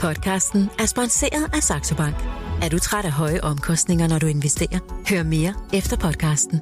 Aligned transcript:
Podcasten 0.00 0.70
er 0.78 0.86
sponsoreret 0.86 1.54
af 1.54 1.62
Saxo 1.62 1.96
Bank. 1.96 2.16
Er 2.62 2.68
du 2.68 2.78
træt 2.78 3.04
af 3.04 3.12
høje 3.12 3.40
omkostninger, 3.40 4.08
når 4.08 4.18
du 4.18 4.26
investerer? 4.26 4.78
Hør 5.10 5.22
mere 5.22 5.54
efter 5.74 5.96
podcasten. 5.96 6.60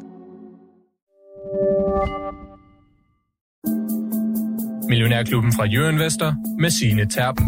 Millionærklubben 4.88 5.52
fra 5.52 5.64
Jørgen 5.64 5.98
Vester 5.98 6.34
med 6.58 6.70
sine 6.70 7.08
Terp. 7.08 7.40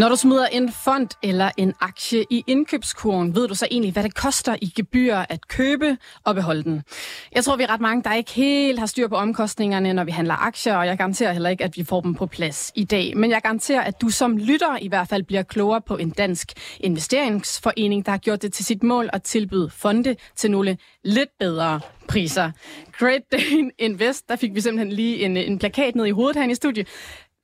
Når 0.00 0.08
du 0.08 0.16
smider 0.16 0.46
en 0.46 0.72
fond 0.72 1.08
eller 1.22 1.50
en 1.56 1.74
aktie 1.80 2.24
i 2.30 2.44
indkøbskurven, 2.46 3.34
ved 3.34 3.48
du 3.48 3.54
så 3.54 3.68
egentlig, 3.70 3.92
hvad 3.92 4.02
det 4.02 4.14
koster 4.14 4.56
i 4.62 4.72
gebyr 4.76 5.16
at 5.16 5.48
købe 5.48 5.96
og 6.24 6.34
beholde 6.34 6.62
den. 6.62 6.82
Jeg 7.32 7.44
tror, 7.44 7.56
vi 7.56 7.62
er 7.62 7.70
ret 7.70 7.80
mange, 7.80 8.02
der 8.02 8.14
ikke 8.14 8.32
helt 8.32 8.78
har 8.78 8.86
styr 8.86 9.08
på 9.08 9.14
omkostningerne, 9.14 9.92
når 9.92 10.04
vi 10.04 10.10
handler 10.10 10.34
aktier, 10.34 10.76
og 10.76 10.86
jeg 10.86 10.96
garanterer 10.96 11.32
heller 11.32 11.50
ikke, 11.50 11.64
at 11.64 11.76
vi 11.76 11.84
får 11.84 12.00
dem 12.00 12.14
på 12.14 12.26
plads 12.26 12.72
i 12.74 12.84
dag. 12.84 13.16
Men 13.16 13.30
jeg 13.30 13.42
garanterer, 13.42 13.80
at 13.80 14.00
du 14.00 14.08
som 14.08 14.36
lytter 14.36 14.78
i 14.80 14.88
hvert 14.88 15.08
fald 15.08 15.22
bliver 15.22 15.42
klogere 15.42 15.80
på 15.80 15.96
en 15.96 16.10
dansk 16.10 16.52
investeringsforening, 16.80 18.06
der 18.06 18.12
har 18.12 18.18
gjort 18.18 18.42
det 18.42 18.52
til 18.52 18.64
sit 18.64 18.82
mål 18.82 19.10
at 19.12 19.22
tilbyde 19.22 19.70
fonde 19.70 20.16
til 20.36 20.50
nogle 20.50 20.78
lidt 21.04 21.30
bedre 21.38 21.80
priser. 22.08 22.50
Great 22.98 23.22
Dane 23.32 23.70
Invest, 23.78 24.28
der 24.28 24.36
fik 24.36 24.54
vi 24.54 24.60
simpelthen 24.60 24.92
lige 24.92 25.24
en, 25.24 25.36
en 25.36 25.58
plakat 25.58 25.94
ned 25.94 26.06
i 26.06 26.10
hovedet 26.10 26.36
her 26.42 26.50
i 26.50 26.54
studiet. 26.54 26.88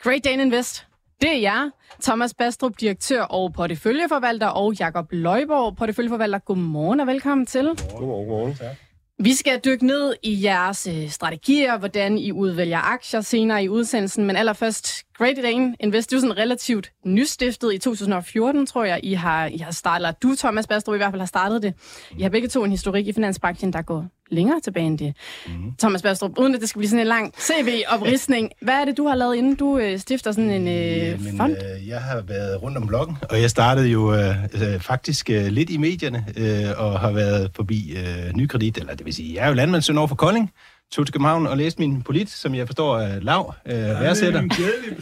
Great 0.03 0.25
Dane 0.25 0.43
Invest, 0.43 0.86
det 1.21 1.31
er 1.31 1.41
jeg, 1.41 1.71
Thomas 2.03 2.35
Bastrup, 2.35 2.73
direktør 2.81 3.23
og 3.23 3.53
porteføljeforvalter, 3.53 4.47
og 4.47 4.75
Jakob 4.75 5.07
Løjborg, 5.11 5.77
porteføljeforvalter. 5.77 6.39
Godmorgen 6.39 7.01
og 7.01 7.07
velkommen 7.07 7.47
til. 7.47 7.65
Godmorgen, 7.65 8.29
godmorgen. 8.29 8.77
Vi 9.19 9.35
skal 9.35 9.61
dykke 9.65 9.87
ned 9.87 10.15
i 10.23 10.45
jeres 10.45 10.87
øh, 10.87 11.09
strategier, 11.09 11.79
hvordan 11.79 12.19
I 12.19 12.33
udvælger 12.33 12.79
aktier 12.79 13.21
senere 13.21 13.65
i 13.65 13.69
udsendelsen, 13.69 14.25
men 14.25 14.37
allerførst 14.37 15.05
Great 15.19 15.37
Dane 15.37 15.77
Invest, 15.81 16.11
det 16.11 16.17
er 16.17 16.21
sådan 16.21 16.39
relativt 16.39 16.93
nystiftet 17.05 17.75
i 17.75 17.79
2014, 17.79 18.67
tror 18.67 18.85
jeg, 18.85 19.01
I 19.03 19.13
har, 19.13 19.47
I 19.47 19.59
har 19.59 19.71
startet, 19.71 20.23
du 20.23 20.35
Thomas 20.35 20.67
Bastrup 20.67 20.95
i 20.95 20.97
hvert 20.97 21.13
fald 21.13 21.21
har 21.21 21.27
startet 21.27 21.63
det. 21.63 21.75
I 22.19 22.23
har 22.23 22.31
begge 22.31 22.49
to 22.49 22.65
en 22.65 22.71
historik 22.71 23.07
i 23.07 23.13
finansbranchen, 23.13 23.73
der 23.73 23.83
går 23.83 24.07
længere 24.31 24.61
tilbage 24.61 24.87
end 24.87 24.99
det. 24.99 25.15
Mm. 25.47 25.53
Thomas 25.79 26.03
Bastrup, 26.03 26.39
uden 26.39 26.55
at 26.55 26.61
det 26.61 26.69
skal 26.69 26.79
blive 26.79 26.89
sådan 26.89 27.01
en 27.01 27.07
lang 27.07 27.35
CV-opristning, 27.39 28.51
hvad 28.63 28.75
er 28.75 28.85
det, 28.85 28.97
du 28.97 29.07
har 29.07 29.15
lavet, 29.15 29.37
inden 29.37 29.55
du 29.55 29.79
øh, 29.79 29.99
stifter 29.99 30.33
sådan 30.33 30.51
en 30.51 30.69
øh, 30.69 30.75
Jamen, 30.75 31.37
fond? 31.37 31.53
Øh, 31.53 31.89
jeg 31.89 32.01
har 32.01 32.21
været 32.21 32.63
rundt 32.63 32.77
om 32.77 32.87
bloggen, 32.87 33.17
og 33.31 33.41
jeg 33.41 33.51
startede 33.51 33.89
jo 33.89 34.15
øh, 34.15 34.45
øh, 34.55 34.81
faktisk 34.81 35.31
øh, 35.31 35.47
lidt 35.47 35.71
i 35.71 35.77
medierne, 35.77 36.27
øh, 36.37 36.65
og 36.77 37.01
har 37.01 37.11
været 37.11 37.51
forbi 37.57 37.97
øh, 37.97 38.33
Nykredit, 38.35 38.79
eller 38.79 38.95
det 38.95 39.07
vil 39.07 39.15
sige, 39.15 39.35
jeg 39.35 39.45
er 39.45 39.49
jo 39.49 39.55
landmandssøn 39.55 39.99
over 39.99 40.07
for 40.07 40.15
Kolding, 40.15 40.53
tog 40.93 41.07
til 41.07 41.13
København 41.13 41.47
og 41.47 41.57
læste 41.57 41.81
min 41.81 42.03
polit, 42.03 42.31
som 42.31 42.55
jeg 42.55 42.67
forstår 42.67 42.99
er 42.99 43.21
lav 43.21 43.55
øh, 43.67 43.75
værdsætter. 43.75 44.43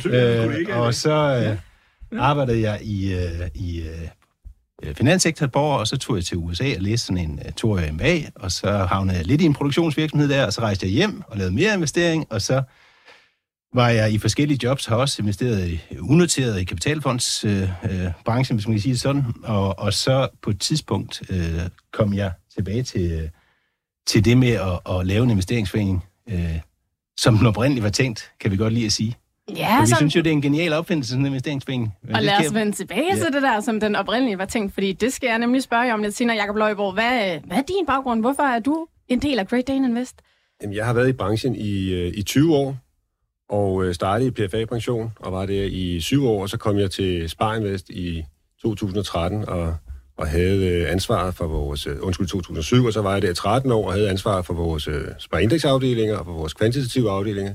Øh, 0.07 0.79
og 0.81 0.95
så 0.95 1.47
øh, 1.51 1.59
arbejdede 2.21 2.61
jeg 2.61 2.81
i, 2.83 3.15
øh, 3.15 3.49
i 3.55 3.81
øh, 3.81 4.09
Øh, 4.83 4.95
finanssektorborger, 4.95 5.79
og 5.79 5.87
så 5.87 5.97
tog 5.97 6.17
jeg 6.17 6.25
til 6.25 6.37
USA 6.37 6.75
og 6.77 6.83
læste 6.83 7.07
sådan 7.07 7.31
en 7.31 7.41
uh, 7.47 7.53
toårig 7.53 7.95
MBA, 7.95 8.21
og 8.35 8.53
så 8.53 8.71
havnede 8.71 9.17
jeg 9.17 9.27
lidt 9.27 9.41
i 9.41 9.45
en 9.45 9.55
produktionsvirksomhed 9.55 10.29
der, 10.29 10.47
og 10.47 10.53
så 10.53 10.61
rejste 10.61 10.87
jeg 10.87 10.93
hjem 10.93 11.23
og 11.27 11.37
lavede 11.37 11.55
mere 11.55 11.75
investering, 11.75 12.27
og 12.31 12.43
så 12.43 12.63
var 13.75 13.89
jeg 13.89 14.13
i 14.13 14.19
forskellige 14.19 14.61
jobs, 14.63 14.87
har 14.87 14.97
også 14.97 15.23
investeret 15.23 15.69
i 15.69 15.81
unoteret 16.01 16.61
i 16.61 16.65
kapitalfondsbranchen, 16.65 17.63
øh, 17.91 18.07
øh, 18.07 18.13
branchen, 18.25 18.57
hvis 18.57 18.67
man 18.67 18.75
kan 18.75 18.83
sige 18.83 18.93
det 18.93 19.01
sådan, 19.01 19.25
og, 19.45 19.79
og 19.79 19.93
så 19.93 20.29
på 20.43 20.51
et 20.51 20.61
tidspunkt 20.61 21.23
øh, 21.31 21.61
kom 21.93 22.15
jeg 22.15 22.33
tilbage 22.55 22.83
til, 22.83 23.13
øh, 23.13 23.29
til 24.07 24.25
det 24.25 24.39
med 24.39 24.49
at, 24.49 24.95
at 24.95 25.07
lave 25.07 25.25
en 25.25 25.31
investeringsforening, 25.31 26.05
øh, 26.29 26.61
som 27.17 27.39
den 27.39 27.47
oprindeligt 27.47 27.85
var 27.85 27.91
tænkt, 27.91 28.33
kan 28.41 28.51
vi 28.51 28.57
godt 28.57 28.73
lige 28.73 28.87
at 28.87 28.93
sige. 28.93 29.17
Ja, 29.57 29.77
For 29.77 29.81
vi 29.81 29.87
sådan, 29.87 29.97
synes 29.97 30.17
jo, 30.17 30.21
det 30.21 30.27
er 30.27 30.33
en 30.33 30.43
genial 30.43 30.73
opfindelse, 30.73 31.11
sådan 31.11 31.23
en 31.23 31.27
investeringsforening. 31.27 31.95
Men 32.03 32.15
og 32.15 32.21
det 32.21 32.27
lad 32.27 32.47
os 32.47 32.55
vende 32.55 32.73
tilbage 32.73 33.07
Ja. 33.17 33.25
til 33.25 33.33
det 33.33 33.43
der, 33.43 33.61
som 33.61 33.81
den 33.81 33.97
oprindelige 33.97 34.39
var 34.39 34.45
tænkt, 34.45 34.75
fordi 34.75 34.93
det 34.93 35.13
skal 35.13 35.27
jeg 35.27 35.39
nemlig 35.39 35.63
spørge 35.63 35.83
jer 35.83 35.95
om 35.95 36.03
lidt 36.03 36.15
senere, 36.17 36.37
Jakob 36.37 36.57
Løjborg. 36.57 36.93
Hvad, 36.95 37.41
hvad 37.47 37.57
er 37.57 37.63
din 37.63 37.87
baggrund? 37.87 38.21
Hvorfor 38.21 38.43
er 38.43 38.59
du 38.59 38.87
en 39.09 39.19
del 39.23 39.39
af 39.39 39.49
Great 39.49 39.67
Dane 39.67 39.89
Invest? 39.89 40.15
Jamen, 40.63 40.77
jeg 40.77 40.87
har 40.87 40.93
været 40.93 41.09
i 41.09 41.13
branchen 41.13 41.55
i, 41.57 41.93
øh, 41.93 42.13
i 42.17 42.23
20 42.23 42.57
år, 42.57 42.77
og 43.49 43.85
øh, 43.85 43.95
startede 43.95 44.29
i 44.29 44.31
PFA-pension, 44.31 45.13
og 45.21 45.33
var 45.33 45.47
der 45.47 45.65
i 45.71 46.01
syv 46.01 46.27
år, 46.27 46.43
og 46.43 46.49
så 46.49 46.57
kom 46.57 46.79
jeg 46.79 46.91
til 46.91 47.29
Spar 47.31 47.55
Invest 47.55 47.91
i 47.91 48.25
2013, 48.63 49.49
og, 49.49 49.77
og 50.19 50.27
havde 50.29 50.67
øh, 50.67 50.93
ansvaret 50.93 51.35
for 51.35 51.47
vores, 51.47 51.87
undskyld, 51.87 52.27
2007, 52.27 52.85
og 52.85 52.93
så 52.93 53.03
var 53.03 53.13
jeg 53.13 53.23
der 53.23 53.31
i 53.31 53.35
13 53.35 53.73
år, 53.73 53.87
og 53.87 53.93
havde 53.93 54.11
ansvaret 54.11 54.47
for 54.47 54.55
vores 54.55 54.89
Spar 55.19 55.39
Index-afdelinger 55.39 56.17
og 56.17 56.25
for 56.25 56.33
vores 56.33 56.55
kvantitative 56.55 57.11
afdelinger, 57.11 57.55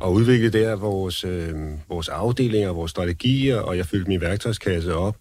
og 0.00 0.12
udvikle 0.12 0.50
der 0.50 0.76
vores, 0.76 1.24
øh, 1.24 1.54
vores 1.88 2.08
afdelinger, 2.08 2.72
vores 2.72 2.90
strategier, 2.90 3.56
og 3.56 3.76
jeg 3.76 3.86
fyldte 3.86 4.08
min 4.08 4.20
værktøjskasse 4.20 4.94
op. 4.94 5.16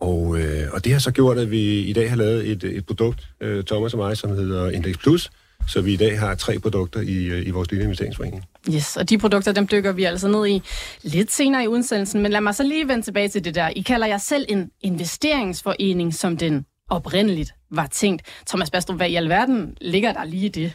Og, 0.00 0.38
øh, 0.40 0.72
og 0.72 0.84
det 0.84 0.92
har 0.92 1.00
så 1.00 1.10
gjort, 1.10 1.38
at 1.38 1.50
vi 1.50 1.80
i 1.80 1.92
dag 1.92 2.10
har 2.10 2.16
lavet 2.16 2.50
et, 2.50 2.64
et 2.64 2.86
produkt, 2.86 3.28
øh, 3.40 3.64
Thomas 3.64 3.92
og 3.94 3.98
mig, 3.98 4.16
som 4.16 4.30
hedder 4.30 4.70
Index 4.70 4.98
Plus, 4.98 5.30
så 5.68 5.80
vi 5.80 5.92
i 5.92 5.96
dag 5.96 6.18
har 6.20 6.34
tre 6.34 6.58
produkter 6.58 7.00
i, 7.00 7.24
øh, 7.24 7.46
i 7.46 7.50
vores 7.50 7.70
lille 7.70 7.84
investeringsforening. 7.84 8.44
Yes, 8.74 8.96
og 8.96 9.10
de 9.10 9.18
produkter, 9.18 9.52
dem 9.52 9.68
dykker 9.68 9.92
vi 9.92 10.04
altså 10.04 10.28
ned 10.28 10.46
i 10.46 10.62
lidt 11.02 11.32
senere 11.32 11.64
i 11.64 11.68
udsendelsen. 11.68 12.22
Men 12.22 12.32
lad 12.32 12.40
mig 12.40 12.54
så 12.54 12.62
lige 12.62 12.88
vende 12.88 13.02
tilbage 13.02 13.28
til 13.28 13.44
det 13.44 13.54
der. 13.54 13.68
I 13.68 13.80
kalder 13.80 14.06
jer 14.06 14.18
selv 14.18 14.46
en 14.48 14.70
investeringsforening, 14.80 16.14
som 16.14 16.36
den 16.36 16.66
oprindeligt 16.90 17.54
var 17.70 17.86
tænkt. 17.86 18.22
Thomas 18.46 18.70
Bastrup, 18.70 18.96
hvad 18.96 19.10
i 19.10 19.14
alverden 19.14 19.76
ligger 19.80 20.12
der 20.12 20.24
lige 20.24 20.46
i 20.46 20.48
det? 20.48 20.72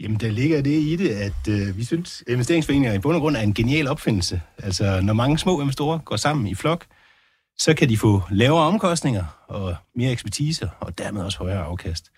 Jamen, 0.00 0.20
der 0.20 0.30
ligger 0.30 0.62
det 0.62 0.70
i 0.70 0.96
det, 0.96 1.08
at 1.08 1.48
øh, 1.48 1.76
vi 1.78 1.84
synes, 1.84 2.22
at 2.26 2.32
investeringsforeninger 2.32 2.92
i 2.92 2.98
bund 2.98 3.16
og 3.16 3.20
grund 3.20 3.36
er 3.36 3.40
en 3.40 3.54
genial 3.54 3.88
opfindelse. 3.88 4.40
Altså, 4.58 5.00
når 5.00 5.12
mange 5.12 5.38
små 5.38 5.60
investorer 5.60 5.98
går 5.98 6.16
sammen 6.16 6.46
i 6.46 6.54
flok, 6.54 6.84
så 7.58 7.74
kan 7.74 7.88
de 7.88 7.96
få 7.96 8.22
lavere 8.30 8.64
omkostninger 8.64 9.24
og 9.48 9.76
mere 9.94 10.12
ekspertise, 10.12 10.70
og 10.80 10.98
dermed 10.98 11.22
også 11.22 11.38
højere 11.38 11.62
afkast. 11.62 12.10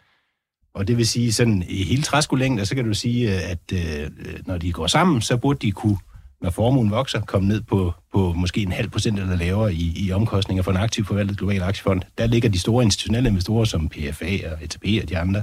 Og 0.75 0.89
det 0.89 0.97
vil 0.97 1.09
sige, 1.09 1.33
sådan 1.33 1.65
i 1.69 1.85
hele 1.85 2.03
træskolængder, 2.03 2.65
så 2.65 2.75
kan 2.75 2.85
du 2.85 2.95
sige, 2.95 3.35
øh, 3.35 3.51
at 3.51 3.73
øh, 3.73 4.03
øh, 4.03 4.47
når 4.47 4.59
de 4.59 4.73
går 4.73 4.87
sammen, 4.87 5.21
så 5.21 5.37
burde 5.37 5.59
de 5.67 5.73
kunne, 5.73 5.99
når 6.43 6.51
formuen 6.51 6.91
vokser, 6.91 7.21
komme 7.21 7.49
ned 7.49 7.61
på, 7.61 7.93
på 8.13 8.33
måske 8.33 8.63
en 8.63 8.73
halv 8.73 8.91
procent 8.91 9.19
eller 9.19 9.37
lavere 9.37 9.75
i, 9.75 10.07
i 10.07 10.13
omkostninger 10.13 10.63
for 10.63 10.71
en 10.71 10.77
aktiv 10.77 11.05
forvaltet 11.05 11.39
global 11.39 11.63
aktiefond. 11.63 12.03
Der 12.19 12.27
ligger 12.27 12.49
de 12.49 12.59
store 12.59 12.85
institutionelle 12.85 13.29
investorer 13.29 13.65
som 13.65 13.89
PFA 13.89 14.51
og 14.53 14.65
ETP 14.65 14.85
og 15.03 15.09
de 15.09 15.19
andre. 15.19 15.43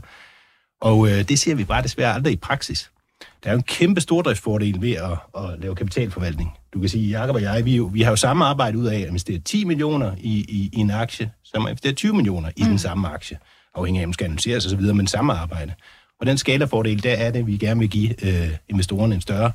Og 0.81 1.07
øh, 1.07 1.29
det 1.29 1.39
ser 1.39 1.55
vi 1.55 1.63
bare 1.63 1.83
desværre 1.83 2.13
aldrig 2.13 2.33
i 2.33 2.37
praksis. 2.37 2.91
Der 3.43 3.49
er 3.49 3.53
jo 3.53 3.57
en 3.57 3.63
kæmpe 3.63 4.01
stordriftsfordel 4.01 4.81
ved 4.81 4.91
at, 4.91 5.11
at 5.37 5.59
lave 5.59 5.75
kapitalforvaltning. 5.75 6.53
Du 6.73 6.79
kan 6.79 6.89
sige, 6.89 7.19
Jacob 7.19 7.35
og 7.35 7.41
jeg, 7.41 7.65
vi, 7.65 7.79
vi 7.91 8.01
har 8.01 8.09
jo 8.09 8.15
samme 8.15 8.45
arbejde 8.45 8.77
ud 8.77 8.85
af 8.85 8.99
at 8.99 9.07
investere 9.07 9.39
10 9.39 9.65
millioner 9.65 10.15
i, 10.17 10.33
i, 10.39 10.69
i 10.73 10.77
en 10.79 10.91
aktie, 10.91 11.31
som 11.43 11.65
at 11.65 11.69
investere 11.69 11.93
20 11.93 12.13
millioner 12.13 12.49
i 12.55 12.63
mm. 12.63 12.69
den 12.69 12.79
samme 12.79 13.07
aktie, 13.07 13.37
afhængig 13.75 13.99
af, 13.99 14.03
om 14.03 14.07
den 14.07 14.13
skal 14.13 14.25
analyseres 14.25 14.65
osv., 14.65 14.81
men 14.81 15.07
samme 15.07 15.33
arbejde. 15.33 15.73
Og 16.19 16.25
den 16.25 16.37
skalafordel, 16.37 17.03
der 17.03 17.13
er 17.13 17.31
det, 17.31 17.39
at 17.39 17.47
vi 17.47 17.57
gerne 17.57 17.79
vil 17.79 17.89
give 17.89 18.25
øh, 18.25 18.49
investorerne 18.69 19.15
en 19.15 19.21
større 19.21 19.51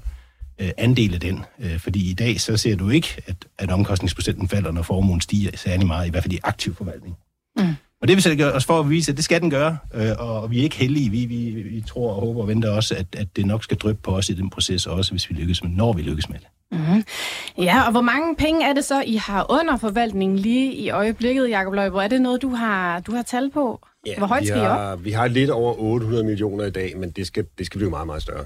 øh, 0.59 0.71
andel 0.79 1.15
af 1.15 1.21
den. 1.21 1.45
Øh, 1.59 1.79
fordi 1.79 2.11
i 2.11 2.15
dag, 2.15 2.41
så 2.41 2.57
ser 2.57 2.77
du 2.77 2.91
ikke, 2.91 3.23
at, 3.27 3.37
at 3.59 3.71
omkostningsprocenten 3.71 4.49
falder, 4.49 4.73
når 4.73 4.83
formuen 4.83 5.21
stiger 5.21 5.51
særlig 5.55 5.87
meget, 5.87 6.07
i 6.07 6.11
hvert 6.11 6.23
fald 6.23 6.35
i 6.35 6.39
aktiv 6.43 6.75
forvaltning. 6.75 7.17
Mm. 7.57 7.75
Og 8.03 8.09
det 8.09 8.25
vil 8.25 8.39
gøre 8.39 8.53
os 8.53 8.65
for 8.65 8.81
at 8.81 8.91
vise, 8.91 9.11
at 9.11 9.17
det 9.17 9.25
skal 9.25 9.41
den 9.41 9.51
gøre, 9.51 9.79
øh, 9.95 10.11
og 10.19 10.51
vi 10.51 10.59
er 10.59 10.63
ikke 10.63 10.77
heldige. 10.77 11.11
Vi, 11.11 11.25
vi, 11.25 11.51
vi 11.51 11.85
tror 11.89 12.15
og 12.15 12.21
håber 12.21 12.41
og 12.41 12.49
venter 12.49 12.71
også, 12.71 12.95
at, 12.95 13.07
at 13.17 13.37
det 13.37 13.47
nok 13.47 13.65
skal 13.65 13.77
dryppe 13.77 14.03
på 14.03 14.17
os 14.17 14.29
i 14.29 14.33
den 14.33 14.51
proces, 14.51 14.87
også 14.87 15.11
hvis 15.11 15.31
vi 15.31 15.35
lykkes 15.35 15.63
med, 15.63 15.71
når 15.71 15.93
vi 15.93 16.03
lykkes 16.03 16.29
med 16.29 16.39
det. 16.39 16.49
Ja, 17.59 17.83
og 17.87 17.91
hvor 17.91 18.01
mange 18.01 18.37
penge 18.37 18.67
er 18.69 18.73
det 18.73 18.85
så, 18.85 19.03
I 19.07 19.17
har 19.17 19.47
under 19.51 19.77
forvaltningen 19.77 20.39
lige 20.39 20.73
i 20.73 20.91
øjeblikket, 20.91 21.51
Jakob 21.51 21.75
Løjborg? 21.75 22.05
Er 22.05 22.09
det 22.09 22.23
noget, 22.23 22.43
du 22.43 22.49
har, 22.49 23.01
du 23.01 23.13
har 23.13 23.23
tal 23.23 23.51
på? 23.51 23.81
hvor 24.19 24.27
højt 24.27 24.43
vi 24.43 24.47
skal 24.47 24.59
I 24.59 24.65
op? 24.65 24.79
har, 24.79 24.97
Vi 24.97 25.11
har 25.11 25.29
lidt 25.29 25.51
over 25.51 25.75
800 25.79 26.25
millioner 26.25 26.65
i 26.65 26.71
dag, 26.71 26.97
men 26.97 27.11
det 27.11 27.27
skal, 27.27 27.47
det 27.59 27.67
skal 27.67 27.79
blive 27.79 27.91
meget, 27.91 28.07
meget 28.07 28.23
større. 28.23 28.45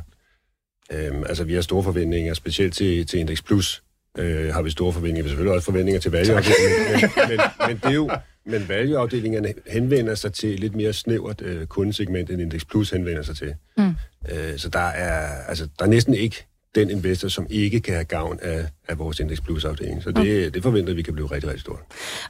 Øhm, 0.92 1.24
altså, 1.28 1.44
vi 1.44 1.54
har 1.54 1.60
store 1.60 1.82
forventninger, 1.82 2.34
specielt 2.34 2.74
til, 2.74 3.06
til 3.06 3.20
Index 3.20 3.44
Plus 3.44 3.82
øh, 4.18 4.54
har 4.54 4.62
vi 4.62 4.70
store 4.70 4.92
forventninger. 4.92 5.22
Vi 5.22 5.28
har 5.28 5.30
selvfølgelig 5.30 5.54
også 5.54 5.64
forventninger 5.64 6.00
til 6.00 6.10
value-afdelingen, 6.10 6.70
men, 6.90 7.10
men, 7.28 7.40
men, 7.68 7.76
det 7.76 7.84
er 7.84 7.90
jo, 7.90 8.10
men 8.46 8.68
value-afdelingerne 8.68 9.54
henvender 9.66 10.14
sig 10.14 10.32
til 10.32 10.60
lidt 10.60 10.74
mere 10.74 10.92
snævert 10.92 11.42
øh, 11.42 11.66
kundesegment, 11.66 12.30
end 12.30 12.42
Index 12.42 12.66
Plus 12.66 12.90
henvender 12.90 13.22
sig 13.22 13.36
til. 13.36 13.54
Mm. 13.78 13.94
Øh, 14.32 14.58
så 14.58 14.68
der 14.68 14.78
er, 14.78 15.44
altså, 15.48 15.68
der 15.78 15.84
er 15.84 15.88
næsten 15.88 16.14
ikke 16.14 16.46
den 16.74 16.90
investor, 16.90 17.28
som 17.28 17.46
ikke 17.50 17.80
kan 17.80 17.94
have 17.94 18.04
gavn 18.04 18.38
af, 18.42 18.66
af 18.88 18.98
vores 18.98 19.20
Index 19.20 19.40
Plus-afdeling. 19.40 20.02
Så 20.02 20.10
det, 20.10 20.54
det 20.54 20.62
forventer 20.62 20.94
vi 20.94 21.02
kan 21.02 21.14
blive 21.14 21.26
rigtig, 21.26 21.48
rigtig 21.48 21.60
stort. 21.60 21.80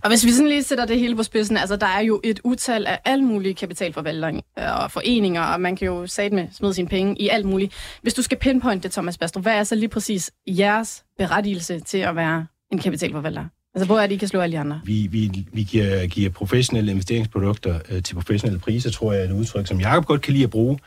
Og 0.03 0.11
hvis 0.11 0.25
vi 0.25 0.31
sådan 0.31 0.49
lige 0.49 0.63
sætter 0.63 0.87
det 0.87 0.99
hele 0.99 1.17
på 1.17 1.23
spidsen, 1.23 1.57
altså 1.57 1.77
der 1.77 1.87
er 1.87 2.01
jo 2.01 2.21
et 2.25 2.41
utal 2.45 2.87
af 2.87 3.01
alle 3.05 3.25
mulige 3.25 3.55
kapitalforvaltninger 3.55 4.43
og 4.71 4.91
foreninger, 4.91 5.43
og 5.43 5.61
man 5.61 5.77
kan 5.77 5.87
jo 5.87 6.07
sat 6.07 6.33
med 6.33 6.49
smide 6.53 6.75
sine 6.75 6.89
penge 6.89 7.17
i 7.23 7.29
alt 7.29 7.47
muligt. 7.47 7.75
Hvis 8.03 8.15
du 8.15 8.23
skal 8.23 8.39
pinpointe 8.39 8.83
det, 8.83 8.93
Thomas 8.93 9.19
Bastrup, 9.19 9.43
hvad 9.43 9.55
er 9.55 9.65
så 9.65 9.75
lige 9.75 9.89
præcis 9.89 10.31
jeres 10.47 11.05
berettigelse 11.19 11.81
til 11.81 11.99
at 11.99 12.17
være 12.17 12.47
en 12.73 12.79
kapitalforvalter? 12.79 13.45
Altså, 13.77 13.87
hvor 13.87 13.99
er 14.01 14.07
det, 14.07 14.15
I 14.15 14.19
kan 14.19 14.29
slå 14.29 14.41
alle 14.41 14.57
de 14.57 14.61
andre? 14.61 14.81
Vi, 14.85 15.07
vi, 15.07 15.47
vi 15.53 15.63
giver, 15.63 16.07
giver 16.07 16.31
professionelle 16.31 16.91
investeringsprodukter 16.91 17.81
øh, 17.89 18.03
til 18.03 18.15
professionelle 18.15 18.61
priser, 18.61 18.91
tror 18.91 19.13
jeg 19.13 19.23
er 19.23 19.29
et 19.29 19.33
udtryk, 19.33 19.67
som 19.67 19.81
Jacob 19.81 20.07
godt 20.07 20.23
kan 20.23 20.33
lide 20.33 20.45
at 20.45 20.51
bruge, 20.51 20.79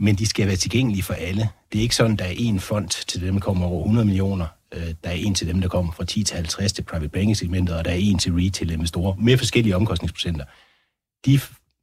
men 0.00 0.14
de 0.14 0.26
skal 0.26 0.46
være 0.46 0.56
tilgængelige 0.56 1.02
for 1.02 1.14
alle. 1.14 1.48
Det 1.72 1.78
er 1.78 1.82
ikke 1.82 1.94
sådan, 1.94 2.16
der 2.16 2.24
er 2.24 2.32
én 2.32 2.58
fond 2.58 2.88
til 2.88 3.20
dem, 3.20 3.34
der 3.34 3.40
kommer 3.40 3.66
over 3.66 3.82
100 3.82 4.06
millioner. 4.06 4.46
Øh, 4.74 4.94
der 5.04 5.10
er 5.10 5.14
en 5.14 5.34
til 5.34 5.48
dem, 5.48 5.60
der 5.60 5.68
kommer 5.68 5.92
fra 5.92 6.04
10 6.04 6.22
til 6.24 6.36
50 6.36 6.72
til 6.72 6.82
private 6.82 7.08
banking-segmentet, 7.08 7.76
og 7.76 7.84
der 7.84 7.90
er 7.90 7.94
en 7.94 8.18
til 8.18 8.32
retail-investorer 8.32 9.14
med 9.18 9.38
forskellige 9.38 9.76
omkostningsprocenter. 9.76 10.44
De 11.26 11.40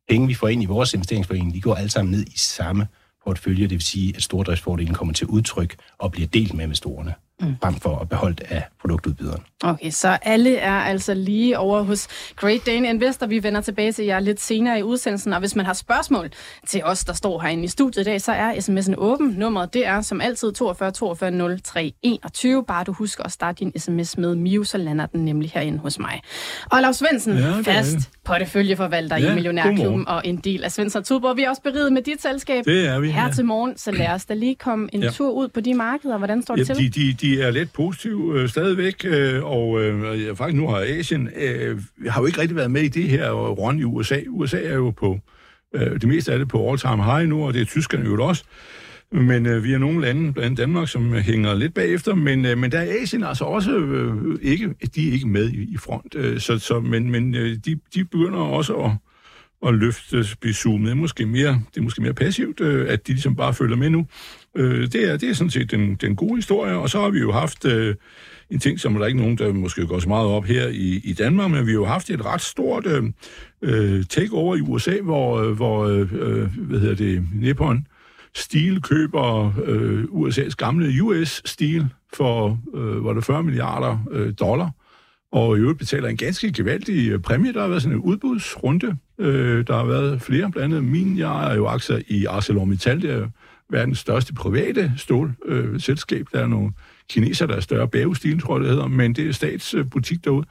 penge, 0.09 0.27
vi 0.27 0.33
får 0.33 0.47
ind 0.47 0.63
i 0.63 0.65
vores 0.65 0.93
investeringsforening, 0.93 1.53
de 1.53 1.61
går 1.61 1.75
alle 1.75 1.89
sammen 1.89 2.11
ned 2.11 2.25
i 2.25 2.37
samme 2.37 2.87
portefølje, 3.25 3.63
det 3.63 3.71
vil 3.71 3.81
sige, 3.81 4.15
at 4.15 4.23
stordriftsfordelen 4.23 4.93
kommer 4.93 5.13
til 5.13 5.27
udtryk 5.27 5.75
og 5.97 6.11
bliver 6.11 6.27
delt 6.27 6.53
med 6.53 6.63
investorerne 6.63 7.13
mm. 7.41 7.55
frem 7.61 7.73
for 7.73 7.99
at 7.99 8.09
beholde 8.09 8.43
af 8.49 8.63
produktudbyderen. 8.81 9.43
Okay, 9.63 9.89
så 9.89 10.07
alle 10.21 10.57
er 10.57 10.71
altså 10.71 11.13
lige 11.13 11.59
over 11.59 11.83
hos 11.83 12.07
Great 12.35 12.65
Dane 12.65 12.89
Investor. 12.89 13.27
Vi 13.27 13.43
vender 13.43 13.61
tilbage 13.61 13.91
til 13.91 14.05
jer 14.05 14.19
lidt 14.19 14.41
senere 14.41 14.79
i 14.79 14.83
udsendelsen, 14.83 15.33
og 15.33 15.39
hvis 15.39 15.55
man 15.55 15.65
har 15.65 15.73
spørgsmål 15.73 16.29
til 16.67 16.83
os, 16.83 17.05
der 17.05 17.13
står 17.13 17.41
herinde 17.41 17.63
i 17.63 17.67
studiet 17.67 18.01
i 18.01 18.05
dag, 18.05 18.21
så 18.21 18.31
er 18.31 18.53
sms'en 18.53 18.93
åben. 18.97 19.27
Nummeret 19.37 19.73
det 19.73 19.87
er 19.87 20.01
som 20.01 20.21
altid 20.21 20.51
42 20.51 20.91
42 20.91 21.57
03 21.59 21.93
21. 22.01 22.63
Bare 22.63 22.83
du 22.83 22.93
husker 22.93 23.23
at 23.23 23.31
starte 23.31 23.59
din 23.59 23.79
sms 23.79 24.17
med 24.17 24.35
Miu, 24.35 24.63
så 24.63 24.77
lander 24.77 25.05
den 25.05 25.25
nemlig 25.25 25.51
herinde 25.53 25.77
hos 25.77 25.99
mig. 25.99 26.21
Og 26.71 26.81
Lars 26.81 26.95
Svendsen, 26.95 27.37
ja, 27.37 27.59
fast 27.61 27.97
porteføljeforvalter 28.25 29.17
ja, 29.17 29.31
i 29.31 29.33
Millionærklubben 29.33 30.07
og 30.07 30.21
en 30.25 30.37
del 30.37 30.63
af 30.63 30.71
Svendsen 30.71 31.03
Tudborg. 31.03 31.37
Vi 31.37 31.43
er 31.43 31.49
også 31.49 31.61
beriget 31.61 31.93
med 31.93 32.01
dit 32.01 32.21
selskab 32.21 32.65
det 32.65 32.87
er 32.87 32.99
vi, 32.99 33.11
her 33.11 33.25
ja. 33.25 33.31
til 33.31 33.45
morgen, 33.45 33.77
så 33.77 33.91
lad 33.91 34.07
os 34.07 34.25
da 34.25 34.33
lige 34.33 34.55
komme 34.55 34.89
en 34.93 35.03
ja. 35.03 35.09
tur 35.09 35.31
ud 35.31 35.47
på 35.47 35.61
de 35.61 35.73
markeder. 35.73 36.17
Hvordan 36.17 36.41
står 36.41 36.55
det 36.55 36.69
ja, 36.69 36.73
til? 36.73 36.93
De, 36.95 37.01
de, 37.01 37.13
de 37.13 37.24
er 37.33 37.51
lidt 37.51 37.73
positive 37.73 38.39
øh, 38.39 38.49
stadigvæk, 38.49 39.05
øh, 39.05 39.43
og 39.43 39.83
øh, 39.83 40.35
faktisk 40.35 40.57
nu 40.57 40.67
har 40.67 40.85
Asien 40.87 41.29
øh, 41.35 41.81
har 42.07 42.21
jo 42.21 42.25
ikke 42.25 42.41
rigtig 42.41 42.55
været 42.55 42.71
med 42.71 42.81
i 42.81 42.87
det 42.87 43.03
her 43.03 43.31
run 43.31 43.79
i 43.79 43.83
USA. 43.83 44.19
USA 44.27 44.63
er 44.63 44.75
jo 44.75 44.91
på 44.91 45.19
øh, 45.75 46.01
det 46.01 46.07
meste 46.07 46.31
af 46.33 46.39
det 46.39 46.47
på 46.47 46.69
all-time 46.69 47.03
high 47.03 47.29
nu, 47.29 47.43
og 47.45 47.53
det 47.53 47.61
er 47.61 47.65
tyskerne 47.65 48.05
jo 48.05 48.25
også. 48.25 48.43
Men 49.11 49.45
øh, 49.45 49.63
vi 49.63 49.73
er 49.73 49.77
nogle 49.77 50.01
lande, 50.01 50.33
blandt 50.33 50.45
andet 50.45 50.57
Danmark, 50.57 50.87
som 50.87 51.13
hænger 51.13 51.53
lidt 51.53 51.73
bagefter, 51.73 52.15
men, 52.15 52.45
øh, 52.45 52.57
men 52.57 52.71
der 52.71 52.79
er 52.79 53.01
Asien 53.01 53.23
altså 53.23 53.43
også 53.43 53.71
øh, 53.71 54.39
ikke, 54.41 54.73
de 54.95 55.09
er 55.09 55.13
ikke 55.13 55.27
med 55.27 55.49
i, 55.49 55.73
i 55.73 55.77
front. 55.77 56.15
Øh, 56.15 56.39
så, 56.39 56.59
så, 56.59 56.79
men 56.79 57.11
men 57.11 57.35
øh, 57.35 57.57
de, 57.65 57.79
de 57.95 58.05
begynder 58.05 58.39
også 58.39 58.73
at, 58.73 58.91
at 59.65 59.73
løfte, 59.73 60.25
blive 60.41 60.53
zoomet. 60.53 60.97
Måske 60.97 61.25
mere, 61.25 61.61
det 61.73 61.77
er 61.77 61.81
måske 61.81 62.01
mere 62.01 62.13
passivt, 62.13 62.61
øh, 62.61 62.89
at 62.89 63.07
de 63.07 63.11
ligesom 63.11 63.35
bare 63.35 63.53
følger 63.53 63.77
med 63.77 63.89
nu. 63.89 64.07
Øh, 64.55 64.91
det, 64.91 65.11
er, 65.11 65.17
det 65.17 65.29
er 65.29 65.33
sådan 65.33 65.51
set 65.51 65.71
den, 65.71 65.95
den 65.95 66.15
gode 66.15 66.35
historie, 66.35 66.75
og 66.75 66.89
så 66.89 67.01
har 67.01 67.09
vi 67.09 67.19
jo 67.19 67.31
haft 67.31 67.65
øh, 67.65 67.95
en 68.49 68.59
ting, 68.59 68.79
som 68.79 68.93
der 68.93 69.01
er 69.01 69.05
ikke 69.05 69.19
nogen, 69.19 69.37
der 69.37 69.53
måske 69.53 69.87
går 69.87 69.99
så 69.99 70.09
meget 70.09 70.27
op 70.27 70.45
her 70.45 70.67
i, 70.67 71.01
i 71.03 71.13
Danmark, 71.13 71.51
men 71.51 71.65
vi 71.65 71.71
har 71.71 71.79
jo 71.79 71.85
haft 71.85 72.09
et 72.09 72.25
ret 72.25 72.41
stort 72.41 72.85
øh, 72.85 73.03
øh 73.61 74.03
takeover 74.05 74.55
i 74.55 74.61
USA, 74.61 75.01
hvor, 75.01 75.41
øh, 75.41 75.51
hvor 75.51 75.85
øh, 75.85 76.13
øh, 76.13 76.57
hvad 76.57 76.79
hedder 76.79 76.95
det, 76.95 77.27
Nippon 77.33 77.87
Steel 78.35 78.81
køber 78.81 79.53
øh, 79.65 80.03
USA's 80.03 80.55
gamle 80.57 81.03
US 81.03 81.41
Steel 81.45 81.87
for, 82.13 82.59
øh, 82.75 83.05
var 83.05 83.13
det 83.13 83.25
40 83.25 83.43
milliarder 83.43 84.07
øh, 84.11 84.33
dollar, 84.39 84.71
og 85.31 85.57
i 85.57 85.59
øvrigt 85.59 85.79
betaler 85.79 86.09
en 86.09 86.17
ganske 86.17 86.53
gevaldig 86.53 87.11
øh, 87.11 87.19
præmie. 87.19 87.53
Der 87.53 87.61
har 87.61 87.67
været 87.67 87.81
sådan 87.81 87.97
en 87.97 88.03
udbudsrunde. 88.03 88.97
Øh, 89.19 89.67
der 89.67 89.75
har 89.77 89.85
været 89.85 90.21
flere, 90.21 90.51
blandt 90.51 90.75
andet 90.75 90.91
min. 90.91 91.17
Jeg 91.17 91.51
er 91.51 91.55
jo 91.55 91.67
aktier 91.67 91.99
i 92.07 92.25
ArcelorMittal, 92.25 93.01
det 93.01 93.11
er 93.11 93.27
verdens 93.69 93.99
største 93.99 94.33
private 94.33 94.93
stålselskab. 94.97 96.19
Øh, 96.19 96.25
der 96.33 96.43
er 96.43 96.47
nogle 96.47 96.71
kineser, 97.09 97.45
der 97.45 97.55
er 97.55 97.59
større 97.59 97.87
bagestil, 97.87 98.41
tror 98.41 98.55
jeg 98.57 98.63
det 98.63 98.69
hedder, 98.69 98.87
men 98.87 99.13
det 99.13 99.27
er 99.27 99.31
statsbutik 99.31 100.25
derude. 100.25 100.45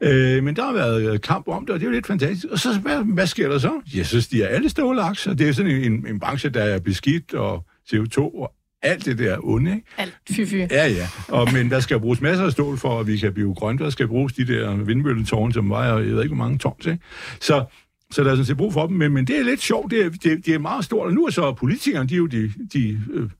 Øh, 0.00 0.44
men 0.44 0.56
der 0.56 0.64
har 0.64 0.72
været 0.72 1.22
kamp 1.22 1.48
om 1.48 1.66
det, 1.66 1.74
og 1.74 1.80
det 1.80 1.86
er 1.86 1.90
jo 1.90 1.94
lidt 1.94 2.06
fantastisk. 2.06 2.46
Og 2.52 2.58
så, 2.58 2.78
hvad, 2.78 3.04
hvad 3.14 3.26
sker 3.26 3.48
der 3.48 3.58
så? 3.58 3.80
Ja, 3.94 4.02
så 4.02 4.20
stiger 4.20 4.46
alle 4.46 4.68
stålaktier. 4.68 5.34
Det 5.34 5.48
er 5.48 5.52
sådan 5.52 5.70
en, 5.70 6.06
en 6.06 6.20
branche, 6.20 6.50
der 6.50 6.62
er 6.62 6.80
beskidt, 6.80 7.34
og 7.34 7.64
CO2 7.92 8.18
og 8.18 8.52
alt 8.82 9.04
det 9.04 9.18
der 9.18 9.38
onde, 9.42 9.70
ikke? 9.74 9.86
Alt 9.98 10.18
fy, 10.30 10.46
fy. 10.46 10.54
Ja, 10.54 10.88
ja. 10.88 11.08
Og, 11.28 11.48
men 11.52 11.70
der 11.70 11.80
skal 11.80 12.00
bruges 12.00 12.20
masser 12.20 12.44
af 12.44 12.52
stål 12.52 12.78
for, 12.78 13.00
at 13.00 13.06
vi 13.06 13.16
kan 13.16 13.34
blive 13.34 13.54
grønne. 13.54 13.84
Der 13.84 13.90
skal 13.90 14.08
bruges 14.08 14.32
de 14.32 14.46
der 14.46 14.74
vindmølletårne, 14.74 15.52
som 15.52 15.70
vejer, 15.70 15.98
jeg 15.98 16.14
ved 16.14 16.22
ikke, 16.22 16.34
hvor 16.34 16.44
mange 16.44 16.58
tons, 16.58 16.86
ikke? 16.86 16.98
Så, 17.40 17.64
så 18.12 18.24
der 18.24 18.30
er 18.30 18.34
sådan 18.34 18.44
set 18.44 18.56
brug 18.56 18.72
for 18.72 18.86
dem, 18.86 18.96
men, 18.96 19.12
men 19.12 19.26
det 19.26 19.38
er 19.38 19.42
lidt 19.42 19.60
sjovt, 19.60 19.90
det 19.90 20.04
er, 20.04 20.10
det, 20.10 20.46
det 20.46 20.54
er 20.54 20.58
meget 20.58 20.84
stort, 20.84 21.06
og 21.06 21.12
nu 21.12 21.26
er 21.26 21.30
så 21.30 21.52
politikerne, 21.52 22.08
de 22.08 22.14
er 22.14 22.18
jo 22.18 22.26
de, 22.26 22.52
de 22.72 23.00
øh, 23.12 23.30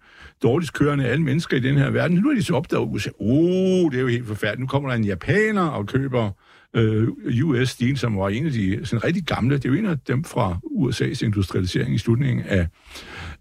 dårligst 0.43 0.72
kørende 0.72 1.05
af 1.05 1.12
alle 1.12 1.25
mennesker 1.25 1.56
i 1.56 1.61
den 1.61 1.76
her 1.76 1.90
verden. 1.90 2.17
Nu 2.17 2.31
er 2.31 2.34
de 2.34 2.43
så 2.43 2.55
opdaget, 2.55 2.82
at 2.82 2.88
USA, 2.88 3.11
oh, 3.19 3.90
det 3.90 3.96
er 3.96 4.00
jo 4.00 4.08
helt 4.08 4.26
forfærdeligt. 4.26 4.61
Nu 4.61 4.67
kommer 4.67 4.88
der 4.88 4.96
en 4.96 5.05
japaner 5.05 5.67
og 5.67 5.87
køber 5.87 6.31
øh, 6.75 7.08
US 7.44 7.69
Steel, 7.69 7.99
som 7.99 8.17
var 8.17 8.28
en 8.28 8.46
af 8.46 8.52
de 8.52 8.81
sådan 8.84 9.05
rigtig 9.05 9.25
gamle. 9.25 9.56
Det 9.56 9.64
er 9.64 9.69
jo 9.69 9.75
en 9.75 9.87
af 9.87 9.99
dem 9.99 10.25
fra 10.25 10.58
USA's 10.64 11.25
industrialisering 11.25 11.94
i 11.94 11.99
slutningen 11.99 12.46
af, 12.46 12.67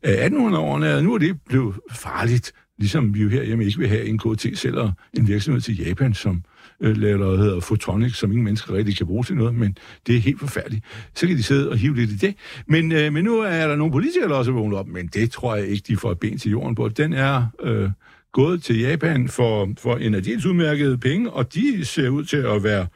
af 0.03 0.29
1800-årene. 0.29 1.01
Nu 1.01 1.13
er 1.13 1.17
det 1.17 1.37
blevet 1.49 1.75
farligt, 1.91 2.53
ligesom 2.77 3.13
vi 3.13 3.21
jo 3.21 3.29
herhjemme 3.29 3.65
ikke 3.65 3.79
vil 3.79 3.87
have 3.87 4.05
en 4.05 4.19
KT 4.19 4.45
sælger 4.53 4.91
en 5.13 5.27
virksomhed 5.27 5.61
til 5.61 5.77
Japan, 5.77 6.13
som 6.13 6.43
øh, 6.81 6.97
laver 6.97 7.37
hedder 7.37 7.59
Photonics, 7.59 8.17
som 8.17 8.31
ingen 8.31 8.43
mennesker 8.43 8.73
rigtig 8.73 8.97
kan 8.97 9.05
bruge 9.05 9.23
til 9.23 9.35
noget, 9.35 9.55
men 9.55 9.77
det 10.07 10.15
er 10.15 10.19
helt 10.19 10.39
forfærdeligt. 10.39 10.85
Så 11.15 11.27
kan 11.27 11.37
de 11.37 11.43
sidde 11.43 11.69
og 11.69 11.77
hive 11.77 11.95
lidt 11.95 12.09
i 12.09 12.15
det. 12.15 12.35
Men, 12.67 12.91
øh, 12.91 13.13
men 13.13 13.23
nu 13.23 13.39
er 13.39 13.67
der 13.67 13.75
nogle 13.75 13.91
politikere, 13.91 14.29
der 14.29 14.35
også 14.35 14.51
er 14.51 14.55
vågnet 14.55 14.77
op, 14.77 14.87
men 14.87 15.07
det 15.07 15.31
tror 15.31 15.55
jeg 15.55 15.67
ikke, 15.67 15.83
de 15.87 15.97
får 15.97 16.11
et 16.11 16.19
ben 16.19 16.37
til 16.37 16.51
jorden 16.51 16.75
på. 16.75 16.89
Den 16.89 17.13
er 17.13 17.45
øh, 17.63 17.89
gået 18.31 18.63
til 18.63 18.79
Japan 18.79 19.27
for, 19.27 19.69
for 19.77 19.95
en 19.95 20.13
af 20.13 20.23
de 20.23 20.35
udmærkede 20.47 20.97
penge, 20.97 21.31
og 21.31 21.53
de 21.53 21.85
ser 21.85 22.09
ud 22.09 22.23
til 22.23 22.37
at 22.37 22.63
være, 22.63 22.87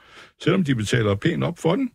selvom 0.41 0.63
de 0.63 0.75
betaler 0.75 1.15
pænt 1.15 1.44
op 1.44 1.59
for 1.59 1.75
den, 1.75 1.89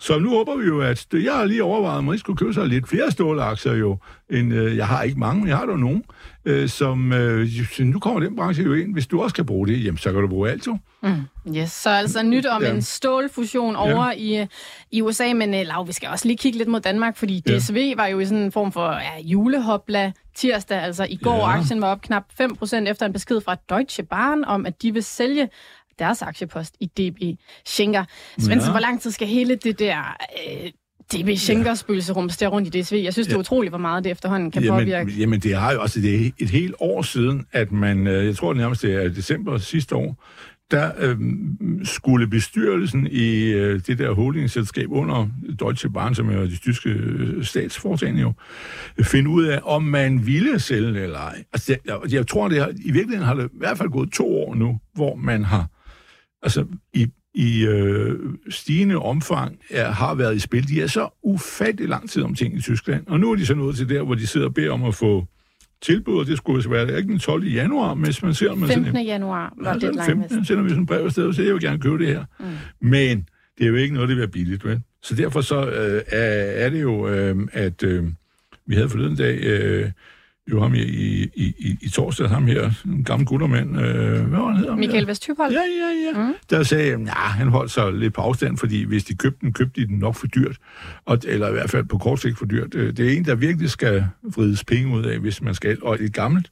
så 0.00 0.18
nu 0.18 0.30
håber 0.30 0.56
vi 0.56 0.64
jo, 0.64 0.80
at 0.80 1.06
jeg 1.12 1.32
har 1.32 1.44
lige 1.44 1.64
overvejet, 1.64 1.98
at 1.98 2.04
man 2.04 2.18
skulle 2.18 2.36
købe 2.36 2.54
sig 2.54 2.66
lidt 2.66 2.88
flere 2.88 3.10
stålaktier 3.10 3.74
jo. 3.74 3.98
End, 4.30 4.54
øh, 4.54 4.76
jeg 4.76 4.86
har 4.86 5.02
ikke 5.02 5.18
mange, 5.18 5.40
men 5.40 5.48
jeg 5.48 5.56
har 5.56 5.66
dog 5.66 5.78
nogen. 5.78 6.04
Øh, 6.44 6.68
som, 6.68 7.12
øh, 7.12 7.48
nu 7.78 7.98
kommer 7.98 8.20
den 8.20 8.36
branche 8.36 8.64
jo 8.64 8.74
ind. 8.74 8.92
Hvis 8.92 9.06
du 9.06 9.22
også 9.22 9.34
kan 9.34 9.46
bruge 9.46 9.68
det, 9.68 9.84
jamen, 9.84 9.98
så 9.98 10.12
kan 10.12 10.20
du 10.20 10.28
bruge 10.28 10.50
alt 10.50 10.66
jo. 10.66 10.78
Mm. 11.02 11.54
Yes, 11.56 11.70
så 11.70 11.90
altså 11.90 12.22
nyt 12.22 12.46
om 12.46 12.62
ja. 12.62 12.70
en 12.70 12.82
stålfusion 12.82 13.76
over 13.76 14.06
ja. 14.06 14.42
i, 14.42 14.46
i 14.90 15.02
USA, 15.02 15.32
men 15.32 15.54
uh, 15.54 15.60
Lav, 15.60 15.86
vi 15.86 15.92
skal 15.92 16.08
også 16.08 16.28
lige 16.28 16.36
kigge 16.36 16.58
lidt 16.58 16.68
mod 16.68 16.80
Danmark, 16.80 17.16
fordi 17.16 17.40
DSV 17.40 17.76
ja. 17.76 17.94
var 17.96 18.06
jo 18.06 18.18
i 18.18 18.24
sådan 18.24 18.42
en 18.42 18.52
form 18.52 18.72
for 18.72 18.92
ja, 18.92 19.20
julehopla 19.22 20.12
tirsdag, 20.36 20.82
altså 20.82 21.06
i 21.10 21.16
går. 21.16 21.50
Ja. 21.50 21.58
Aktien 21.58 21.80
var 21.80 21.88
op 21.88 22.00
knap 22.00 22.24
5% 22.40 22.76
efter 22.76 23.06
en 23.06 23.12
besked 23.12 23.40
fra 23.40 23.56
Deutsche 23.70 24.02
Bahn 24.02 24.44
om, 24.44 24.66
at 24.66 24.82
de 24.82 24.92
vil 24.92 25.04
sælge 25.04 25.48
deres 25.98 26.22
aktiepost 26.22 26.74
i 26.80 26.86
DB 26.86 27.38
Schenker. 27.66 28.04
Svendsen, 28.38 28.68
ja. 28.68 28.70
hvor 28.70 28.80
lang 28.80 29.00
tid 29.00 29.10
skal 29.10 29.28
hele 29.28 29.54
det 29.54 29.78
der 29.78 30.16
øh, 30.48 30.70
DB 31.12 31.38
Schenker 31.38 31.74
spøgelserum 31.74 32.30
stå 32.30 32.46
rundt 32.46 32.74
i 32.74 32.80
DSV? 32.80 33.00
Jeg 33.04 33.12
synes, 33.12 33.26
det 33.26 33.34
er 33.34 33.38
utroligt, 33.38 33.70
hvor 33.70 33.78
meget 33.78 34.04
det 34.04 34.10
efterhånden 34.10 34.50
kan 34.50 34.62
jamen, 34.62 34.80
påvirke. 34.80 35.12
Jamen, 35.12 35.40
det 35.40 35.56
har 35.56 35.72
jo 35.72 35.82
også 35.82 36.00
det 36.00 36.26
er 36.26 36.30
et 36.38 36.50
helt 36.50 36.74
år 36.80 37.02
siden, 37.02 37.46
at 37.52 37.72
man, 37.72 38.06
øh, 38.06 38.26
jeg 38.26 38.36
tror 38.36 38.52
det 38.52 38.60
nærmest 38.60 38.82
det 38.82 38.94
er 38.94 39.08
december 39.08 39.58
sidste 39.58 39.96
år, 39.96 40.24
der 40.70 40.90
øh, 40.98 41.16
skulle 41.84 42.26
bestyrelsen 42.26 43.06
i 43.10 43.44
øh, 43.44 43.80
det 43.86 43.98
der 43.98 44.12
holdingselskab 44.12 44.90
under 44.90 45.28
Deutsche 45.60 45.90
Bahn, 45.90 46.14
som 46.14 46.30
er 46.30 46.40
de 46.40 46.56
tyske 46.56 46.90
øh, 46.90 47.44
statsforetagende 47.44 48.20
jo, 48.20 48.32
finde 49.02 49.30
ud 49.30 49.44
af, 49.44 49.60
om 49.62 49.82
man 49.82 50.26
ville 50.26 50.60
sælge 50.60 51.02
eller 51.02 51.18
ej. 51.18 51.44
Altså, 51.52 51.76
jeg, 51.86 52.12
jeg 52.12 52.26
tror, 52.26 52.48
det 52.48 52.58
har, 52.58 52.68
i 52.84 52.90
virkeligheden 52.90 53.26
har 53.26 53.34
det 53.34 53.44
i 53.44 53.58
hvert 53.58 53.78
fald 53.78 53.88
gået 53.88 54.12
to 54.12 54.36
år 54.36 54.54
nu, 54.54 54.80
hvor 54.94 55.14
man 55.14 55.44
har 55.44 55.66
altså 56.44 56.66
i, 56.92 57.06
i 57.34 57.66
øh, 57.66 58.18
stigende 58.50 58.96
omfang 58.96 59.58
er, 59.70 59.90
har 59.90 60.14
været 60.14 60.36
i 60.36 60.38
spil. 60.38 60.68
De 60.68 60.82
er 60.82 60.86
så 60.86 61.08
ufattelig 61.22 61.88
lang 61.88 62.10
tid 62.10 62.22
om 62.22 62.34
ting 62.34 62.56
i 62.56 62.60
Tyskland, 62.60 63.06
og 63.06 63.20
nu 63.20 63.32
er 63.32 63.36
de 63.36 63.46
så 63.46 63.54
nået 63.54 63.76
til 63.76 63.88
der, 63.88 64.02
hvor 64.02 64.14
de 64.14 64.26
sidder 64.26 64.46
og 64.46 64.54
beder 64.54 64.72
om 64.72 64.84
at 64.84 64.94
få 64.94 65.26
tilbud, 65.82 66.18
og 66.18 66.26
det 66.26 66.36
skulle 66.36 66.62
så 66.62 66.68
være 66.68 66.96
ikke 66.96 67.08
den 67.08 67.18
12. 67.18 67.44
januar, 67.44 67.94
hvis 67.94 68.22
man 68.22 68.34
ser... 68.34 68.54
Man 68.54 68.68
15. 68.68 68.86
Sådan, 68.86 69.06
januar 69.06 69.54
var 69.62 69.78
ja, 69.82 69.88
det 69.88 70.04
15. 70.06 70.44
sender 70.44 70.62
vi 70.62 70.68
sådan 70.68 70.82
en 70.82 70.86
brev 70.86 71.04
afsted, 71.04 71.26
og 71.26 71.34
siger, 71.34 71.46
jeg 71.46 71.54
vil 71.54 71.62
gerne 71.62 71.78
købe 71.78 71.98
det 71.98 72.06
her. 72.06 72.24
Mm. 72.40 72.46
Men 72.88 73.28
det 73.58 73.64
er 73.64 73.68
jo 73.68 73.74
ikke 73.74 73.94
noget, 73.94 74.08
det 74.08 74.16
vil 74.16 74.20
være 74.20 74.30
billigt, 74.30 74.64
vel? 74.64 74.80
Så 75.02 75.14
derfor 75.14 75.40
så 75.40 75.66
øh, 75.70 76.02
er, 76.06 76.24
er 76.64 76.70
det 76.70 76.82
jo, 76.82 77.08
øh, 77.08 77.36
at 77.52 77.82
øh, 77.82 78.04
vi 78.66 78.74
havde 78.74 78.88
forleden 78.88 79.16
dag... 79.16 79.38
Øh, 79.42 79.90
jo 80.50 80.62
ham 80.62 80.74
i, 80.74 80.78
i, 80.78 81.54
i, 81.58 81.78
i 81.80 81.88
torsdag, 81.88 82.28
ham 82.28 82.46
her, 82.46 82.70
en 82.84 83.04
gammel 83.04 83.26
guttermand, 83.26 83.80
øh, 83.80 84.28
hvad 84.28 84.38
var 84.38 84.48
han 84.48 84.56
hedder? 84.56 84.76
Michael 84.76 85.06
Vesthyphold? 85.06 85.52
Ja, 85.52 85.58
ja, 85.58 86.18
ja. 86.20 86.26
Mm. 86.26 86.34
Der 86.50 86.62
sagde, 86.62 86.90
ja, 86.90 87.12
han 87.12 87.48
holdt 87.48 87.70
sig 87.70 87.92
lidt 87.92 88.14
på 88.14 88.20
afstand, 88.20 88.58
fordi 88.58 88.84
hvis 88.84 89.04
de 89.04 89.14
købte 89.14 89.38
den, 89.40 89.52
købte 89.52 89.80
de 89.80 89.86
den 89.86 89.98
nok 89.98 90.14
for 90.14 90.26
dyrt, 90.26 90.56
og, 91.04 91.18
eller 91.24 91.48
i 91.48 91.52
hvert 91.52 91.70
fald 91.70 91.84
på 91.84 91.98
kort 91.98 92.20
sigt 92.20 92.38
for 92.38 92.46
dyrt. 92.46 92.74
Øh, 92.74 92.96
det 92.96 93.08
er 93.08 93.16
en, 93.16 93.24
der 93.24 93.34
virkelig 93.34 93.70
skal 93.70 94.04
vrides 94.22 94.64
penge 94.64 94.96
ud 94.96 95.04
af, 95.04 95.18
hvis 95.18 95.42
man 95.42 95.54
skal, 95.54 95.78
og 95.82 95.96
et 96.00 96.12
gammelt, 96.12 96.50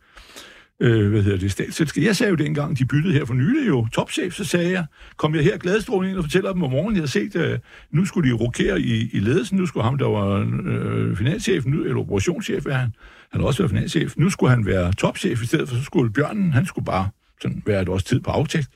øh, 0.81 1.11
hvad 1.11 1.23
hedder 1.23 1.39
det, 1.39 1.53
statsselskab. 1.53 2.05
Jeg 2.05 2.17
sagde 2.17 2.31
jo 2.31 2.37
dengang, 2.37 2.79
de 2.79 2.85
byttede 2.85 3.15
her 3.15 3.25
for 3.25 3.35
nylig 3.35 3.69
jo, 3.69 3.87
topchef, 3.93 4.35
så 4.35 4.45
sagde 4.45 4.71
jeg, 4.71 4.85
kom 5.17 5.35
jeg 5.35 5.45
her 5.45 5.59
gladestrålende 5.59 6.11
ind 6.11 6.19
og 6.19 6.25
fortæller 6.25 6.53
dem 6.53 6.63
om 6.63 6.71
morgenen, 6.71 6.97
jeg 6.97 7.01
havde 7.01 7.11
set, 7.11 7.37
at 7.37 7.61
nu 7.91 8.05
skulle 8.05 8.31
de 8.31 8.35
rokere 8.35 8.81
i, 8.81 9.11
i 9.13 9.19
ledelsen, 9.19 9.59
nu 9.59 9.67
skulle 9.67 9.85
ham, 9.85 9.99
der 9.99 10.09
var 10.09 10.47
øh, 10.65 11.17
finanschef, 11.17 11.65
nu, 11.67 11.85
eller 11.85 11.99
operationschef, 11.99 12.67
er 12.67 12.75
han, 12.75 12.95
han 13.33 13.41
har 13.41 13.47
også 13.47 13.63
været 13.63 13.71
finanschef. 13.71 14.17
Nu 14.17 14.31
skulle 14.31 14.51
han 14.51 14.67
være 14.67 14.93
topchef 14.93 15.43
i 15.43 15.47
stedet 15.47 15.69
for, 15.69 15.77
så 15.77 15.83
skulle 15.83 16.13
Bjørnen, 16.13 16.53
han 16.53 16.67
skulle 16.67 16.85
bare 16.85 17.09
sådan 17.41 17.63
være 17.67 17.83
et 17.83 17.89
års 17.89 18.05
tid 18.05 18.21
på 18.21 18.31
aftægt. 18.31 18.69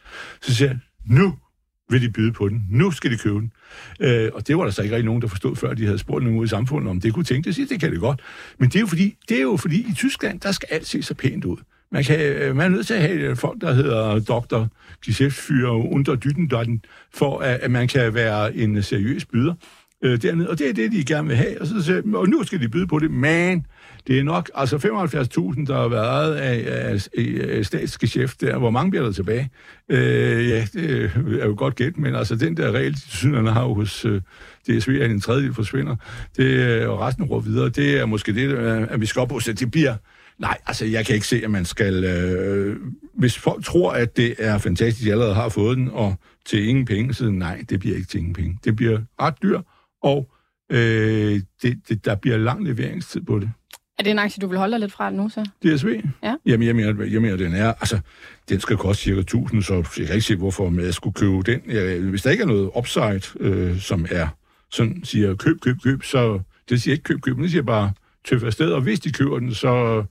Så 0.43 0.55
siger 0.55 0.69
jeg, 0.69 0.79
nu 1.07 1.35
vil 1.91 2.03
de 2.03 2.11
byde 2.11 2.33
på 2.33 2.49
den. 2.49 2.67
Nu 2.71 2.91
skal 2.91 3.11
de 3.11 3.17
købe 3.17 3.39
den. 3.39 3.53
Øh, 4.01 4.31
og 4.35 4.49
det 4.49 4.57
var 4.57 4.65
der 4.65 4.71
så 4.71 4.83
ikke 4.83 4.95
rigtig 4.95 5.07
nogen, 5.07 5.23
der 5.23 5.29
forstod, 5.29 5.57
før 5.57 5.75
de 5.75 5.85
havde 5.85 5.99
spurgt 5.99 6.25
nogen 6.25 6.39
ud 6.39 6.45
i 6.45 6.49
samfundet, 6.49 6.91
om 6.91 7.01
det 7.01 7.15
kunne 7.15 7.25
tænke 7.25 7.53
sig. 7.53 7.69
Det 7.69 7.81
kan 7.81 7.93
det 7.93 8.01
godt. 8.01 8.21
Men 8.59 8.69
det 8.69 8.77
er 8.77 8.81
jo 8.81 8.87
fordi, 8.87 9.17
det 9.29 9.37
er 9.37 9.43
jo 9.43 9.57
fordi 9.57 9.81
i 9.91 9.93
Tyskland, 9.95 10.41
der 10.41 10.53
skal 10.53 10.69
alt 10.71 10.87
se 10.87 11.03
så 11.03 11.15
pænt 11.15 11.45
ud. 11.45 11.57
Man, 11.93 12.05
kan, 12.05 12.21
øh, 12.21 12.57
man 12.57 12.73
er 12.73 12.77
nødt 12.77 12.87
til 12.87 12.95
at 12.95 13.01
have 13.01 13.21
øh, 13.21 13.37
folk, 13.37 13.61
der 13.61 13.73
hedder 13.73 14.19
doktor, 14.19 14.69
Geschäftsführer 15.07 15.95
under 15.95 16.79
for 17.15 17.39
at, 17.39 17.61
at 17.61 17.71
man 17.71 17.89
kan 17.89 18.15
være 18.15 18.57
en 18.57 18.83
seriøs 18.83 19.25
byder 19.25 19.55
øh, 20.03 20.23
dernede. 20.23 20.51
Og 20.51 20.59
det 20.59 20.69
er 20.69 20.73
det, 20.73 20.93
de 20.93 21.05
gerne 21.05 21.29
vil 21.29 21.37
have. 21.37 21.61
Og, 21.61 21.67
så, 21.67 21.83
siger, 21.83 22.03
og 22.15 22.29
nu 22.29 22.45
skal 22.45 22.61
de 22.61 22.69
byde 22.69 22.87
på 22.87 22.99
det, 22.99 23.11
men 23.11 23.67
det 24.07 24.19
er 24.19 24.23
nok 24.23 24.51
altså 24.55 24.77
75.000, 24.77 25.67
der 25.67 25.81
har 25.81 25.89
været 25.89 26.35
af, 26.35 26.65
af, 26.89 27.09
af 27.49 27.67
statsgeschæft 27.67 28.41
der. 28.41 28.59
Hvor 28.59 28.71
mange 28.71 28.91
bliver 28.91 29.05
der 29.05 29.13
tilbage? 29.13 29.51
Øh, 29.89 30.49
ja, 30.49 30.67
det 30.73 31.11
er 31.41 31.47
jo 31.47 31.55
godt 31.59 31.75
gæt, 31.75 31.99
men 31.99 32.15
altså 32.15 32.37
den 32.37 32.57
der 32.57 32.73
regel, 32.73 32.95
de 32.95 33.01
synerne 33.01 33.51
har 33.51 33.65
hos 33.65 34.05
øh, 34.05 34.21
DSV, 34.69 34.99
at 35.03 35.11
en 35.11 35.21
tredjedel 35.21 35.55
forsvinder, 35.55 35.97
det, 36.37 36.45
øh, 36.45 36.91
og 36.91 37.01
resten 37.01 37.29
går 37.29 37.41
videre, 37.41 37.69
det 37.69 38.01
er 38.01 38.07
måske 38.07 38.35
det, 38.35 38.55
at 38.91 39.01
vi 39.01 39.07
skal 39.07 39.21
op 39.21 39.29
på. 39.29 39.41
Så 39.41 39.53
det 39.53 39.71
bliver 39.71 39.95
Nej, 40.39 40.59
altså 40.67 40.85
jeg 40.85 41.07
kan 41.07 41.15
ikke 41.15 41.27
se, 41.27 41.41
at 41.45 41.51
man 41.51 41.65
skal... 41.65 42.05
Øh, 42.05 42.77
hvis 43.15 43.39
folk 43.39 43.65
tror, 43.65 43.93
at 43.93 44.17
det 44.17 44.35
er 44.39 44.59
fantastisk, 44.59 45.03
at 45.03 45.07
de 45.07 45.13
allerede 45.13 45.35
har 45.35 45.49
fået 45.49 45.77
den, 45.77 45.91
og 45.93 46.15
til 46.47 46.69
ingen 46.69 46.85
penge, 46.85 47.15
så 47.15 47.31
nej, 47.31 47.65
det 47.69 47.81
bliver 47.81 47.97
ikke 47.97 48.09
til 48.09 48.19
ingen 48.19 48.35
penge. 48.35 48.59
Det 48.65 48.77
bliver 48.77 49.01
ret 49.21 49.35
dyr, 49.43 49.61
og 50.03 50.31
øh, 50.73 51.41
det, 51.63 51.81
det, 51.89 52.05
der 52.05 52.15
bliver 52.15 52.37
lang 52.37 52.65
leveringstid 52.65 53.21
på 53.21 53.39
det. 53.39 53.51
Er 53.99 54.03
det 54.03 54.11
en 54.11 54.19
aktie, 54.19 54.41
du 54.41 54.47
vil 54.47 54.59
holde 54.59 54.73
dig 54.73 54.81
lidt 54.81 54.93
fra 54.93 55.11
nu, 55.11 55.29
så? 55.29 55.49
DSV? 55.65 56.01
Ja. 56.23 56.37
Jamen, 56.47 56.67
jeg 56.67 56.77
mener, 56.77 57.05
jeg 57.05 57.23
mener, 57.23 57.37
den 57.37 57.55
er... 57.55 57.73
Altså, 57.73 57.99
den 58.49 58.61
skal 58.61 58.77
koste 58.77 59.03
cirka 59.03 59.21
1000, 59.21 59.63
så 59.63 59.75
jeg 59.75 60.07
kan 60.07 60.15
ikke 60.15 60.27
se, 60.27 60.37
hvorfor 60.37 60.81
jeg 60.81 60.95
skulle 60.95 61.15
købe 61.15 61.43
den. 61.43 61.61
Jeg, 61.67 62.01
hvis 62.01 62.23
der 62.23 62.31
ikke 62.31 62.43
er 62.43 62.47
noget 62.47 62.71
upside, 62.77 63.23
øh, 63.41 63.81
som 63.81 64.07
er 64.11 64.29
sådan 64.71 65.01
siger, 65.05 65.35
køb, 65.35 65.61
køb, 65.61 65.77
køb, 65.83 66.03
så... 66.03 66.41
Det 66.69 66.83
siger 66.83 66.93
ikke 66.93 67.05
køb, 67.05 67.21
køb, 67.21 67.37
men 67.37 67.43
det 67.43 67.51
siger 67.51 67.63
bare 67.63 67.93
tøf 68.25 68.43
afsted, 68.43 68.73
og 68.73 68.81
hvis 68.81 69.01
de 69.01 69.13
køber 69.13 69.39
den, 69.39 69.55
så 69.55 70.05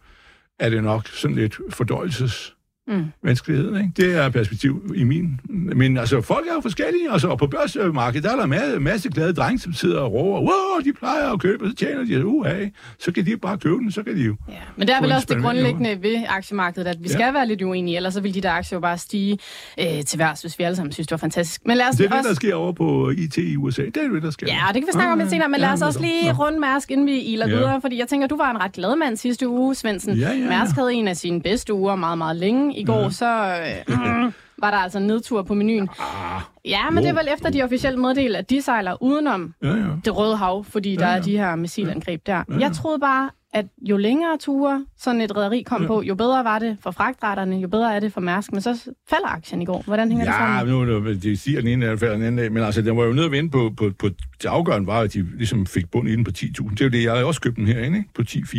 er 0.60 0.70
det 0.70 0.84
nok 0.84 1.08
sådan 1.08 1.36
lidt 1.36 1.58
fordøjelses 1.70 2.55
mm. 2.88 3.06
vanskelighed. 3.24 3.78
Ikke? 3.78 3.92
Det 3.98 4.16
er 4.16 4.30
perspektiv 4.30 4.94
i 4.96 5.04
min. 5.04 5.40
Men 5.50 5.98
altså, 5.98 6.22
folk 6.22 6.48
er 6.48 6.54
jo 6.54 6.62
forskellige, 6.62 7.12
altså, 7.12 7.28
og 7.28 7.38
på 7.38 7.48
børsmarkedet, 7.48 8.24
der 8.24 8.32
er 8.32 8.46
der 8.46 8.76
en 8.76 8.84
masse 8.84 9.10
glade 9.10 9.34
drenge, 9.34 9.60
som 9.60 9.74
sidder 9.74 10.00
og 10.00 10.14
råber, 10.14 10.40
wow, 10.40 10.84
de 10.84 10.94
plejer 10.94 11.34
at 11.34 11.40
købe, 11.40 11.70
så 11.70 11.76
tjener 11.76 12.06
de, 12.06 12.26
uh, 12.26 12.46
hey, 12.46 12.68
så 13.00 13.12
kan 13.12 13.26
de 13.26 13.38
bare 13.38 13.58
købe 13.58 13.76
den, 13.76 13.92
så 13.92 14.04
kan 14.04 14.16
de 14.16 14.22
jo. 14.22 14.36
Ja. 14.50 14.54
Men 14.76 14.88
det 14.88 14.96
er 14.96 15.02
vel 15.02 15.12
også 15.12 15.28
det 15.30 15.42
grundlæggende 15.42 15.98
ved 16.02 16.24
aktiemarkedet, 16.28 16.88
at 16.88 16.98
vi 17.04 17.10
skal 17.10 17.24
ja. 17.24 17.32
være 17.32 17.48
lidt 17.48 17.62
uenige, 17.62 17.98
ellers 17.98 18.14
så 18.14 18.22
vil 18.22 18.34
de 18.34 18.42
der 18.42 18.52
aktier 18.52 18.76
jo 18.76 18.82
bare 18.82 18.98
stige 18.98 19.38
øh, 19.80 20.04
til 20.06 20.20
værs, 20.20 20.42
hvis 20.42 20.60
vi 20.60 20.64
alle 20.64 20.76
sammen 20.76 20.92
synes, 20.92 21.08
det 21.08 21.12
var 21.12 21.18
fantastisk. 21.18 21.62
Men 21.66 21.78
lad 21.78 21.86
os 21.90 21.96
det 21.96 22.06
er 22.06 22.10
også... 22.10 22.18
det, 22.18 22.30
der 22.30 22.36
sker 22.36 22.56
over 22.56 22.72
på 22.72 23.10
IT 23.10 23.38
i 23.38 23.58
USA. 23.58 23.82
Det 23.82 23.98
er 23.98 24.08
det, 24.08 24.24
der 24.24 24.32
sker. 24.32 24.48
Ja, 24.48 24.68
det 24.68 24.74
kan 24.74 24.88
vi 24.88 24.92
snakke 24.92 25.12
om 25.12 25.20
lidt 25.20 25.30
senere, 25.30 25.50
men 25.50 25.60
lad 25.60 25.70
os 25.70 25.82
også 25.82 26.02
lige 26.02 26.34
runde 26.34 26.60
Mærsk, 26.60 26.92
inden 26.92 27.06
vi 27.06 27.20
iler 27.20 27.48
ja. 27.48 27.56
videre, 27.56 27.82
fordi 27.82 28.00
jeg 28.00 28.08
tænker, 28.08 28.28
du 28.28 28.38
var 28.38 28.52
en 28.52 28.62
ret 28.62 28.72
glad 28.72 28.96
mand 28.96 29.18
sidste 29.18 29.50
uge, 29.50 29.76
Svendsen. 29.76 30.16
Ja, 30.18 30.30
ja, 30.30 30.36
ja. 30.36 30.50
Mærsk 30.50 30.76
havde 30.76 30.94
en 30.94 31.08
af 31.08 31.18
sine 31.18 31.42
bedste 31.42 31.74
uger 31.74 31.96
meget, 31.96 32.18
meget 32.18 32.36
længe. 32.36 32.75
I 32.78 32.84
går 32.84 33.02
ja. 33.02 33.10
så 33.10 33.62
øh, 33.90 33.98
mm, 33.98 34.34
var 34.58 34.72
der 34.72 34.78
altså 34.78 34.98
en 34.98 35.08
nedtur 35.08 35.42
på 35.42 35.54
menuen. 35.54 35.90
Ah, 36.00 36.42
ja, 36.66 36.90
men 36.90 36.98
jo, 36.98 37.04
det 37.04 37.10
er 37.10 37.22
vel 37.22 37.34
efter, 37.34 37.50
de 37.50 37.64
officielt 37.64 38.00
meddelte, 38.00 38.38
at 38.38 38.50
de 38.50 38.62
sejler 38.62 39.04
udenom 39.04 39.54
ja, 39.64 39.68
ja. 39.68 39.86
det 40.06 40.18
røde 40.18 40.38
hav, 40.38 40.64
fordi 40.64 40.94
ja, 40.94 41.00
der 41.00 41.06
er 41.06 41.22
de 41.22 41.38
her 41.38 41.56
missilangreb 41.56 42.26
der. 42.26 42.34
Ja, 42.34 42.44
ja. 42.50 42.60
Jeg 42.60 42.72
troede 42.72 43.00
bare, 43.00 43.30
at 43.54 43.66
jo 43.82 43.98
længere 43.98 44.38
ture 44.38 44.86
sådan 44.98 45.22
et 45.22 45.38
rederi 45.38 45.62
kom 45.62 45.82
ja. 45.82 45.88
på, 45.88 46.02
jo 46.02 46.16
bedre 46.16 46.44
var 46.44 46.60
det 46.60 46.78
for 46.82 46.92
fragtretterne, 46.92 47.56
jo 47.56 47.68
bedre 47.68 47.96
er 47.96 48.00
det 48.00 48.14
for 48.14 48.22
Mærsk. 48.22 48.52
Men 48.52 48.62
så 48.62 48.90
falder 49.10 49.28
aktien 49.28 49.62
i 49.62 49.66
går. 49.66 49.84
Hvordan 49.86 50.10
hænger 50.10 50.26
ja, 50.26 50.32
det 50.32 50.38
sammen? 50.38 50.80
Ja, 50.80 50.86
nu 50.86 51.14
de 51.14 51.38
siger 51.38 51.62
den 51.62 51.70
ene 51.70 51.86
af 51.86 51.98
den 51.98 52.12
anden 52.12 52.40
af, 52.40 52.52
men 52.52 52.64
altså, 52.64 52.82
den 52.82 52.98
var 52.98 53.04
jo 53.04 53.14
nede 53.14 53.26
at 53.26 53.32
vinde 53.32 53.50
på, 53.52 53.74
på, 53.78 53.92
på, 54.00 54.10
det 54.42 54.46
afgørende 54.46 54.88
var, 54.88 55.00
at 55.00 55.14
de 55.14 55.26
ligesom 55.38 55.66
fik 55.66 55.92
bund 55.92 56.10
i 56.10 56.16
den 56.16 56.24
på 56.24 56.32
10.000. 56.38 56.70
Det 56.72 56.82
er 56.82 56.86
jo 56.86 56.92
det, 56.92 57.04
jeg 57.04 57.26
også 57.26 57.42
købt 57.42 57.56
den 57.56 57.68
herinde, 57.68 57.98
ikke? 57.98 58.10
på 58.14 58.22
10.4. 58.22 58.58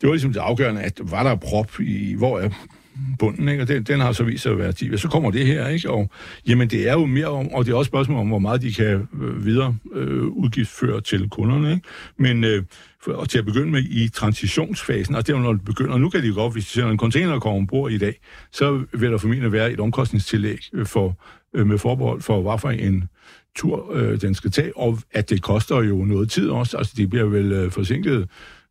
Det 0.00 0.08
var 0.08 0.10
ligesom 0.10 0.32
det 0.32 0.40
afgørende, 0.40 0.80
at 0.82 1.00
var 1.10 1.22
der 1.22 1.34
prop 1.36 1.80
i, 1.80 2.14
hvor 2.14 2.38
er 2.38 2.48
bunden, 3.18 3.48
ikke? 3.48 3.62
og 3.62 3.68
den, 3.68 3.82
den 3.82 4.00
har 4.00 4.12
så 4.12 4.24
vist 4.24 4.42
sig 4.42 4.52
at 4.52 4.58
være 4.58 4.72
10. 4.72 4.96
Så 4.96 5.08
kommer 5.08 5.30
det 5.30 5.46
her, 5.46 5.68
ikke? 5.68 5.90
og 5.90 6.10
jamen 6.48 6.70
det 6.70 6.88
er 6.88 6.92
jo 6.92 7.06
mere 7.06 7.26
om, 7.26 7.52
og 7.52 7.66
det 7.66 7.72
er 7.72 7.76
også 7.76 7.88
spørgsmål 7.88 8.18
om, 8.18 8.28
hvor 8.28 8.38
meget 8.38 8.62
de 8.62 8.72
kan 8.72 9.08
øh, 9.22 9.44
videre 9.44 9.76
øh, 9.94 10.22
udgiftsføre 10.22 11.00
til 11.00 11.28
kunderne, 11.28 11.72
ikke? 11.72 11.88
men 12.16 12.44
øh, 12.44 12.62
for, 13.02 13.12
og 13.12 13.28
til 13.28 13.38
at 13.38 13.44
begynde 13.44 13.72
med 13.72 13.82
i 13.82 14.08
transitionsfasen, 14.08 15.14
og 15.14 15.26
det 15.26 15.32
er 15.32 15.36
jo 15.36 15.42
når 15.42 15.52
det 15.52 15.64
begynder, 15.64 15.92
og 15.92 16.00
nu 16.00 16.08
kan 16.08 16.22
de 16.22 16.32
godt, 16.32 16.52
hvis 16.52 16.64
de 16.64 16.70
sender 16.70 16.90
en 16.90 16.98
container 16.98 17.38
kommer 17.38 17.58
ombord 17.58 17.92
i 17.92 17.98
dag, 17.98 18.20
så 18.52 18.84
vil 18.92 19.10
der 19.10 19.18
formentlig 19.18 19.52
være 19.52 19.72
et 19.72 19.80
omkostningstillæg 19.80 20.58
øh, 20.72 20.86
for, 20.86 21.18
øh, 21.54 21.66
med 21.66 21.78
forbehold 21.78 22.20
for, 22.20 22.42
hvad 22.42 22.58
for 22.58 22.70
en 22.70 23.08
tur 23.56 23.92
øh, 23.94 24.20
den 24.20 24.34
skal 24.34 24.50
tage, 24.50 24.76
og 24.76 24.98
at 25.12 25.30
det 25.30 25.42
koster 25.42 25.82
jo 25.82 26.04
noget 26.04 26.30
tid 26.30 26.48
også, 26.48 26.76
altså 26.76 26.94
de 26.96 27.06
bliver 27.06 27.24
vel 27.24 27.52
øh, 27.52 27.70
forsinket 27.70 28.28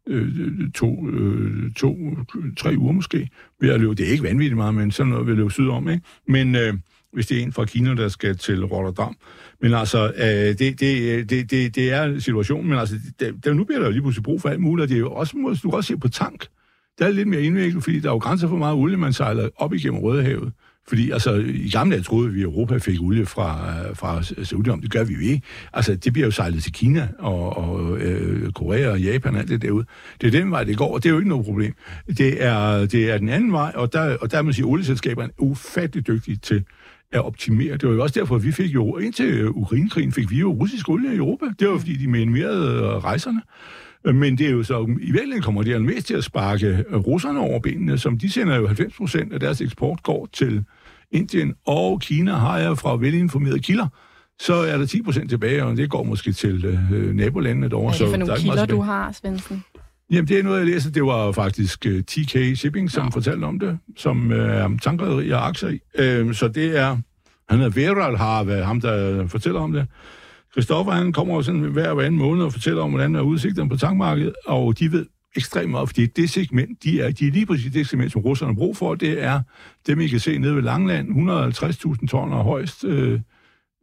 øh, 0.08 0.72
to, 0.76 1.10
øh, 1.10 1.74
to, 1.74 1.98
tre 2.58 2.74
uger 2.78 2.92
måske, 2.92 3.30
ved 3.62 3.70
at 3.70 3.80
løbe. 3.80 3.96
Det 3.96 4.08
er 4.08 4.12
ikke 4.12 4.24
vanvittigt 4.24 4.58
meget, 4.58 4.76
men 4.76 4.92
sådan 4.92 5.10
noget 5.10 5.28
vil 5.28 5.36
løbe 5.36 5.52
sydom, 5.52 5.90
ikke? 5.90 6.04
Men 6.28 6.56
øh, 6.56 6.74
hvis 7.14 7.28
det 7.28 7.38
er 7.38 7.44
en 7.44 7.54
fra 7.54 7.66
Kina, 7.66 7.96
der 7.96 8.08
skal 8.08 8.38
til 8.38 8.66
Rotterdam. 8.66 9.16
Men 9.62 9.74
altså, 9.74 10.14
øh, 10.18 10.24
det, 10.24 10.60
det, 10.60 11.30
det, 11.30 11.52
det, 11.52 11.76
det 11.76 11.92
er 11.92 12.20
situationen, 12.20 12.70
men 12.70 12.80
altså, 12.80 12.96
det, 13.20 13.46
der, 13.46 13.54
nu 13.54 13.64
bliver 13.64 13.80
der 13.80 13.86
jo 13.86 13.92
lige 13.92 14.02
pludselig 14.02 14.24
brug 14.24 14.42
for 14.42 14.50
alt 14.50 14.62
muligt, 14.62 14.84
og 14.84 14.90
det 14.90 14.96
er 14.96 15.00
jo 15.00 15.12
også, 15.12 15.34
du 15.64 15.70
kan 15.70 15.78
også 15.78 15.88
se 15.88 15.98
på 15.98 16.10
tank. 16.10 16.48
Der 17.00 17.06
er 17.06 17.12
lidt 17.12 17.28
mere 17.28 17.42
indviklet, 17.42 17.84
fordi 17.84 18.00
der 18.00 18.10
er 18.10 18.14
jo 18.14 18.18
grænser 18.18 18.48
for 18.48 18.58
meget 18.58 18.76
olie, 18.76 18.98
man 18.98 19.14
sejler 19.14 19.50
op 19.56 19.74
igennem 19.74 20.00
Rødehavet. 20.00 20.54
Fordi 20.88 21.12
altså, 21.12 21.34
i 21.36 21.70
gamle 21.70 21.96
dage 21.96 22.04
troede 22.04 22.32
vi, 22.32 22.40
at 22.40 22.44
Europa 22.44 22.78
fik 22.78 23.02
olie 23.02 23.26
fra, 23.26 23.72
fra 23.94 24.24
Saudi, 24.44 24.70
det 24.82 24.92
gør 24.92 25.04
vi 25.04 25.14
jo 25.14 25.20
ikke. 25.20 25.42
Altså, 25.74 25.96
det 25.96 26.14
bliver 26.14 26.26
jo 26.28 26.32
sejlet 26.32 26.64
til 26.64 26.74
Kina 26.74 27.08
og, 27.20 27.58
og 27.58 27.98
øh, 27.98 28.52
Korea 28.52 28.90
og 28.90 29.02
Japan 29.02 29.34
og 29.34 29.40
alt 29.40 29.50
det 29.50 29.62
derude. 29.62 29.86
Det 30.22 30.28
er 30.28 30.32
den 30.32 30.52
vej, 30.52 30.64
det 30.64 30.78
går, 30.78 30.94
og 30.94 31.04
det 31.04 31.10
er 31.10 31.14
jo 31.14 31.20
ikke 31.20 31.30
noget 31.30 31.46
problem. 31.46 31.74
Det 32.18 32.44
er, 32.44 32.86
det 32.86 33.12
er 33.12 33.18
den 33.18 33.30
anden 33.30 33.52
vej, 33.52 33.72
og 33.76 33.94
der, 33.94 34.18
og 34.18 34.32
der 34.32 34.42
må 34.42 34.52
sige, 34.52 34.66
at 34.66 34.70
olieselskaberne 34.70 35.30
er 35.40 35.44
ufattelig 35.44 36.08
dygtige 36.08 36.38
til 36.38 36.64
at 37.12 37.26
optimere. 37.26 37.78
Det 37.78 37.90
var 37.90 37.96
jo 37.96 38.02
også 38.02 38.20
derfor, 38.20 38.36
at 38.36 38.44
vi 38.44 38.52
fik 38.52 38.74
jo, 38.74 38.98
indtil 38.98 39.26
øh, 39.26 39.50
Ukrainekrigen 39.50 40.12
fik 40.12 40.30
vi 40.30 40.40
jo 40.40 40.52
russisk 40.52 40.90
olie 40.90 41.14
i 41.14 41.18
Europa. 41.18 41.46
Det 41.60 41.70
var 41.70 41.78
fordi, 41.78 41.98
de 41.98 42.08
minimerede 42.08 42.76
øh, 42.76 42.84
rejserne. 42.84 43.42
Men 44.06 44.38
det 44.38 44.48
er 44.48 44.52
jo 44.52 44.64
så, 44.64 44.82
i 44.82 45.12
virkeligheden 45.12 45.42
kommer 45.42 45.64
det 45.64 45.82
mest 45.82 46.08
til 46.08 46.14
at 46.14 46.24
sparke 46.24 46.86
russerne 46.94 47.40
over 47.40 47.60
benene, 47.60 47.98
som 47.98 48.18
de 48.18 48.32
sender 48.32 48.56
jo 48.56 48.68
90 48.68 48.96
procent 48.96 49.34
af 49.34 49.40
deres 49.40 49.62
eksport 49.62 50.04
går 50.04 50.30
til 50.34 50.64
Indien 51.12 51.54
og 51.66 52.02
Kina, 52.02 52.34
har 52.34 52.58
jeg 52.58 52.78
fra 52.78 52.98
velinformerede 52.98 53.60
kilder. 53.60 53.88
Så 54.40 54.54
er 54.54 54.78
der 54.78 54.86
10 54.86 55.02
procent 55.02 55.30
tilbage, 55.30 55.66
og 55.66 55.78
det 55.78 55.90
går 55.90 56.04
måske 56.04 56.32
til 56.32 56.66
øh, 56.66 57.16
nabolandene 57.16 57.70
derovre. 57.70 57.98
Hvad 57.98 58.08
er 58.08 58.12
det 58.12 58.20
for 58.20 58.26
nogle 58.26 58.42
kilder, 58.42 58.66
du 58.66 58.82
har, 58.82 59.12
Svendsen? 59.12 59.64
Jamen, 60.12 60.28
det 60.28 60.40
er 60.40 60.44
noget, 60.44 60.60
jeg 60.60 60.68
læser. 60.68 60.92
Det 60.92 61.04
var 61.04 61.32
faktisk 61.32 61.86
uh, 61.88 61.92
øh, 61.92 62.04
TK 62.04 62.58
Shipping, 62.58 62.92
som 62.92 63.04
ja. 63.04 63.10
fortalte 63.10 63.46
om 63.46 63.60
det, 63.60 63.78
som 63.98 64.32
er 64.32 64.68
uh, 64.68 64.78
tankrederi 64.78 65.30
og 65.30 65.48
aktier 65.48 65.70
i. 65.70 65.80
Uh, 66.24 66.34
så 66.34 66.48
det 66.48 66.78
er, 66.78 66.98
han 67.50 67.60
hedder 67.60 67.70
Veral 67.70 68.18
har 68.18 68.64
ham, 68.64 68.82
der 68.82 69.28
fortæller 69.28 69.60
om 69.60 69.72
det. 69.72 69.88
Christoffer, 70.52 70.92
han 70.92 71.14
kommer 71.14 71.36
jo 71.36 71.42
sådan 71.42 71.62
hver, 71.62 71.90
og 71.90 72.06
anden 72.06 72.20
måned 72.20 72.44
og 72.44 72.54
fortæller 72.54 72.84
om, 72.84 72.90
hvordan 72.90 73.16
er 73.16 73.22
udsigterne 73.22 73.70
på 73.70 73.78
tankmarkedet, 73.78 74.34
og 74.46 74.80
de 74.80 74.92
ved 74.92 75.06
ekstremt 75.36 75.72
meget, 75.72 75.90
fordi 75.90 76.06
det 76.06 76.30
segment, 76.30 76.84
de 76.84 77.02
er, 77.02 77.12
de 77.12 77.28
er 77.28 77.32
lige 77.32 77.46
præcis 77.46 77.72
det 77.72 77.88
segment, 77.88 78.12
som 78.12 78.22
russerne 78.22 78.54
har 78.54 78.58
brug 78.58 78.78
for, 78.78 78.96
det 78.96 79.24
er 79.24 79.42
dem, 79.88 80.00
I 80.00 80.08
kan 80.08 80.20
se 80.20 80.38
nede 80.38 80.56
ved 80.56 80.62
Langland, 80.62 81.10
150.000 82.02 82.08
tonner 82.08 82.44
højst, 82.44 82.84
øh, 82.84 83.20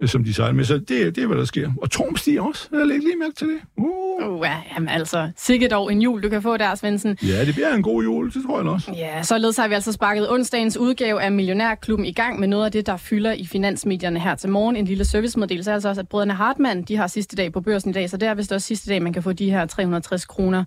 som 0.07 0.25
de 0.25 0.35
sejler 0.35 0.55
med. 0.55 0.65
Så 0.65 0.79
det, 0.79 0.89
det 0.89 1.19
er, 1.19 1.27
hvad 1.27 1.37
der 1.37 1.45
sker. 1.45 1.71
Og 1.83 1.91
Torm 1.91 2.17
stiger 2.17 2.43
også. 2.43 2.69
Jeg 2.73 2.87
lægger 2.87 3.03
lige 3.03 3.17
mærke 3.17 3.35
til 3.35 3.49
det. 3.49 3.59
Uh. 3.77 4.09
Uh, 4.23 4.41
ja, 4.45 4.57
jamen 4.75 4.89
altså, 4.89 5.31
sikkert 5.37 5.71
dog 5.71 5.93
en 5.93 6.03
jul, 6.03 6.23
du 6.23 6.29
kan 6.29 6.43
få 6.43 6.57
der, 6.57 6.75
Svendsen. 6.75 7.19
Ja, 7.23 7.45
det 7.45 7.55
bliver 7.55 7.75
en 7.75 7.83
god 7.83 8.03
jul, 8.03 8.33
det 8.33 8.43
tror 8.47 8.61
jeg 8.61 8.69
også. 8.69 8.93
Ja, 8.97 9.23
således 9.23 9.57
har 9.57 9.69
vi 9.69 9.75
altså 9.75 9.93
sparket 9.93 10.31
onsdagens 10.31 10.77
udgave 10.77 11.23
af 11.23 11.33
Millionærklubben 11.33 12.07
i 12.07 12.13
gang 12.13 12.41
med 12.41 12.49
noget 12.49 12.65
af 12.65 12.73
det, 12.73 12.87
der 12.87 12.97
fylder 12.97 13.33
i 13.33 13.47
finansmedierne 13.47 14.21
her 14.21 14.35
til 14.35 14.51
morgen. 14.51 14.77
En 14.77 14.85
lille 14.85 15.05
servicemeddelelse 15.05 15.73
altså 15.73 15.89
også, 15.89 16.01
at 16.01 16.09
brødrene 16.09 16.35
Hartmann, 16.35 16.83
de 16.83 16.97
har 16.97 17.07
sidste 17.07 17.37
dag 17.37 17.53
på 17.53 17.61
børsen 17.61 17.91
i 17.91 17.93
dag, 17.93 18.11
så 18.11 18.17
det 18.17 18.29
er 18.29 18.35
vist 18.35 18.53
også 18.53 18.67
sidste 18.67 18.91
dag, 18.91 19.03
man 19.03 19.13
kan 19.13 19.23
få 19.23 19.33
de 19.33 19.51
her 19.51 19.67
360 19.67 20.25
kroner 20.25 20.65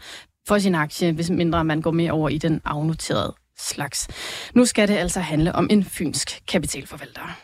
for 0.47 0.57
sin 0.57 0.75
aktie, 0.75 1.11
hvis 1.11 1.29
mindre 1.29 1.63
man 1.63 1.81
går 1.81 1.91
mere 1.91 2.11
over 2.11 2.29
i 2.29 2.37
den 2.37 2.61
afnoterede 2.65 3.33
slags. 3.57 4.07
Nu 4.53 4.65
skal 4.65 4.87
det 4.87 4.97
altså 4.97 5.19
handle 5.19 5.55
om 5.55 5.67
en 5.71 5.83
fynsk 5.83 6.41
kapitalforvalter. 6.47 7.37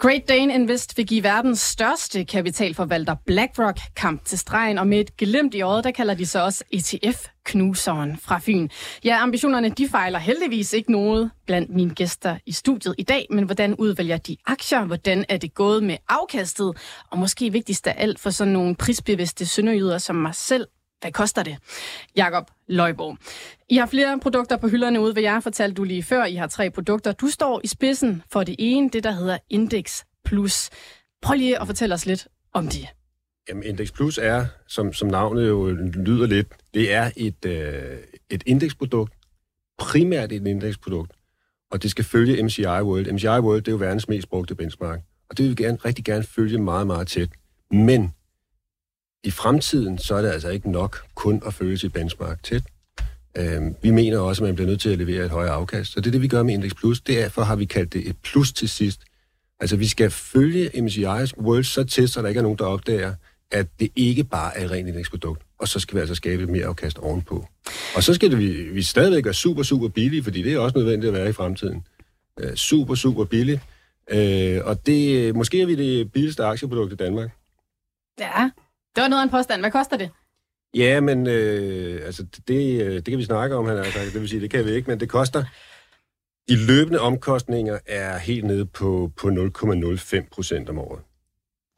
Great 0.00 0.28
Dane 0.28 0.54
Invest 0.54 0.96
vil 0.96 1.06
give 1.06 1.22
verdens 1.22 1.60
største 1.60 2.24
kapitalforvalter 2.24 3.14
BlackRock 3.26 3.78
kamp 3.96 4.24
til 4.24 4.38
stregen, 4.38 4.78
og 4.78 4.86
med 4.86 5.00
et 5.00 5.16
glimt 5.16 5.54
i 5.54 5.60
øjet, 5.60 5.84
der 5.84 5.90
kalder 5.90 6.14
de 6.14 6.26
så 6.26 6.44
også 6.44 6.64
ETF-knuseren 6.72 8.18
fra 8.22 8.40
Fyn. 8.42 8.68
Ja, 9.04 9.22
ambitionerne 9.22 9.68
de 9.68 9.88
fejler 9.88 10.18
heldigvis 10.18 10.72
ikke 10.72 10.92
noget 10.92 11.30
blandt 11.46 11.70
mine 11.70 11.94
gæster 11.94 12.36
i 12.46 12.52
studiet 12.52 12.94
i 12.98 13.02
dag, 13.02 13.26
men 13.30 13.44
hvordan 13.44 13.74
udvælger 13.74 14.16
de 14.16 14.36
aktier? 14.46 14.84
Hvordan 14.84 15.24
er 15.28 15.36
det 15.36 15.54
gået 15.54 15.82
med 15.82 15.96
afkastet? 16.08 16.76
Og 17.10 17.18
måske 17.18 17.52
vigtigst 17.52 17.86
af 17.86 17.94
alt 17.98 18.20
for 18.20 18.30
sådan 18.30 18.52
nogle 18.52 18.74
prisbevidste 18.74 19.46
sønderjyder 19.46 19.98
som 19.98 20.16
mig 20.16 20.34
selv, 20.34 20.66
hvad 21.00 21.12
koster 21.12 21.42
det? 21.42 21.56
Jakob 22.16 22.50
Løjborg. 22.66 23.18
I 23.68 23.76
har 23.76 23.86
flere 23.86 24.18
produkter 24.20 24.56
på 24.56 24.68
hylderne 24.68 25.00
ude 25.00 25.14
ved 25.14 25.22
jer, 25.22 25.40
fortalte 25.40 25.74
du 25.74 25.84
lige 25.84 26.02
før. 26.02 26.24
I 26.24 26.34
har 26.34 26.46
tre 26.46 26.70
produkter. 26.70 27.12
Du 27.12 27.28
står 27.28 27.60
i 27.64 27.66
spidsen 27.66 28.22
for 28.32 28.44
det 28.44 28.56
ene, 28.58 28.90
det 28.90 29.04
der 29.04 29.10
hedder 29.10 29.38
Index 29.50 30.02
Plus. 30.24 30.70
Prøv 31.22 31.36
lige 31.36 31.60
at 31.60 31.66
fortælle 31.66 31.94
os 31.94 32.06
lidt 32.06 32.28
om 32.52 32.68
det. 32.68 32.88
Jamen, 33.48 33.62
Index 33.62 33.92
Plus 33.92 34.18
er, 34.18 34.46
som, 34.68 34.92
som 34.92 35.08
navnet 35.08 35.48
jo 35.48 35.66
lyder 35.94 36.26
lidt, 36.26 36.48
det 36.74 36.92
er 36.92 37.10
et, 37.16 37.44
øh, 37.44 37.98
et 38.30 38.42
indeksprodukt, 38.46 39.12
primært 39.78 40.32
et 40.32 40.46
indeksprodukt, 40.46 41.12
og 41.70 41.82
det 41.82 41.90
skal 41.90 42.04
følge 42.04 42.42
MCI 42.42 42.66
World. 42.66 43.12
MCI 43.12 43.26
World, 43.26 43.62
det 43.62 43.68
er 43.68 43.72
jo 43.72 43.78
verdens 43.78 44.08
mest 44.08 44.28
brugte 44.28 44.54
benchmark, 44.54 45.00
og 45.30 45.38
det 45.38 45.44
vil 45.44 45.58
vi 45.58 45.62
gerne, 45.62 45.78
rigtig 45.84 46.04
gerne 46.04 46.24
følge 46.24 46.58
meget, 46.58 46.86
meget 46.86 47.08
tæt. 47.08 47.28
Men 47.70 48.14
i 49.26 49.30
fremtiden, 49.30 49.98
så 49.98 50.14
er 50.14 50.22
det 50.22 50.28
altså 50.28 50.48
ikke 50.48 50.70
nok 50.70 51.04
kun 51.14 51.42
at 51.46 51.54
følge 51.54 51.78
sit 51.78 51.92
benchmark 51.92 52.42
tæt. 52.42 52.62
Øh, 53.36 53.62
vi 53.82 53.90
mener 53.90 54.18
også, 54.18 54.42
at 54.42 54.48
man 54.48 54.54
bliver 54.54 54.68
nødt 54.68 54.80
til 54.80 54.90
at 54.90 54.98
levere 54.98 55.24
et 55.24 55.30
højere 55.30 55.52
afkast, 55.52 55.92
så 55.92 56.00
det 56.00 56.06
er 56.06 56.10
det, 56.10 56.22
vi 56.22 56.28
gør 56.28 56.42
med 56.42 56.54
Index 56.54 56.74
Plus. 56.74 57.00
Derfor 57.00 57.42
har 57.42 57.56
vi 57.56 57.64
kaldt 57.64 57.92
det 57.92 58.08
et 58.08 58.16
plus 58.22 58.52
til 58.52 58.68
sidst. 58.68 59.00
Altså, 59.60 59.76
vi 59.76 59.88
skal 59.88 60.10
følge 60.10 60.68
MSCI's 60.68 61.40
World 61.40 61.64
så 61.64 61.84
tæt, 61.84 62.10
så 62.10 62.22
der 62.22 62.28
ikke 62.28 62.38
er 62.38 62.42
nogen, 62.42 62.58
der 62.58 62.64
opdager, 62.64 63.14
at 63.50 63.66
det 63.80 63.90
ikke 63.96 64.24
bare 64.24 64.58
er 64.58 64.64
et 64.64 64.70
rent 64.70 64.88
indeksprodukt, 64.88 65.42
og 65.58 65.68
så 65.68 65.80
skal 65.80 65.94
vi 65.94 66.00
altså 66.00 66.14
skabe 66.14 66.42
et 66.42 66.48
mere 66.48 66.66
afkast 66.66 66.98
ovenpå. 66.98 67.46
Og 67.96 68.02
så 68.02 68.14
skal 68.14 68.30
det, 68.30 68.38
vi, 68.38 68.62
vi 68.62 68.82
stadigvæk 68.82 69.24
være 69.24 69.34
super, 69.34 69.62
super 69.62 69.88
billige, 69.88 70.22
fordi 70.22 70.42
det 70.42 70.52
er 70.52 70.58
også 70.58 70.78
nødvendigt 70.78 71.08
at 71.08 71.14
være 71.14 71.28
i 71.28 71.32
fremtiden. 71.32 71.86
Øh, 72.40 72.54
super, 72.54 72.94
super 72.94 73.24
billige. 73.24 73.60
Øh, 74.10 74.60
og 74.64 74.86
det, 74.86 75.34
måske 75.34 75.62
er 75.62 75.66
vi 75.66 75.74
det 75.74 76.12
billigste 76.12 76.44
aktieprodukt 76.44 76.92
i 76.92 76.96
Danmark. 76.96 77.30
Ja, 78.20 78.50
det 78.96 79.02
var 79.02 79.08
noget 79.08 79.22
af 79.22 79.24
en 79.24 79.30
påstand. 79.30 79.62
Hvad 79.62 79.70
koster 79.70 79.96
det? 79.96 80.10
Ja, 80.74 81.00
men 81.00 81.26
øh, 81.26 82.06
altså, 82.06 82.22
det, 82.22 82.48
det 82.48 83.04
kan 83.04 83.18
vi 83.18 83.24
snakke 83.24 83.56
om, 83.56 83.66
han 83.66 83.78
altså, 83.78 83.98
det 84.12 84.20
vil 84.20 84.28
sige, 84.28 84.40
det 84.40 84.50
kan 84.50 84.64
vi 84.64 84.70
ikke, 84.70 84.90
men 84.90 85.00
det 85.00 85.08
koster... 85.08 85.44
De 86.48 86.66
løbende 86.66 87.00
omkostninger 87.00 87.78
er 87.86 88.18
helt 88.18 88.44
nede 88.44 88.66
på, 88.66 89.12
på 89.16 89.28
0,05 89.28 90.28
procent 90.32 90.68
om 90.68 90.78
året. 90.78 91.00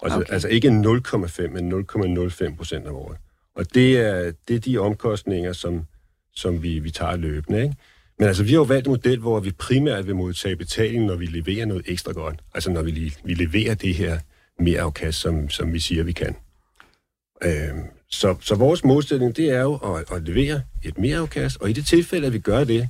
Altså, 0.02 0.18
okay. 0.18 0.32
altså 0.32 0.48
ikke 0.48 0.68
0,5, 0.68 1.48
men 1.48 1.72
0,05 1.72 2.56
procent 2.56 2.86
om 2.86 2.94
året. 2.94 3.16
Og 3.54 3.74
det 3.74 3.98
er, 3.98 4.32
det 4.48 4.56
er 4.56 4.60
de 4.60 4.78
omkostninger, 4.78 5.52
som, 5.52 5.86
som 6.34 6.62
vi, 6.62 6.78
vi 6.78 6.90
tager 6.90 7.16
løbende. 7.16 7.62
Ikke? 7.62 7.74
Men 8.18 8.28
altså, 8.28 8.42
vi 8.42 8.48
har 8.48 8.56
jo 8.56 8.62
valgt 8.62 8.86
en 8.86 8.90
model, 8.90 9.18
hvor 9.18 9.40
vi 9.40 9.50
primært 9.50 10.06
vil 10.06 10.16
modtage 10.16 10.56
betaling, 10.56 11.04
når 11.04 11.16
vi 11.16 11.26
leverer 11.26 11.66
noget 11.66 11.82
ekstra 11.86 12.12
godt. 12.12 12.40
Altså, 12.54 12.70
når 12.70 12.82
vi, 12.82 13.14
vi 13.24 13.34
leverer 13.34 13.74
det 13.74 13.94
her 13.94 14.18
mere 14.58 14.80
afkast, 14.80 15.20
som, 15.20 15.50
som 15.50 15.72
vi 15.72 15.80
siger, 15.80 16.04
vi 16.04 16.12
kan. 16.12 16.36
Øh, 17.44 17.74
så, 18.10 18.36
så 18.40 18.54
vores 18.54 18.84
målsætning, 18.84 19.36
det 19.36 19.50
er 19.50 19.60
jo 19.60 19.74
at, 19.74 20.12
at 20.12 20.22
levere 20.22 20.62
et 20.84 20.98
mere 20.98 21.18
afkast, 21.18 21.56
og 21.60 21.70
i 21.70 21.72
det 21.72 21.86
tilfælde, 21.86 22.26
at 22.26 22.32
vi 22.32 22.38
gør 22.38 22.64
det, 22.64 22.88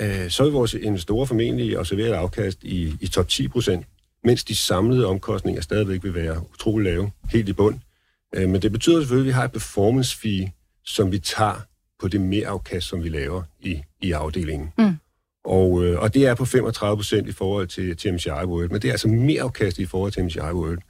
øh, 0.00 0.30
så 0.30 0.44
vil 0.44 0.52
vores 0.52 0.74
investorer 0.74 1.26
formentlig 1.26 1.78
observere 1.78 2.08
et 2.08 2.12
afkast 2.12 2.58
i, 2.62 2.96
i 3.00 3.06
top 3.06 3.28
10 3.28 3.48
procent 3.48 3.86
mens 4.24 4.44
de 4.44 4.56
samlede 4.56 5.06
omkostninger 5.06 5.62
stadigvæk 5.62 6.04
vil 6.04 6.14
være 6.14 6.42
utrolig 6.52 6.84
lave, 6.84 7.10
helt 7.32 7.48
i 7.48 7.52
bund. 7.52 7.78
Øh, 8.34 8.48
men 8.48 8.62
det 8.62 8.72
betyder 8.72 9.00
selvfølgelig, 9.00 9.30
at 9.30 9.34
vi 9.34 9.38
har 9.38 9.44
et 9.44 9.52
performance 9.52 10.16
fee, 10.16 10.52
som 10.84 11.12
vi 11.12 11.18
tager 11.18 11.66
på 12.00 12.08
det 12.08 12.20
mere 12.20 12.46
afkast, 12.46 12.86
som 12.86 13.04
vi 13.04 13.08
laver 13.08 13.42
i, 13.60 13.82
i 14.00 14.12
afdelingen. 14.12 14.72
Mm. 14.78 14.96
Og, 15.44 15.84
øh, 15.84 16.00
og 16.00 16.14
det 16.14 16.26
er 16.26 16.34
på 16.34 16.44
35 16.44 16.96
procent 16.96 17.28
i 17.28 17.32
forhold 17.32 17.66
til, 17.66 17.96
til 17.96 18.14
MCI 18.14 18.28
World, 18.28 18.68
men 18.68 18.82
det 18.82 18.88
er 18.88 18.92
altså 18.92 19.08
mere 19.08 19.42
afkast 19.42 19.78
i 19.78 19.86
forhold 19.86 20.12
til 20.12 20.24
MCI 20.24 20.38
World. 20.38 20.78
Og 20.78 20.84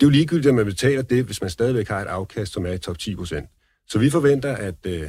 det 0.00 0.06
er 0.06 0.10
jo 0.10 0.10
ligegyldigt, 0.10 0.46
at 0.46 0.54
man 0.54 0.66
betaler 0.66 1.02
det, 1.02 1.24
hvis 1.24 1.40
man 1.40 1.50
stadigvæk 1.50 1.88
har 1.88 2.00
et 2.00 2.06
afkast, 2.06 2.52
som 2.52 2.66
er 2.66 2.72
i 2.72 2.78
top 2.78 2.98
10 2.98 3.14
procent. 3.14 3.48
Så 3.88 3.98
vi 3.98 4.10
forventer, 4.10 4.56
at 4.56 4.86
øh, 4.86 5.08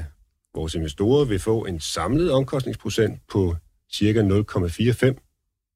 vores 0.56 0.76
investorer 0.76 1.26
vil 1.26 1.40
få 1.40 1.66
en 1.66 1.80
samlet 1.80 2.32
omkostningsprocent 2.32 3.20
på 3.32 3.56
cirka 3.94 4.22
0,45 4.22 5.26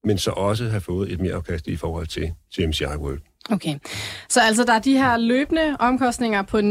men 0.03 0.17
så 0.17 0.31
også 0.31 0.69
have 0.69 0.81
fået 0.81 1.11
et 1.11 1.19
mere 1.19 1.33
afkast 1.33 1.67
i 1.67 1.75
forhold 1.75 2.07
til, 2.07 2.33
til 2.55 2.69
MCI 2.69 2.85
World. 2.85 3.19
Okay, 3.49 3.79
så 4.29 4.41
altså 4.41 4.63
der 4.63 4.73
er 4.73 4.79
de 4.79 4.97
her 4.97 5.17
løbende 5.17 5.77
omkostninger 5.79 6.41
på 6.41 6.57
0,05, 6.57 6.63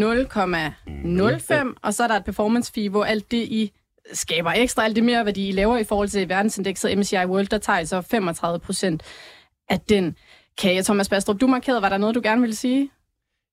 og 1.83 1.95
så 1.95 2.03
er 2.03 2.09
der 2.09 2.17
et 2.17 2.25
performance 2.25 2.73
fee, 2.73 2.89
hvor 2.89 3.05
alt 3.05 3.31
det 3.31 3.43
I 3.43 3.73
skaber 4.13 4.51
ekstra, 4.51 4.85
alt 4.85 4.97
det 4.97 5.05
mere 5.05 5.25
værdi 5.25 5.49
I 5.49 5.53
laver 5.53 5.79
i 5.79 5.85
forhold 5.85 6.09
til 6.09 6.29
verdensindekset 6.29 6.99
MCI 6.99 7.17
World, 7.17 7.47
der 7.47 7.59
tager 7.59 7.79
I 7.79 7.87
så 7.87 8.01
35 8.01 8.59
procent 8.59 9.03
af 9.69 9.81
den 9.81 10.17
kage. 10.59 10.83
Thomas 10.83 11.09
Bastrup, 11.09 11.41
du 11.41 11.47
markerede, 11.47 11.83
var 11.83 11.89
der 11.89 11.99
noget, 11.99 12.15
du 12.15 12.21
gerne 12.25 12.41
ville 12.41 12.57
sige? 12.57 12.91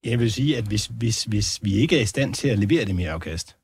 Jeg 0.03 0.19
vil 0.19 0.31
sige, 0.31 0.57
at 0.57 0.63
hvis, 0.63 0.85
hvis, 0.85 1.23
hvis 1.23 1.59
vi 1.61 1.73
ikke 1.73 1.97
er 1.97 2.01
i 2.01 2.05
stand 2.05 2.33
til 2.33 2.47
at 2.47 2.59
levere 2.59 2.85
det 2.85 2.95
mere 2.95 3.11
afkast, 3.11 3.55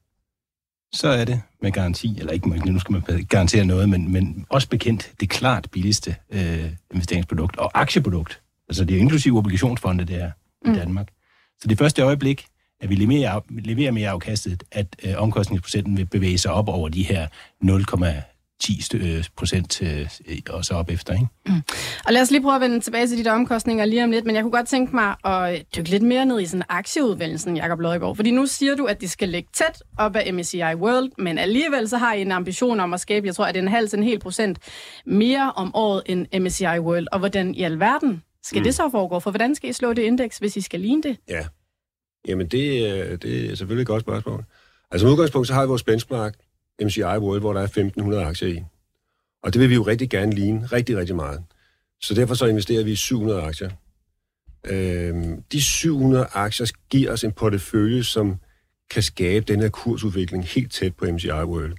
så 0.93 1.07
er 1.07 1.25
det 1.25 1.41
med 1.61 1.71
garanti, 1.71 2.19
eller 2.19 2.33
ikke, 2.33 2.49
nu 2.49 2.79
skal 2.79 2.91
man 2.91 3.25
garantere 3.29 3.65
noget, 3.65 3.89
men, 3.89 4.11
men 4.11 4.45
også 4.49 4.69
bekendt 4.69 5.11
det 5.19 5.29
klart 5.29 5.67
billigste 5.71 6.15
øh, 6.29 6.69
investeringsprodukt 6.93 7.57
og 7.57 7.71
aktieprodukt. 7.73 8.41
Altså 8.69 8.85
det 8.85 8.95
er 8.95 8.99
inklusive 8.99 9.37
obligationsfonde, 9.37 10.05
det 10.05 10.21
er 10.21 10.31
mm. 10.65 10.73
i 10.73 10.75
Danmark. 10.75 11.07
Så 11.61 11.67
det 11.67 11.77
første 11.77 12.01
øjeblik, 12.01 12.45
at 12.81 12.89
vi 12.89 12.95
leverer, 12.95 13.39
leverer 13.49 13.91
mere 13.91 14.09
afkastet, 14.09 14.63
at 14.71 14.95
øh, 15.03 15.13
omkostningsprocenten 15.17 15.97
vil 15.97 16.05
bevæge 16.05 16.37
sig 16.37 16.51
op 16.51 16.69
over 16.69 16.89
de 16.89 17.03
her 17.03 17.27
10 18.61 18.81
øh, 18.95 19.25
procent 19.37 19.81
øh, 19.81 20.09
og 20.49 20.65
så 20.65 20.73
op 20.73 20.89
efter. 20.89 21.13
Ikke? 21.13 21.25
Mm. 21.45 21.61
Og 22.05 22.13
lad 22.13 22.21
os 22.21 22.31
lige 22.31 22.41
prøve 22.41 22.55
at 22.55 22.61
vende 22.61 22.79
tilbage 22.79 23.07
til 23.07 23.17
de 23.17 23.23
der 23.23 23.31
omkostninger 23.31 23.85
lige 23.85 24.03
om 24.03 24.11
lidt, 24.11 24.25
men 24.25 24.35
jeg 24.35 24.43
kunne 24.43 24.51
godt 24.51 24.67
tænke 24.67 24.95
mig 24.95 25.15
at 25.25 25.65
dykke 25.75 25.89
lidt 25.89 26.03
mere 26.03 26.25
ned 26.25 26.39
i 26.39 26.45
sådan 26.45 26.63
aktieudvælgelsen, 26.69 27.57
Jacob 27.57 27.79
Løjgaard. 27.79 28.15
Fordi 28.15 28.31
nu 28.31 28.45
siger 28.45 28.75
du, 28.75 28.85
at 28.85 29.01
de 29.01 29.09
skal 29.09 29.29
ligge 29.29 29.49
tæt 29.53 29.83
op 29.97 30.15
af 30.15 30.33
MSCI 30.33 30.57
World, 30.57 31.11
men 31.17 31.37
alligevel 31.37 31.89
så 31.89 31.97
har 31.97 32.13
I 32.13 32.21
en 32.21 32.31
ambition 32.31 32.79
om 32.79 32.93
at 32.93 32.99
skabe, 32.99 33.27
jeg 33.27 33.35
tror, 33.35 33.45
at 33.45 33.55
det 33.55 33.59
er 33.59 33.63
en 33.63 33.71
halv 33.71 33.89
til 33.89 33.97
en 33.97 34.03
hel 34.03 34.19
procent 34.19 34.59
mere 35.05 35.53
om 35.55 35.75
året 35.75 36.03
end 36.05 36.39
MSCI 36.39 36.65
World. 36.65 37.07
Og 37.11 37.19
hvordan 37.19 37.55
i 37.55 37.61
alverden 37.61 38.23
skal 38.43 38.59
mm. 38.59 38.63
det 38.63 38.75
så 38.75 38.89
foregå? 38.91 39.19
For 39.19 39.31
hvordan 39.31 39.55
skal 39.55 39.69
I 39.69 39.73
slå 39.73 39.93
det 39.93 40.01
indeks, 40.01 40.37
hvis 40.37 40.57
I 40.57 40.61
skal 40.61 40.79
ligne 40.79 41.03
det? 41.03 41.17
Ja, 41.29 41.45
jamen 42.27 42.47
det, 42.47 43.21
det 43.21 43.51
er 43.51 43.55
selvfølgelig 43.55 43.81
et 43.81 43.87
godt 43.87 44.01
spørgsmål. 44.01 44.43
Altså 44.91 45.05
med 45.05 45.13
udgangspunkt, 45.13 45.47
så 45.47 45.53
har 45.53 45.61
vi 45.61 45.67
vores 45.67 45.83
benchmark, 45.83 46.33
MCI 46.81 47.01
World, 47.01 47.39
hvor 47.39 47.53
der 47.53 47.61
er 47.61 47.67
1.500 47.97 48.15
aktier 48.15 48.49
i. 48.49 48.63
Og 49.43 49.53
det 49.53 49.61
vil 49.61 49.69
vi 49.69 49.75
jo 49.75 49.83
rigtig 49.83 50.09
gerne 50.09 50.35
ligne, 50.35 50.65
rigtig, 50.65 50.97
rigtig 50.97 51.15
meget. 51.15 51.43
Så 52.01 52.13
derfor 52.13 52.33
så 52.33 52.45
investerer 52.45 52.83
vi 52.83 52.91
i 52.91 52.95
700 52.95 53.41
aktier. 53.41 53.69
Øhm, 54.67 55.41
de 55.51 55.61
700 55.61 56.27
aktier 56.33 56.71
giver 56.89 57.11
os 57.11 57.23
en 57.23 57.31
portefølje, 57.31 58.03
som 58.03 58.35
kan 58.91 59.03
skabe 59.03 59.45
den 59.53 59.61
her 59.61 59.69
kursudvikling 59.69 60.45
helt 60.45 60.71
tæt 60.71 60.95
på 60.95 61.05
MCI 61.05 61.29
World. 61.29 61.73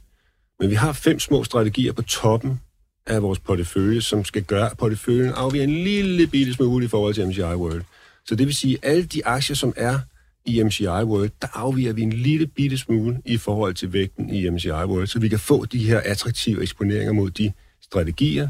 Men 0.60 0.70
vi 0.70 0.74
har 0.74 0.92
fem 0.92 1.18
små 1.18 1.44
strategier 1.44 1.92
på 1.92 2.02
toppen 2.02 2.60
af 3.06 3.22
vores 3.22 3.38
portefølje, 3.38 4.00
som 4.00 4.24
skal 4.24 4.42
gøre, 4.42 4.70
at 4.70 4.78
porteføljen 4.78 5.32
afviger 5.32 5.64
en 5.64 5.84
lille 5.84 6.26
bitte 6.26 6.52
smule 6.54 6.84
i 6.84 6.88
forhold 6.88 7.14
til 7.14 7.28
MCI 7.28 7.40
World. 7.40 7.82
Så 8.24 8.34
det 8.34 8.46
vil 8.46 8.54
sige, 8.54 8.78
at 8.82 8.90
alle 8.90 9.04
de 9.04 9.26
aktier, 9.26 9.56
som 9.56 9.72
er 9.76 10.00
i 10.46 10.62
MCI 10.62 10.86
World, 10.86 11.30
der 11.42 11.48
afviger 11.54 11.92
vi 11.92 12.02
en 12.02 12.12
lille 12.12 12.46
bitte 12.46 12.78
smule 12.78 13.22
i 13.24 13.36
forhold 13.36 13.74
til 13.74 13.92
vægten 13.92 14.30
i 14.30 14.50
MCI 14.50 14.68
World, 14.70 15.06
så 15.06 15.18
vi 15.18 15.28
kan 15.28 15.38
få 15.38 15.64
de 15.64 15.78
her 15.78 16.00
attraktive 16.04 16.62
eksponeringer 16.62 17.12
mod 17.12 17.30
de 17.30 17.52
strategier, 17.82 18.48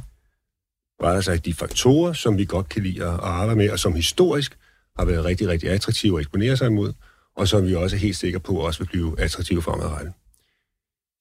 rettere 1.02 1.22
sagt 1.22 1.44
de 1.44 1.54
faktorer, 1.54 2.12
som 2.12 2.38
vi 2.38 2.44
godt 2.44 2.68
kan 2.68 2.82
lide 2.82 3.04
at 3.04 3.20
arbejde 3.20 3.56
med, 3.56 3.70
og 3.70 3.78
som 3.78 3.94
historisk 3.94 4.58
har 4.98 5.04
været 5.04 5.24
rigtig, 5.24 5.48
rigtig 5.48 5.70
attraktive 5.70 6.18
at 6.18 6.20
eksponere 6.20 6.56
sig 6.56 6.66
imod, 6.66 6.92
og 7.36 7.48
som 7.48 7.66
vi 7.66 7.74
også 7.74 7.96
er 7.96 8.00
helt 8.00 8.16
sikre 8.16 8.40
på 8.40 8.52
også 8.52 8.78
vil 8.78 8.88
blive 8.88 9.20
attraktive 9.20 9.62
fremadrettet. 9.62 10.12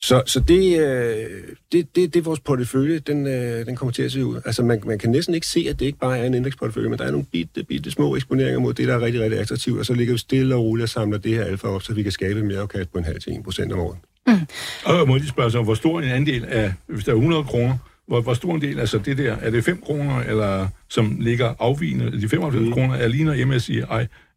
Så, 0.06 0.24
så 0.26 0.40
det, 0.40 0.80
øh, 0.80 1.30
det, 1.72 1.96
det, 1.96 2.14
det 2.14 2.16
er 2.16 2.24
vores 2.24 2.40
portefølje, 2.40 3.00
den, 3.00 3.28
øh, 3.28 3.66
den 3.66 3.76
kommer 3.76 3.94
til 3.94 4.04
at 4.04 4.12
se 4.12 4.26
ud. 4.26 4.42
Altså 4.46 4.64
man, 4.64 4.82
man 4.86 5.00
kan 5.00 5.10
næsten 5.10 5.36
ikke 5.36 5.48
se, 5.48 5.68
at 5.70 5.80
det 5.80 5.86
ikke 5.86 6.00
bare 6.00 6.18
er 6.18 6.26
en 6.26 6.34
indeksportefølje, 6.34 6.90
men 6.90 7.00
der 7.00 7.06
er 7.06 7.12
nogle 7.12 7.26
bitte, 7.32 7.64
bitte 7.64 7.92
små 7.92 8.16
eksponeringer 8.16 8.60
mod 8.60 8.74
det, 8.74 8.88
der 8.88 8.94
er 8.94 9.02
rigtig, 9.02 9.22
rigtig 9.22 9.40
attraktivt, 9.40 9.80
og 9.80 9.86
så 9.86 9.94
ligger 9.94 10.14
vi 10.14 10.18
stille 10.18 10.56
og 10.56 10.62
roligt 10.62 10.84
og 10.84 10.90
samler 10.90 11.18
det 11.18 11.36
her 11.36 11.44
alfa 11.44 11.68
op, 11.68 11.84
så 11.84 11.94
vi 11.94 12.04
kan 12.04 12.12
skabe 12.12 12.44
mere 12.44 12.60
afkast 12.60 12.92
på 12.92 12.98
en 12.98 13.04
halv 13.04 13.20
til 13.20 13.34
1 13.34 13.44
procent 13.44 13.74
om 13.74 13.80
året. 13.80 13.98
Mm. 14.28 14.34
Og 14.86 15.08
må 15.08 15.16
lige 15.16 15.30
spørge 15.30 15.52
sig, 15.52 15.62
hvor 15.62 15.74
stor 15.74 16.02
en 16.02 16.10
andel 16.10 16.46
af, 16.46 16.74
hvis 16.88 17.06
der 17.06 17.12
er 17.12 17.16
100 17.16 17.44
kroner, 17.44 17.78
hvor, 18.08 18.22
hvor 18.22 18.34
stor 18.34 18.56
en 18.56 18.62
del, 18.62 18.80
altså 18.80 18.98
det 18.98 19.18
der, 19.18 19.36
er 19.36 19.50
det 19.50 19.64
5 19.64 19.82
kroner, 19.82 20.20
eller 20.20 20.68
som 20.90 21.18
ligger 21.20 21.54
afvigende, 21.60 22.22
de 22.22 22.30
95 22.30 22.66
mm. 22.66 22.74
kroner, 22.74 22.96
er 22.96 23.08
ligner 23.08 23.46
MSCI, 23.46 23.80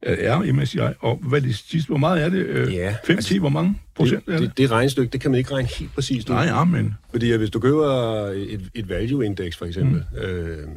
er 0.02 0.52
MSCI, 0.52 0.78
og 1.00 1.16
hvad 1.16 1.40
det 1.40 1.56
sidste, 1.56 1.88
hvor 1.88 1.98
meget 1.98 2.22
er 2.22 2.28
det? 2.28 2.72
Ja, 2.72 2.94
5, 3.04 3.16
altså, 3.16 3.28
10, 3.28 3.38
hvor 3.38 3.48
mange 3.48 3.78
procent 3.94 4.26
det, 4.26 4.34
er 4.34 4.38
det? 4.38 4.48
Det, 4.48 4.58
det 4.58 4.70
regnestykke, 4.70 5.12
det 5.12 5.20
kan 5.20 5.30
man 5.30 5.38
ikke 5.38 5.54
regne 5.54 5.68
helt 5.78 5.94
præcist 5.94 6.30
ud. 6.30 6.34
Nej, 6.34 6.44
ja, 6.44 6.64
men... 6.64 6.94
Fordi 7.10 7.36
hvis 7.36 7.50
du 7.50 7.60
køber 7.60 7.86
et, 8.26 8.70
et 8.74 8.88
value 8.88 9.26
index, 9.26 9.56
for 9.56 9.64
eksempel, 9.64 10.04
mm. 10.12 10.18
øh, 10.18 10.68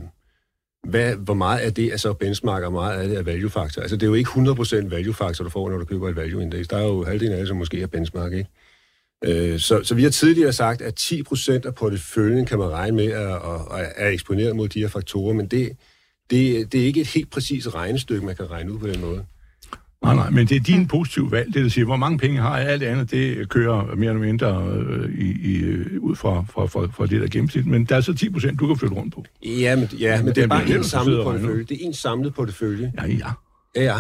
hvad, 0.88 1.16
hvor 1.16 1.34
meget 1.34 1.60
af 1.60 1.74
det 1.74 1.86
er 1.94 1.98
så 1.98 2.14
benchmark, 2.14 2.64
og 2.64 2.72
hvor 2.72 2.82
meget 2.82 3.00
af 3.00 3.08
det 3.08 3.18
er 3.18 3.24
value 3.24 3.50
factor? 3.50 3.82
Altså, 3.82 3.98
det 3.98 4.04
er 4.04 4.08
jo 4.08 4.14
ikke 4.14 4.30
100% 4.30 4.90
value 4.90 5.14
factor, 5.14 5.44
du 5.44 5.50
får, 5.50 5.70
når 5.70 5.78
du 5.78 5.86
køber 5.86 6.10
et 6.10 6.16
value 6.16 6.42
index. 6.42 6.68
Der 6.68 6.78
er 6.78 6.88
jo 6.88 7.04
halvdelen 7.04 7.34
af 7.34 7.40
det, 7.40 7.48
som 7.48 7.58
måske 7.58 7.82
er 7.82 7.88
benchmark, 7.88 8.34
ikke? 8.34 8.50
Øh, 9.26 9.60
så, 9.60 9.84
så 9.84 9.96
vi 9.96 10.04
har 10.04 10.10
tidligere 10.10 10.54
sagt, 10.54 10.82
at 10.82 11.00
10% 11.00 11.52
af 11.52 11.76
porteføljen 11.76 12.46
kan 12.46 12.60
man 12.60 12.70
regne 12.70 12.96
med 12.96 13.06
at, 13.06 13.32
at, 13.32 13.80
at 13.80 13.94
er 13.96 14.10
eksponeret 14.10 14.56
mod 14.56 14.68
de 14.68 14.80
her 14.80 14.88
faktorer, 14.88 15.34
men 15.34 15.48
det, 15.48 15.72
det, 16.30 16.72
det 16.72 16.82
er 16.82 16.86
ikke 16.86 17.02
et 17.02 17.08
helt 17.08 17.32
præcist 17.32 17.76
regnestykke, 17.76 18.26
man 18.26 18.36
kan 18.36 18.52
regne 18.52 18.74
ud 18.74 18.80
på 18.80 18.88
den 18.88 19.02
måde. 19.02 19.26
Nej, 20.04 20.16
nej, 20.16 20.30
men 20.30 20.48
det 20.48 20.56
er 20.56 20.60
din 20.60 20.88
positive 20.88 21.32
valg, 21.32 21.54
det 21.54 21.64
der 21.64 21.70
siger, 21.70 21.86
hvor 21.86 21.96
mange 21.96 22.18
penge 22.18 22.40
har 22.40 22.58
jeg, 22.58 22.68
alt 22.68 22.84
andet, 22.84 23.12
det 23.12 23.50
kører 23.50 23.96
mere 23.96 24.10
eller 24.10 24.22
mindre 24.22 24.68
øh, 24.74 25.20
i, 25.20 25.52
i, 25.52 25.58
øh, 25.58 26.00
ud 26.00 26.16
fra, 26.16 26.46
fra, 26.54 26.66
fra, 26.66 26.88
fra 26.88 27.06
det 27.06 27.22
der 27.22 27.28
gennemsnit, 27.28 27.66
men 27.66 27.86
der 27.86 27.96
er 27.96 28.02
så 28.02 28.14
10 28.14 28.30
procent, 28.30 28.60
du 28.60 28.68
kan 28.68 28.78
flytte 28.78 28.96
rundt 28.96 29.14
på. 29.14 29.26
Ja, 29.46 29.76
men, 29.76 29.90
ja, 30.00 30.24
men 30.24 30.36
det 30.36 30.44
er 30.44 30.48
bare 30.48 30.70
en 30.70 30.84
samlet 30.84 31.24
portefølje. 31.24 31.64
Det 31.64 31.82
er 31.82 31.86
en 31.86 31.94
samlet 31.94 32.34
portefølje. 32.34 32.94
Ja, 32.98 33.08
ja. 33.08 33.32
Ja. 33.76 33.96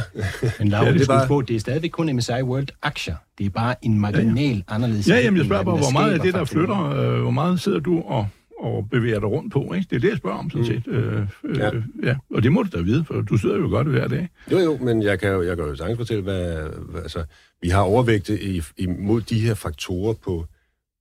Men 0.59 0.67
Laura, 0.67 0.83
Ja, 0.85 0.91
ja, 0.91 0.93
det 0.97 1.01
er 1.01 1.05
bare- 1.07 1.27
på, 1.27 1.41
det 1.41 1.55
er 1.55 1.59
stadigvæk 1.59 1.89
kun 1.89 2.15
MSCI 2.15 2.31
World 2.41 2.67
aktier. 2.81 3.15
Det 3.37 3.45
er 3.45 3.49
bare 3.49 3.75
en 3.85 3.99
marginal 3.99 4.35
ja, 4.49 4.55
ja. 4.55 4.61
anderledes... 4.67 5.07
Ja, 5.09 5.15
jamen, 5.19 5.37
jeg 5.37 5.45
spørger 5.45 5.63
hvad 5.63 5.73
bare, 5.73 5.81
hvor 5.81 5.91
meget 5.91 6.11
af 6.13 6.19
skaber 6.19 6.39
det, 6.39 6.39
der 6.39 6.45
flytter, 6.45 6.89
øh, 7.15 7.21
hvor 7.21 7.31
meget 7.31 7.59
sidder 7.61 7.79
du 7.79 8.01
og, 8.01 8.27
og 8.59 8.87
bevæger 8.91 9.19
dig 9.19 9.29
rundt 9.29 9.53
på, 9.53 9.73
ikke? 9.73 9.87
Det 9.89 9.95
er 9.95 9.99
det, 9.99 10.09
jeg 10.09 10.17
spørger 10.17 10.37
om, 10.37 10.49
sådan 10.49 10.65
set. 10.65 10.83
Øh, 10.87 11.13
øh, 11.43 11.57
Ja. 11.57 11.65
ja. 11.65 11.71
ja. 12.03 12.15
Og 12.33 12.43
det 12.43 12.51
må 12.51 12.63
du 12.63 12.77
da 12.77 12.81
vide, 12.81 13.05
for 13.05 13.21
du 13.21 13.37
sidder 13.37 13.57
jo 13.57 13.67
godt 13.67 13.87
hver 13.87 14.07
dag. 14.07 14.29
Jo, 14.51 14.59
jo, 14.59 14.77
men 14.77 15.03
jeg 15.03 15.19
kan 15.19 15.29
jo, 15.29 15.41
jeg 15.43 15.57
kan 15.57 15.65
jo 15.65 15.75
sagtens 15.75 15.97
fortælle, 15.97 16.23
hvad, 16.23 16.53
hvad 16.89 17.01
altså, 17.01 17.23
vi 17.61 17.69
har 17.69 17.81
overvægte 17.81 18.41
i, 18.43 18.61
imod 18.77 19.21
de 19.21 19.39
her 19.39 19.53
faktorer 19.53 20.13
på, 20.13 20.45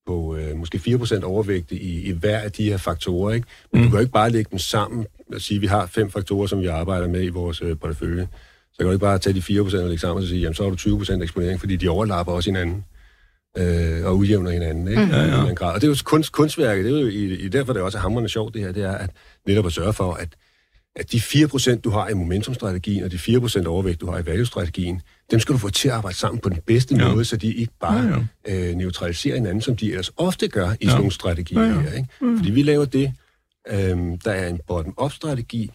på 0.07 0.37
øh, 0.37 0.57
måske 0.57 0.79
4% 0.89 1.23
overvægte 1.25 1.75
i, 1.75 2.03
i 2.09 2.13
hver 2.13 2.39
af 2.39 2.53
de 2.53 2.65
her 2.65 2.77
faktorer, 2.77 3.35
ikke? 3.35 3.47
Men 3.73 3.81
mm. 3.81 3.85
du 3.87 3.91
kan 3.91 3.97
jo 3.97 4.01
ikke 4.01 4.13
bare 4.13 4.31
lægge 4.31 4.49
dem 4.51 4.59
sammen 4.59 5.07
og 5.35 5.41
sige, 5.41 5.57
at 5.57 5.63
vi 5.63 5.67
har 5.67 5.87
fem 5.87 6.11
faktorer, 6.11 6.47
som 6.47 6.61
vi 6.61 6.67
arbejder 6.67 7.09
med 7.09 7.25
i 7.25 7.29
vores 7.29 7.63
øh, 7.63 7.77
portefølje. 7.79 8.29
Kan 8.81 8.87
du 8.87 8.93
ikke 8.93 9.01
bare 9.01 9.19
tage 9.19 9.35
de 9.35 9.61
4% 9.61 9.61
og 9.63 9.89
lægge 9.89 9.99
sammen 9.99 10.23
og 10.23 10.29
sige, 10.29 10.41
jamen 10.41 10.55
så 10.55 10.63
har 10.63 10.71
du 10.71 10.77
20% 10.77 11.23
eksponering, 11.23 11.61
fordi 11.61 11.77
de 11.77 11.89
overlapper 11.89 12.33
også 12.33 12.51
hinanden 12.51 12.85
øh, 13.59 14.07
og 14.07 14.17
udjævner 14.17 14.51
hinanden, 14.51 14.89
ikke? 14.89 15.05
Mm. 15.05 15.11
Ja, 15.11 15.23
ja. 15.23 15.67
Og 15.67 15.75
det 15.81 15.85
er 15.85 15.89
jo 15.89 15.97
kunst, 16.05 16.33
kunstværket, 16.33 16.85
det 16.85 16.97
er 16.97 17.01
jo 17.01 17.07
i, 17.09 17.35
i 17.35 17.49
derfor, 17.49 17.73
det 17.73 17.83
også 17.83 17.99
er 17.99 18.03
hamrende 18.03 18.29
sjovt, 18.29 18.55
det 18.55 18.63
her, 18.63 18.73
det 18.73 18.83
er 18.85 18.93
at 18.93 19.11
netop 19.47 19.67
at 19.67 19.73
sørge 19.73 19.93
for, 19.93 20.13
at 20.13 20.29
at 20.97 21.13
de 21.13 21.17
4%, 21.19 21.81
du 21.81 21.91
har 21.91 22.09
i 22.09 22.15
momentumstrategien, 22.15 23.05
og 23.05 23.13
de 23.13 23.17
4% 23.17 23.67
overvægt, 23.67 24.01
du 24.01 24.11
har 24.11 24.19
i 24.19 24.27
value-strategien, 24.27 25.01
dem 25.31 25.41
skal 25.41 25.53
du 25.53 25.59
få 25.59 25.71
til 25.71 25.89
at 25.89 25.95
arbejde 25.95 26.17
sammen 26.17 26.41
på 26.41 26.49
den 26.49 26.59
bedste 26.67 26.95
Ja. 26.97 27.13
måde, 27.13 27.25
så 27.25 27.37
de 27.37 27.55
ikke 27.55 27.73
bare 27.81 28.25
Ja, 28.47 28.55
ja. 28.55 28.71
Øh, 28.71 28.77
neutraliserer 28.77 29.35
hinanden, 29.35 29.61
som 29.61 29.77
de 29.77 29.91
ellers 29.91 30.11
ofte 30.17 30.49
gør 30.49 30.71
i 30.71 30.75
Ja. 30.83 30.87
sådan 30.89 30.97
nogle 30.99 31.13
strategier 31.13 31.61
Ja, 31.63 31.69
ja. 31.69 31.81
her. 31.81 31.93
Ikke? 31.93 32.09
Fordi 32.37 32.51
vi 32.51 32.63
laver 32.63 32.85
det, 32.85 33.13
øhm, 33.71 34.19
der 34.19 34.31
er 34.31 34.49
en 34.49 34.61
bottom-up-strategi, 34.67 35.71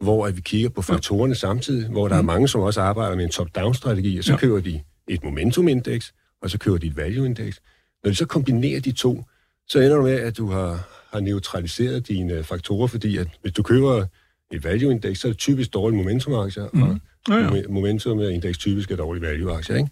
hvor 0.00 0.26
at 0.26 0.36
vi 0.36 0.40
kigger 0.40 0.68
på 0.68 0.82
faktorerne 0.82 1.34
samtidig, 1.34 1.88
hvor 1.90 2.08
der 2.08 2.16
er 2.16 2.22
mange, 2.22 2.48
som 2.48 2.60
også 2.60 2.80
arbejder 2.80 3.16
med 3.16 3.24
en 3.24 3.30
top-down-strategi, 3.30 4.18
og 4.18 4.24
så 4.24 4.32
Ja. 4.32 4.38
køber 4.38 4.60
de 4.60 4.80
et 5.08 5.24
momentum-indeks, 5.24 6.14
og 6.42 6.50
så 6.50 6.58
køber 6.58 6.78
de 6.78 6.86
et 6.86 6.96
value-indeks. 6.96 7.60
Når 8.04 8.10
de 8.10 8.14
så 8.14 8.26
kombinerer 8.26 8.80
de 8.80 8.92
to, 8.92 9.24
så 9.68 9.78
ender 9.80 9.96
du 9.96 10.02
med, 10.02 10.12
at 10.20 10.36
du 10.36 10.46
har, 10.50 10.88
har 11.12 11.20
neutraliseret 11.20 12.08
dine 12.08 12.42
faktorer, 12.44 12.86
fordi 12.86 13.16
at 13.16 13.28
hvis 13.42 13.52
du 13.52 13.62
køber 13.62 14.04
et 14.50 14.64
value-indeks, 14.64 15.20
så 15.20 15.28
er 15.28 15.32
det 15.32 15.38
typisk 15.38 15.74
dårlige 15.74 15.98
momentum-aktier, 15.98 16.68
mm. 16.72 16.82
og 16.82 16.98
Ja, 17.28 17.34
ja. 17.36 17.48
Mo- 17.50 17.68
momentum-indeks 17.68 18.58
typisk 18.58 18.90
er 18.90 18.96
dårlige 18.96 19.22
value-aktier. 19.22 19.76
Ikke? 19.76 19.88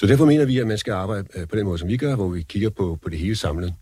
Så 0.00 0.06
derfor 0.06 0.24
mener 0.24 0.44
vi, 0.44 0.58
at 0.58 0.66
man 0.66 0.78
skal 0.78 0.92
arbejde 0.92 1.28
øh, 1.34 1.48
på 1.48 1.56
den 1.56 1.64
måde, 1.64 1.78
som 1.78 1.88
vi 1.88 1.96
gør, 1.96 2.16
hvor 2.16 2.28
vi 2.28 2.42
kigger 2.42 2.70
på, 2.70 2.98
på 3.02 3.08
det 3.08 3.18
hele 3.18 3.36
samlet. 3.36 3.74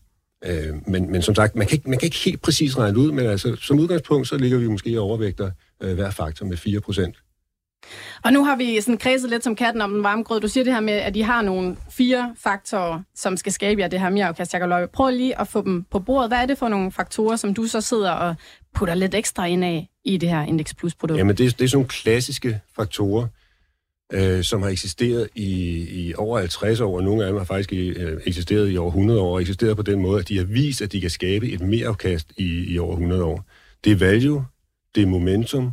Øh, 0.44 0.74
men, 0.86 1.12
men 1.12 1.22
som 1.22 1.34
sagt, 1.34 1.56
man 1.56 1.66
kan, 1.66 1.76
ikke, 1.76 1.90
man 1.90 1.98
kan 1.98 2.06
ikke 2.06 2.16
helt 2.24 2.42
præcis 2.42 2.78
regne 2.78 2.98
ud, 2.98 3.12
men 3.12 3.26
altså, 3.26 3.56
som 3.62 3.78
udgangspunkt, 3.78 4.28
så 4.28 4.36
ligger 4.36 4.58
vi 4.58 4.68
måske 4.68 5.00
og 5.00 5.04
overvægter 5.06 5.50
øh, 5.82 5.94
hver 5.94 6.10
faktor 6.10 6.46
med 6.46 6.56
4 6.56 6.80
procent. 6.80 7.16
Og 8.24 8.32
nu 8.32 8.44
har 8.44 8.56
vi 8.56 8.80
sådan 8.80 8.98
kredset 8.98 9.30
lidt 9.30 9.44
som 9.44 9.56
katten 9.56 9.82
om 9.82 9.92
den 9.92 10.02
varme 10.02 10.22
grød. 10.22 10.40
Du 10.40 10.48
siger 10.48 10.64
det 10.64 10.72
her 10.72 10.80
med, 10.80 10.92
at 10.92 11.16
I 11.16 11.20
har 11.20 11.42
nogle 11.42 11.76
fire 11.90 12.34
faktorer, 12.38 13.00
som 13.14 13.36
skal 13.36 13.52
skabe 13.52 13.80
jer 13.80 13.88
det 13.88 14.00
her 14.00 14.10
mere 14.10 14.26
afkast. 14.26 14.52
Jeg 14.52 14.60
kan. 14.60 14.88
Prøv 14.92 15.10
lige 15.10 15.40
at 15.40 15.48
få 15.48 15.62
dem 15.62 15.84
på 15.90 15.98
bordet. 15.98 16.30
Hvad 16.30 16.38
er 16.38 16.46
det 16.46 16.58
for 16.58 16.68
nogle 16.68 16.92
faktorer, 16.92 17.36
som 17.36 17.54
du 17.54 17.64
så 17.66 17.80
sidder 17.80 18.10
og 18.10 18.34
putter 18.74 18.94
lidt 18.94 19.14
ekstra 19.14 19.46
ind 19.46 19.64
af 19.64 19.88
i 20.04 20.16
det 20.16 20.28
her 20.28 20.42
Index 20.42 20.74
Plus 20.76 20.94
produkt? 20.94 21.18
Jamen, 21.18 21.36
det, 21.36 21.46
er- 21.46 21.50
det 21.50 21.64
er 21.64 21.68
sådan 21.68 21.76
nogle 21.76 21.88
klassiske 21.88 22.60
faktorer, 22.76 23.26
øh, 24.12 24.44
som 24.44 24.62
har 24.62 24.68
eksisteret 24.68 25.28
i, 25.34 25.80
i 25.90 26.14
over 26.14 26.38
50 26.38 26.80
år, 26.80 26.96
og 26.96 27.04
nogle 27.04 27.24
af 27.24 27.28
dem 27.28 27.36
har 27.36 27.44
faktisk 27.44 27.72
øh, 27.72 28.20
eksisteret 28.26 28.72
i 28.72 28.76
over 28.76 28.90
100 28.90 29.20
år, 29.20 29.34
og 29.34 29.40
eksisteret 29.40 29.76
på 29.76 29.82
den 29.82 30.00
måde, 30.00 30.20
at 30.20 30.28
de 30.28 30.38
har 30.38 30.44
vist, 30.44 30.82
at 30.82 30.92
de 30.92 31.00
kan 31.00 31.10
skabe 31.10 31.48
et 31.48 31.60
mereafkast 31.60 32.32
i, 32.36 32.74
i 32.74 32.78
over 32.78 32.92
100 32.92 33.24
år. 33.24 33.44
Det 33.84 33.92
er 33.92 33.96
value, 33.96 34.44
det 34.94 35.02
er 35.02 35.06
momentum, 35.06 35.72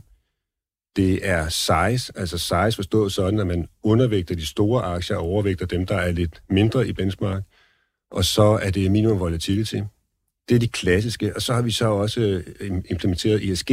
det 0.95 1.27
er 1.27 1.49
size, 1.49 2.11
altså 2.15 2.37
size 2.37 2.75
forstået 2.75 3.13
sådan, 3.13 3.39
at 3.39 3.47
man 3.47 3.67
undervægter 3.83 4.35
de 4.35 4.45
store 4.45 4.83
aktier 4.83 5.17
og 5.17 5.23
overvægter 5.23 5.65
dem, 5.65 5.85
der 5.85 5.95
er 5.95 6.11
lidt 6.11 6.43
mindre 6.49 6.87
i 6.87 6.93
benchmark, 6.93 7.43
og 8.11 8.25
så 8.25 8.59
er 8.61 8.71
det 8.71 8.91
minimum 8.91 9.19
volatility. 9.19 9.75
Det 10.49 10.55
er 10.55 10.59
de 10.59 10.67
klassiske, 10.67 11.35
og 11.35 11.41
så 11.41 11.53
har 11.53 11.61
vi 11.61 11.71
så 11.71 11.87
også 11.87 12.43
øh, 12.59 12.71
implementeret 12.89 13.51
ESG, 13.51 13.71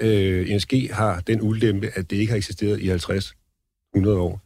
øh, 0.00 0.50
ESG 0.50 0.72
har 0.92 1.20
den 1.20 1.42
ulempe, 1.42 1.90
at 1.94 2.10
det 2.10 2.16
ikke 2.16 2.30
har 2.30 2.36
eksisteret 2.36 2.80
i 2.80 2.86
50 2.86 3.35
100 3.96 4.18
år. 4.18 4.40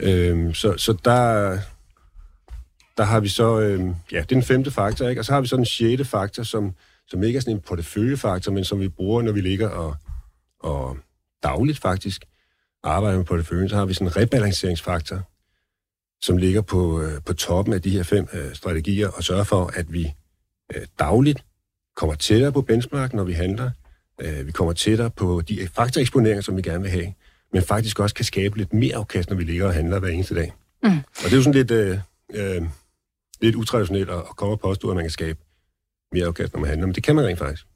Øhm, 0.00 0.54
så, 0.54 0.76
så 0.76 0.92
der, 1.04 1.58
der 2.96 3.04
har 3.04 3.20
vi 3.20 3.28
så, 3.28 3.60
øhm, 3.60 3.94
ja, 4.12 4.16
det 4.16 4.22
er 4.22 4.24
den 4.24 4.42
femte 4.42 4.70
faktor, 4.70 5.08
ikke? 5.08 5.20
og 5.20 5.24
så 5.24 5.32
har 5.32 5.40
vi 5.40 5.46
så 5.46 5.56
den 5.56 5.64
sjette 5.64 6.04
faktor, 6.04 6.42
som, 6.42 6.74
som 7.06 7.22
ikke 7.22 7.36
er 7.36 7.40
sådan 7.40 7.56
en 7.56 7.60
porteføljefaktor, 7.60 8.52
men 8.52 8.64
som 8.64 8.80
vi 8.80 8.88
bruger, 8.88 9.22
når 9.22 9.32
vi 9.32 9.40
ligger 9.40 9.68
og, 9.68 9.96
og 10.60 10.98
dagligt 11.42 11.78
faktisk 11.78 12.24
arbejder 12.82 13.16
med 13.16 13.24
porteføljen, 13.24 13.68
så 13.68 13.76
har 13.76 13.84
vi 13.84 13.94
sådan 13.94 14.06
en 14.06 14.16
rebalanceringsfaktor, 14.16 15.20
som 16.22 16.36
ligger 16.36 16.60
på, 16.60 17.00
øh, 17.00 17.22
på 17.26 17.32
toppen 17.32 17.74
af 17.74 17.82
de 17.82 17.90
her 17.90 18.02
fem 18.02 18.28
øh, 18.32 18.54
strategier, 18.54 19.08
og 19.08 19.24
sørger 19.24 19.44
for, 19.44 19.70
at 19.74 19.92
vi 19.92 20.12
øh, 20.74 20.86
dagligt 20.98 21.44
kommer 21.96 22.14
tættere 22.14 22.52
på 22.52 22.62
benchmark, 22.62 23.12
når 23.12 23.24
vi 23.24 23.32
handler, 23.32 23.70
Øh, 24.22 24.46
vi 24.46 24.52
kommer 24.52 24.72
tættere 24.72 25.10
på 25.10 25.40
de 25.40 25.68
faktoreksponeringer, 25.72 26.42
som 26.42 26.56
vi 26.56 26.62
gerne 26.62 26.82
vil 26.82 26.90
have, 26.90 27.14
men 27.52 27.62
faktisk 27.62 27.98
også 28.00 28.14
kan 28.14 28.24
skabe 28.24 28.58
lidt 28.58 28.72
mere 28.72 28.96
afkast, 28.96 29.30
når 29.30 29.36
vi 29.36 29.44
ligger 29.44 29.66
og 29.66 29.74
handler 29.74 29.98
hver 29.98 30.08
eneste 30.08 30.34
dag. 30.34 30.52
Mm. 30.82 30.98
Og 30.98 31.24
det 31.24 31.32
er 31.32 31.36
jo 31.36 31.42
sådan 31.42 31.54
lidt, 31.54 31.70
øh, 31.70 31.98
øh, 32.34 32.62
lidt 33.40 33.56
utraditionelt 33.56 34.10
at, 34.10 34.24
komme 34.36 34.54
og 34.54 34.60
påstå, 34.60 34.90
at 34.90 34.96
man 34.96 35.04
kan 35.04 35.10
skabe 35.10 35.38
mere 36.12 36.26
afkast, 36.26 36.52
når 36.52 36.60
man 36.60 36.68
handler, 36.68 36.86
men 36.86 36.94
det 36.94 37.02
kan 37.02 37.16
man 37.16 37.24
rent 37.24 37.38
faktisk. 37.38 37.66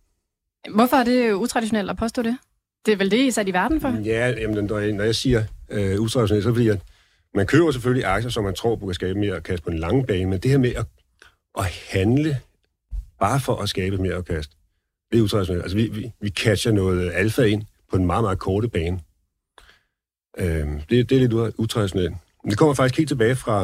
Hvorfor 0.75 0.97
er 0.97 1.05
det 1.05 1.33
utraditionelt 1.33 1.91
at 1.91 1.97
påstå 1.97 2.23
det? 2.23 2.39
Det 2.87 2.93
er 2.93 2.97
vel 2.97 3.11
det, 3.11 3.17
I 3.17 3.27
er 3.27 3.33
sat 3.33 3.49
i 3.49 3.53
verden 3.53 3.81
for? 3.81 3.89
Ja, 4.05 4.29
jamen, 4.29 4.65
når, 4.65 4.79
jeg, 4.79 4.93
når 4.93 5.05
jeg 5.05 5.15
siger 5.15 5.45
øh, 5.71 6.01
utraditionelt, 6.01 6.43
så 6.43 6.49
er 6.49 6.53
det 6.53 6.59
fordi, 6.59 6.69
at 6.69 6.81
man 7.35 7.47
køber 7.47 7.71
selvfølgelig 7.71 8.07
aktier, 8.07 8.31
som 8.31 8.45
man 8.45 8.55
tror 8.55 8.77
på 8.77 8.87
kan 8.87 8.95
skabe 8.95 9.19
mere 9.19 9.35
afkast 9.37 9.63
på 9.63 9.71
en 9.71 9.79
lang 9.79 10.07
bane, 10.07 10.27
men 10.27 10.39
det 10.39 10.51
her 10.51 10.59
med 10.59 10.75
at, 10.75 10.87
at 11.59 11.65
handle 11.91 12.37
bare 13.21 13.41
for 13.41 13.57
at 13.57 13.69
skabe 13.69 13.99
mere 13.99 14.15
afkast, 14.15 14.51
det 15.13 15.19
er 15.19 15.23
utraditionelt. 15.23 15.63
Altså, 15.63 15.77
vi, 15.77 15.89
vi, 15.89 16.13
vi 16.21 16.31
catcher 16.31 16.73
noget 16.73 17.13
alfa 17.15 17.43
ind 17.43 17.63
på 17.91 17.97
en 17.97 18.07
meget, 18.07 18.25
meget 18.25 18.39
korte 18.39 18.69
bane. 18.69 19.01
Øh, 20.37 20.69
det, 20.91 21.11
det 21.11 21.13
er 21.13 21.29
lidt 21.29 21.55
utraditionelt. 21.59 22.15
Men 22.45 22.51
det 22.51 22.59
kommer 22.59 22.75
faktisk 22.75 22.99
helt 22.99 23.09
tilbage 23.09 23.37
fra, 23.37 23.63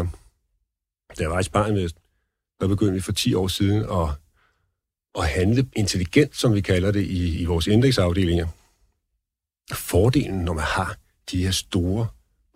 da 1.18 1.22
jeg 1.22 1.30
var 1.30 1.40
i 1.40 1.42
Spanien, 1.42 1.90
der 2.60 2.68
begyndte 2.68 2.94
vi 2.94 3.00
for 3.00 3.12
10 3.12 3.34
år 3.34 3.48
siden 3.48 3.82
at, 3.82 4.08
at 5.18 5.28
handle 5.28 5.68
intelligent, 5.76 6.36
som 6.36 6.54
vi 6.54 6.60
kalder 6.60 6.90
det, 6.90 7.02
i, 7.02 7.38
i 7.40 7.44
vores 7.44 7.66
indeksafdelinger. 7.66 8.46
Fordelen, 9.72 10.44
når 10.44 10.52
man 10.52 10.64
har 10.64 10.96
de 11.30 11.44
her 11.44 11.50
store 11.50 12.06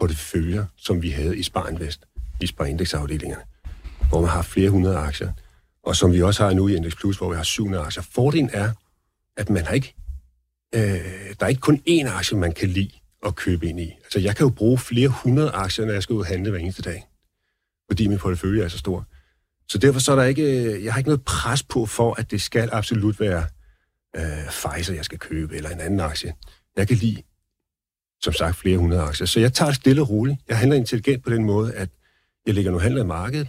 porteføljer, 0.00 0.66
som 0.76 1.02
vi 1.02 1.10
havde 1.10 1.38
i 1.38 1.42
Sparinvest, 1.42 2.00
i 2.40 2.46
Sparindeksafdelingerne, 2.46 3.42
hvor 4.08 4.20
man 4.20 4.30
har 4.30 4.42
flere 4.42 4.70
hundrede 4.70 4.96
aktier, 4.96 5.32
og 5.82 5.96
som 5.96 6.12
vi 6.12 6.22
også 6.22 6.44
har 6.44 6.54
nu 6.54 6.68
i 6.68 6.76
Index 6.76 6.96
Plus, 6.96 7.18
hvor 7.18 7.30
vi 7.30 7.36
har 7.36 7.42
700 7.42 7.84
aktier. 7.84 8.02
Fordelen 8.02 8.50
er, 8.52 8.72
at 9.36 9.50
man 9.50 9.64
har 9.64 9.74
ikke, 9.74 9.94
øh, 10.74 10.80
der 11.40 11.44
er 11.44 11.46
ikke 11.46 11.60
kun 11.60 11.82
én 11.88 12.08
aktie, 12.08 12.38
man 12.38 12.52
kan 12.52 12.68
lide 12.68 12.90
at 13.26 13.36
købe 13.36 13.66
ind 13.66 13.80
i. 13.80 13.92
Altså, 14.04 14.18
jeg 14.20 14.36
kan 14.36 14.44
jo 14.44 14.50
bruge 14.50 14.78
flere 14.78 15.08
hundrede 15.08 15.50
aktier, 15.50 15.84
når 15.84 15.92
jeg 15.92 16.02
skal 16.02 16.14
ud 16.14 16.20
og 16.20 16.26
handle 16.26 16.50
hver 16.50 16.58
eneste 16.58 16.82
dag, 16.82 17.06
fordi 17.90 18.06
min 18.08 18.18
portefølje 18.18 18.64
er 18.64 18.68
så 18.68 18.78
stor. 18.78 19.06
Så 19.68 19.78
derfor 19.78 20.00
så 20.00 20.12
er 20.12 20.16
der 20.16 20.24
ikke, 20.24 20.84
jeg 20.84 20.92
har 20.92 20.98
ikke 20.98 21.08
noget 21.08 21.24
pres 21.24 21.62
på 21.62 21.86
for, 21.86 22.14
at 22.20 22.30
det 22.30 22.40
skal 22.40 22.68
absolut 22.72 23.20
være 23.20 23.46
øh, 24.16 24.46
Pfizer, 24.50 24.94
jeg 24.94 25.04
skal 25.04 25.18
købe, 25.18 25.56
eller 25.56 25.70
en 25.70 25.80
anden 25.80 26.00
aktie. 26.00 26.34
Jeg 26.76 26.88
kan 26.88 26.96
lide, 26.96 27.22
som 28.20 28.32
sagt, 28.32 28.56
flere 28.56 28.78
hundrede 28.78 29.02
aktier. 29.02 29.26
Så 29.26 29.40
jeg 29.40 29.52
tager 29.52 29.68
det 29.68 29.76
stille 29.76 30.02
og 30.02 30.10
roligt. 30.10 30.40
Jeg 30.48 30.58
handler 30.58 30.76
intelligent 30.76 31.24
på 31.24 31.30
den 31.30 31.44
måde, 31.44 31.74
at 31.74 31.88
jeg 32.46 32.54
lægger 32.54 32.70
nu 32.70 32.78
handler 32.78 33.02
i 33.02 33.06
markedet. 33.06 33.48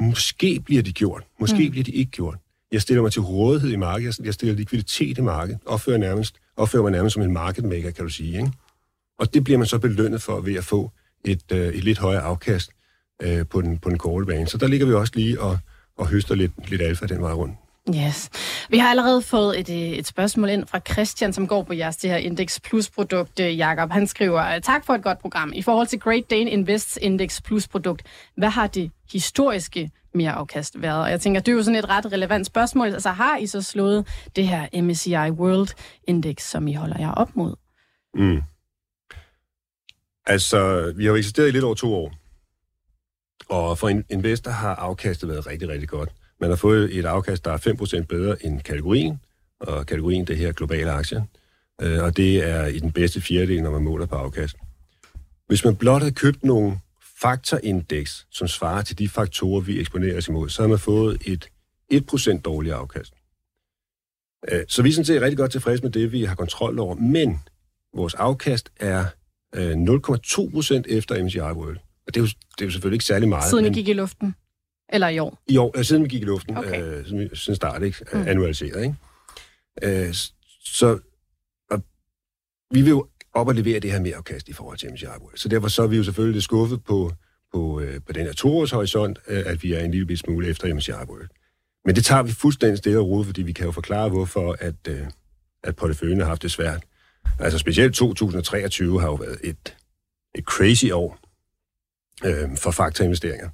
Måske 0.00 0.60
bliver 0.60 0.82
de 0.82 0.92
gjort, 0.92 1.22
måske 1.40 1.64
mm. 1.64 1.70
bliver 1.70 1.84
de 1.84 1.90
ikke 1.90 2.10
gjort. 2.10 2.38
Jeg 2.72 2.82
stiller 2.82 3.02
mig 3.02 3.12
til 3.12 3.22
rådighed 3.22 3.70
i 3.70 3.76
markedet, 3.76 4.18
jeg 4.18 4.34
stiller 4.34 4.54
likviditet 4.54 5.18
i 5.18 5.20
markedet, 5.20 5.60
opfører, 5.66 5.98
nærmest, 5.98 6.36
opfører 6.56 6.82
mig 6.82 6.92
nærmest 6.92 7.14
som 7.14 7.22
en 7.22 7.32
market 7.32 7.64
maker, 7.64 7.90
kan 7.90 8.04
du 8.04 8.10
sige. 8.10 8.36
Ikke? 8.38 8.52
Og 9.18 9.34
det 9.34 9.44
bliver 9.44 9.58
man 9.58 9.66
så 9.66 9.78
belønnet 9.78 10.22
for 10.22 10.40
ved 10.40 10.54
at 10.54 10.64
få 10.64 10.90
et, 11.24 11.52
øh, 11.52 11.68
et 11.68 11.84
lidt 11.84 11.98
højere 11.98 12.22
afkast 12.22 12.70
øh, 13.22 13.46
på, 13.46 13.60
den, 13.62 13.78
på 13.78 13.90
den 13.90 13.98
korte 13.98 14.26
bane. 14.26 14.46
Så 14.46 14.58
der 14.58 14.66
ligger 14.66 14.86
vi 14.86 14.92
også 14.92 15.12
lige 15.16 15.40
og, 15.40 15.58
og 15.98 16.08
høster 16.08 16.34
lidt, 16.34 16.70
lidt 16.70 16.82
alfa 16.82 17.06
den 17.06 17.22
vej 17.22 17.32
rundt. 17.32 17.56
Yes. 17.94 18.30
Vi 18.70 18.78
har 18.78 18.90
allerede 18.90 19.22
fået 19.22 19.60
et, 19.60 19.70
øh, 19.70 19.98
et 19.98 20.06
spørgsmål 20.06 20.48
ind 20.48 20.66
fra 20.66 20.80
Christian, 20.90 21.32
som 21.32 21.46
går 21.46 21.62
på 21.62 21.72
jeres 21.72 21.96
det 21.96 22.10
her 22.10 22.16
Index 22.16 22.60
Plus-produkt, 22.60 23.40
øh, 23.40 23.58
Jakob. 23.58 23.90
Han 23.90 24.06
skriver, 24.06 24.58
tak 24.58 24.86
for 24.86 24.94
et 24.94 25.02
godt 25.02 25.18
program. 25.18 25.52
I 25.54 25.62
forhold 25.62 25.86
til 25.86 26.00
Great 26.00 26.30
Dane 26.30 26.50
Invests 26.50 26.98
Index 27.02 27.42
Plus-produkt, 27.42 28.02
hvad 28.36 28.48
har 28.48 28.66
det 28.66 28.90
historiske 29.12 29.90
mere 30.14 30.32
afkast 30.32 30.82
været? 30.82 31.02
Og 31.02 31.10
jeg 31.10 31.20
tænker, 31.20 31.40
det 31.40 31.52
er 31.52 31.56
jo 31.56 31.62
sådan 31.62 31.78
et 31.78 31.88
ret 31.88 32.12
relevant 32.12 32.46
spørgsmål. 32.46 32.86
Altså 32.86 33.10
har 33.10 33.36
I 33.36 33.46
så 33.46 33.62
slået 33.62 34.06
det 34.36 34.48
her 34.48 34.82
MSCI 34.82 35.30
World 35.30 35.68
Index, 36.08 36.42
som 36.42 36.68
I 36.68 36.74
holder 36.74 36.98
jer 36.98 37.12
op 37.12 37.36
mod? 37.36 37.54
Mm. 38.14 38.42
Altså, 40.26 40.92
vi 40.96 41.04
har 41.04 41.10
jo 41.10 41.16
eksisteret 41.16 41.48
i 41.48 41.50
lidt 41.50 41.64
over 41.64 41.74
to 41.74 41.94
år. 41.94 42.14
Og 43.48 43.78
for 43.78 43.88
en 43.88 44.04
investor 44.10 44.50
har 44.50 44.74
afkastet 44.74 45.28
været 45.28 45.46
rigtig, 45.46 45.68
rigtig 45.68 45.88
godt. 45.88 46.12
Man 46.40 46.50
har 46.50 46.56
fået 46.56 46.98
et 46.98 47.04
afkast, 47.04 47.44
der 47.44 47.52
er 47.52 48.02
5% 48.02 48.06
bedre 48.06 48.44
end 48.46 48.60
kategorien, 48.60 49.20
og 49.60 49.86
kategorien 49.86 50.26
det 50.26 50.36
her 50.36 50.52
globale 50.52 50.90
aktier. 50.90 51.22
Øh, 51.82 52.02
og 52.02 52.16
det 52.16 52.48
er 52.48 52.66
i 52.66 52.78
den 52.78 52.92
bedste 52.92 53.20
fjerdedel, 53.20 53.62
når 53.62 53.70
man 53.70 53.82
måler 53.82 54.06
på 54.06 54.14
afkast. 54.14 54.56
Hvis 55.46 55.64
man 55.64 55.76
blot 55.76 56.02
havde 56.02 56.14
købt 56.14 56.44
nogle 56.44 56.80
faktorindeks, 57.20 58.26
som 58.30 58.48
svarer 58.48 58.82
til 58.82 58.98
de 58.98 59.08
faktorer, 59.08 59.60
vi 59.60 59.80
eksponerer 59.80 60.16
os 60.16 60.28
imod, 60.28 60.48
så 60.48 60.62
har 60.62 60.68
man 60.68 60.78
fået 60.78 61.22
et 61.26 61.48
1% 61.92 62.40
dårligere 62.40 62.76
afkast. 62.76 63.14
Øh, 64.48 64.64
så 64.68 64.82
vi 64.82 64.88
er 64.88 64.92
sådan 64.92 65.04
set 65.04 65.22
rigtig 65.22 65.38
godt 65.38 65.52
tilfredse 65.52 65.82
med 65.82 65.90
det, 65.90 66.12
vi 66.12 66.24
har 66.24 66.34
kontrol 66.34 66.78
over, 66.78 66.94
men 66.94 67.40
vores 67.94 68.14
afkast 68.14 68.70
er 68.76 69.04
0,2% 69.54 70.82
efter 70.88 71.24
MSCI 71.24 71.38
World. 71.38 71.76
Og 72.06 72.14
det 72.14 72.16
er, 72.16 72.20
jo, 72.20 72.26
det 72.26 72.60
er 72.60 72.64
jo 72.64 72.70
selvfølgelig 72.70 72.96
ikke 72.96 73.04
særlig 73.04 73.28
meget. 73.28 73.50
Siden 73.50 73.64
men... 73.64 73.72
I 73.72 73.74
gik 73.74 73.88
i 73.88 73.92
luften? 73.92 74.34
Eller 74.88 75.08
i 75.08 75.18
år? 75.18 75.42
I 75.46 75.56
år, 75.56 75.78
øh, 75.78 75.84
siden 75.84 76.02
vi 76.02 76.08
gik 76.08 76.22
i 76.22 76.24
luften, 76.24 76.56
okay. 76.56 76.82
øh, 76.82 77.06
siden, 77.06 77.36
siden 77.36 77.56
start, 77.56 77.82
ikke? 77.82 77.98
Mm. 78.12 78.28
Annualiseret, 78.28 78.82
ikke? 78.82 80.06
Øh, 80.06 80.14
så 80.64 80.98
og 81.70 81.82
vi 82.70 82.82
vil 82.82 82.90
jo 82.90 83.06
op 83.32 83.48
og 83.48 83.54
levere 83.54 83.80
det 83.80 83.92
her 83.92 84.00
mere 84.00 84.16
afkast 84.16 84.48
i 84.48 84.52
forhold 84.52 84.78
til 84.78 84.92
MSCI 84.92 85.06
World. 85.06 85.36
Så 85.36 85.48
derfor 85.48 85.68
så 85.68 85.82
er 85.82 85.86
vi 85.86 85.96
jo 85.96 86.04
selvfølgelig 86.04 86.34
lidt 86.34 86.44
skuffet 86.44 86.84
på, 86.84 87.12
på, 87.52 87.80
øh, 87.80 88.00
på 88.06 88.12
den 88.12 88.26
her 88.26 88.32
toårshorisont, 88.32 89.18
øh, 89.28 89.42
at 89.46 89.62
vi 89.62 89.72
er 89.72 89.80
en 89.80 89.90
lille 89.90 90.16
smule 90.16 90.48
efter 90.48 90.74
MSCI 90.74 90.92
World. 90.92 91.28
Men 91.84 91.94
det 91.94 92.04
tager 92.04 92.22
vi 92.22 92.32
fuldstændig 92.32 92.78
stille 92.78 92.98
og 92.98 93.08
roligt, 93.08 93.26
fordi 93.26 93.42
vi 93.42 93.52
kan 93.52 93.66
jo 93.66 93.72
forklare, 93.72 94.08
hvorfor 94.08 94.56
at, 94.60 94.74
øh, 94.88 95.06
at 95.64 95.76
porteføljen 95.76 96.20
har 96.20 96.26
haft 96.26 96.42
det 96.42 96.50
svært. 96.50 96.82
Altså 97.38 97.58
specielt 97.58 97.94
2023 97.94 99.00
har 99.00 99.06
jo 99.06 99.14
været 99.14 99.38
et, 99.44 99.76
et 100.34 100.44
crazy 100.44 100.86
år 100.92 101.18
øh, 102.24 102.56
for 102.56 102.70
faktorinvesteringer. 102.70 103.48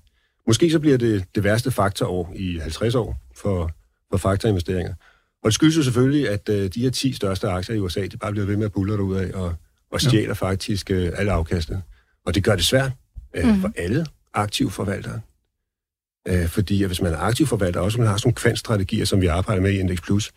Måske 0.47 0.71
så 0.71 0.81
bliver 0.81 0.99
det 0.99 1.25
det 1.35 1.45
værste 1.45 1.71
faktorår 1.71 2.33
i 2.37 2.59
50 2.59 2.95
år 2.95 3.17
for, 3.37 3.71
for 4.11 4.17
faktorinvesteringer. 4.17 4.95
Og 5.43 5.47
det 5.47 5.55
skyldes 5.55 5.77
jo 5.77 5.83
selvfølgelig, 5.83 6.29
at 6.29 6.49
øh, 6.49 6.71
de 6.75 6.81
her 6.81 6.91
10 6.91 7.13
største 7.13 7.49
aktier 7.49 7.77
i 7.77 7.79
USA, 7.79 8.07
de 8.07 8.17
bare 8.17 8.33
bliver 8.33 8.47
ved 8.47 8.57
med 8.57 8.65
at 8.65 8.73
bulle 8.73 9.03
ud 9.03 9.17
af 9.17 9.31
og, 9.35 9.55
og 9.93 10.01
stjæler 10.01 10.27
ja. 10.27 10.33
faktisk 10.33 10.91
øh, 10.91 11.13
alle 11.17 11.33
afkastet. 11.33 11.83
Og 12.27 12.35
det 12.35 12.45
gør 12.45 12.57
det 12.57 12.65
svært 12.65 12.93
øh, 13.35 13.49
mm. 13.49 13.61
for 13.61 13.73
alle 13.77 14.07
aktive 14.35 14.71
forvaltere. 14.71 15.21
Øh, 16.29 16.49
fordi 16.49 16.83
at 16.83 16.89
hvis 16.89 17.03
man 17.03 17.13
er 17.13 17.19
aktiv 17.19 17.47
forvalter, 17.47 17.81
også 17.81 17.99
man 17.99 18.07
har 18.07 18.17
sådan 18.17 18.27
nogle 18.29 18.35
kvantstrategier, 18.35 19.05
som 19.05 19.21
vi 19.21 19.27
arbejder 19.27 19.63
med 19.63 19.71
i 19.73 19.79
Index 19.79 20.03
Plus, 20.03 20.33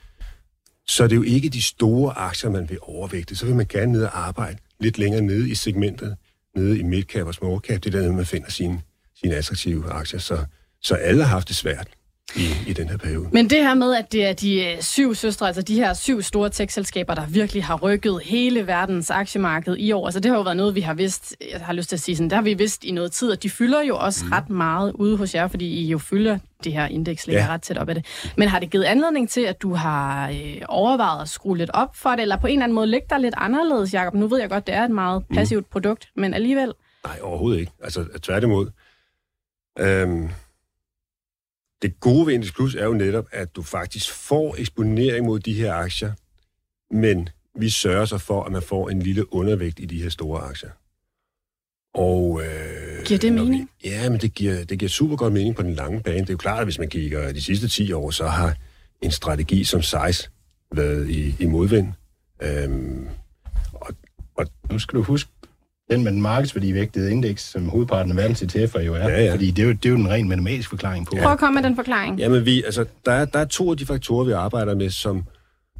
så 0.88 1.04
er 1.04 1.08
det 1.08 1.15
jo 1.15 1.24
ikke 1.24 1.50
de 1.50 1.62
store 1.62 2.17
aktier, 2.17 2.50
man 2.50 2.69
vil 2.69 2.78
overvægte. 2.82 3.36
Så 3.36 3.45
vil 3.45 3.56
man 3.56 3.65
gerne 3.69 3.91
ned 3.91 4.04
og 4.04 4.28
arbejde 4.28 4.58
lidt 4.80 4.98
længere 4.98 5.21
nede 5.21 5.50
i 5.50 5.56
segmentet, 5.56 6.17
nede 6.56 6.80
i 6.80 6.84
midcap 6.84 7.28
og 7.28 7.34
smallcap. 7.34 7.84
Det 7.84 7.95
er 7.95 8.00
der, 8.02 8.12
man 8.12 8.26
finder 8.26 8.50
sine, 8.50 8.82
sine 9.19 9.36
attraktive 9.36 9.91
aktier. 9.91 10.19
Så, 10.19 10.45
så 10.82 10.95
alle 10.95 11.24
har 11.24 11.30
haft 11.30 11.48
det 11.48 11.56
svært 11.56 11.88
i, 12.35 12.49
i 12.67 12.73
den 12.73 12.89
her 12.89 12.97
periode. 12.97 13.29
Men 13.31 13.49
det 13.49 13.57
her 13.57 13.73
med, 13.73 13.95
at 13.95 14.11
det 14.11 14.25
er 14.25 14.33
de 14.33 14.65
øh, 14.65 14.81
syv 14.81 15.15
søstre, 15.15 15.47
altså 15.47 15.61
de 15.61 15.75
her 15.75 15.93
syv 15.93 16.21
store 16.21 16.49
tech-selskaber, 16.49 17.15
der 17.15 17.25
virkelig 17.25 17.63
har 17.63 17.75
rykket 17.75 18.19
hele 18.23 18.67
verdens 18.67 19.09
aktiemarked 19.11 19.75
i 19.77 19.91
år, 19.91 20.05
altså 20.07 20.19
det 20.19 20.31
har 20.31 20.38
jo 20.38 20.43
været 20.43 20.57
noget, 20.57 20.75
vi 20.75 20.81
har 20.81 20.93
vidst, 20.93 21.35
jeg 21.51 21.61
har 21.61 21.73
lyst 21.73 21.89
til 21.89 21.95
at 21.95 21.99
sige 21.99 22.15
sådan, 22.15 22.29
det 22.29 22.35
har 22.35 22.41
vi 22.41 22.53
vidst 22.53 22.83
i 22.83 22.91
noget 22.91 23.11
tid, 23.11 23.31
og 23.31 23.43
de 23.43 23.49
fylder 23.49 23.81
jo 23.81 23.97
også 23.97 24.25
mm. 24.25 24.31
ret 24.31 24.49
meget 24.49 24.91
ude 24.91 25.17
hos 25.17 25.35
jer, 25.35 25.47
fordi 25.47 25.65
I 25.65 25.88
jo 25.88 25.97
følger 25.97 26.38
det 26.63 26.73
her 26.73 26.88
indeks, 26.88 27.27
ligger 27.27 27.43
ja. 27.43 27.49
ret 27.49 27.61
tæt 27.61 27.77
op 27.77 27.89
af 27.89 27.95
det. 27.95 28.05
Men 28.38 28.47
har 28.47 28.59
det 28.59 28.69
givet 28.69 28.83
anledning 28.83 29.29
til, 29.29 29.41
at 29.41 29.61
du 29.61 29.73
har 29.73 30.29
øh, 30.29 30.61
overvejet 30.69 31.21
at 31.21 31.29
skrue 31.29 31.57
lidt 31.57 31.69
op 31.73 31.95
for 31.95 32.09
det, 32.09 32.21
eller 32.21 32.38
på 32.38 32.47
en 32.47 32.53
eller 32.53 32.63
anden 32.63 32.75
måde 32.75 32.88
ligge 32.88 33.07
der 33.09 33.17
lidt 33.17 33.35
anderledes, 33.38 33.93
Jacob? 33.93 34.13
Nu 34.13 34.27
ved 34.27 34.39
jeg 34.39 34.49
godt, 34.49 34.67
det 34.67 34.75
er 34.75 34.83
et 34.83 34.91
meget 34.91 35.23
mm. 35.29 35.35
passivt 35.35 35.65
mm. 35.65 35.71
produkt, 35.71 36.09
men 36.15 36.33
alligevel? 36.33 36.73
Nej, 37.05 37.19
overhovedet 37.21 37.59
ikke. 37.59 37.71
Altså 37.83 38.05
tværtimod. 38.21 38.67
Øhm 39.79 40.29
det 41.81 41.99
gode 41.99 42.27
ved 42.27 42.33
Index 42.33 42.53
Plus 42.53 42.75
er 42.75 42.85
jo 42.85 42.93
netop, 42.93 43.25
at 43.31 43.55
du 43.55 43.61
faktisk 43.61 44.11
får 44.11 44.55
eksponering 44.57 45.25
mod 45.25 45.39
de 45.39 45.53
her 45.53 45.73
aktier, 45.73 46.13
men 46.91 47.29
vi 47.59 47.69
sørger 47.69 48.05
så 48.05 48.17
for, 48.17 48.43
at 48.43 48.51
man 48.51 48.61
får 48.61 48.89
en 48.89 49.01
lille 49.01 49.33
undervægt 49.33 49.79
i 49.79 49.85
de 49.85 50.01
her 50.01 50.09
store 50.09 50.41
aktier. 50.41 50.69
Og, 51.93 52.41
øh, 52.43 53.03
giver 53.05 53.19
det 53.19 53.33
mening? 53.33 53.69
Vi, 53.83 53.89
ja, 53.89 54.09
men 54.09 54.19
det 54.19 54.33
giver, 54.33 54.63
det 54.63 54.79
giver 54.79 54.89
super 54.89 55.15
godt 55.15 55.33
mening 55.33 55.55
på 55.55 55.61
den 55.61 55.73
lange 55.73 56.03
bane. 56.03 56.19
Det 56.19 56.29
er 56.29 56.33
jo 56.33 56.38
klart, 56.38 56.59
at 56.59 56.65
hvis 56.65 56.79
man 56.79 56.89
kigger 56.89 57.31
de 57.31 57.41
sidste 57.41 57.67
10 57.67 57.91
år, 57.91 58.11
så 58.11 58.27
har 58.27 58.55
en 59.01 59.11
strategi 59.11 59.63
som 59.63 59.81
size 59.81 60.29
været 60.71 61.09
i, 61.09 61.35
i 61.39 61.45
modvind. 61.45 61.93
Øhm, 62.41 63.07
og, 63.73 63.93
og 64.38 64.47
nu 64.71 64.79
skal 64.79 64.97
du 64.97 65.03
huske, 65.03 65.31
den 65.89 66.04
med 66.04 66.12
den 66.12 66.21
markedsværdivægtede 66.21 67.12
indeks, 67.12 67.43
som 67.43 67.69
hovedparten 67.69 68.12
af 68.12 68.17
verdens 68.17 68.41
ETF'er 68.41 68.80
jo 68.80 68.93
er. 68.93 69.10
Ja, 69.10 69.24
ja. 69.24 69.34
Fordi 69.34 69.52
det 69.52 69.63
er, 69.63 69.67
jo, 69.67 69.74
det 69.74 69.86
er 69.86 69.89
jo 69.89 69.95
den 69.95 70.10
ren 70.10 70.30
matematiske 70.30 70.69
forklaring 70.69 71.06
på. 71.06 71.15
Prøv 71.21 71.32
at 71.32 71.39
komme 71.39 71.62
med 71.62 71.69
den 71.69 71.76
forklaring. 71.76 72.19
Jamen, 72.19 72.45
vi, 72.45 72.63
altså, 72.63 72.86
der, 73.06 73.12
er, 73.12 73.26
der 73.26 73.39
er 73.39 73.45
to 73.45 73.71
af 73.71 73.78
de 73.78 73.86
faktorer, 73.86 74.26
vi 74.26 74.32
arbejder 74.32 74.76
med, 74.76 74.89
som, 74.89 75.24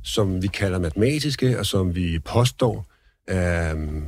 som 0.04 0.42
vi 0.42 0.48
kalder 0.48 0.80
matematiske, 0.80 1.60
og 1.60 1.66
som 1.66 1.96
vi 1.96 2.20
påstår, 2.20 2.86
øhm, 3.30 4.04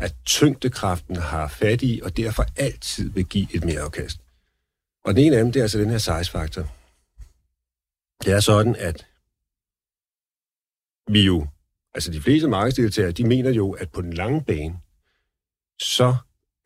at 0.00 0.14
tyngdekraften 0.26 1.16
har 1.16 1.48
fat 1.48 1.82
i, 1.82 2.00
og 2.04 2.16
derfor 2.16 2.44
altid 2.56 3.10
vil 3.10 3.24
give 3.24 3.46
et 3.54 3.64
mere 3.64 3.80
afkast. 3.80 4.20
Og 5.04 5.14
den 5.14 5.24
ene 5.24 5.36
af 5.36 5.44
dem, 5.44 5.52
det 5.52 5.60
er 5.60 5.64
altså 5.64 5.78
den 5.78 5.90
her 5.90 5.98
size-faktor. 5.98 6.66
Det 8.24 8.32
er 8.32 8.40
sådan, 8.40 8.76
at 8.78 9.06
vi 11.08 11.22
jo, 11.22 11.46
altså 11.94 12.10
de 12.10 12.20
fleste 12.20 12.48
markedsdeltagere, 12.48 13.12
de 13.12 13.24
mener 13.24 13.50
jo, 13.50 13.70
at 13.70 13.90
på 13.90 14.02
den 14.02 14.12
lange 14.12 14.44
bane, 14.44 14.74
så 15.80 16.14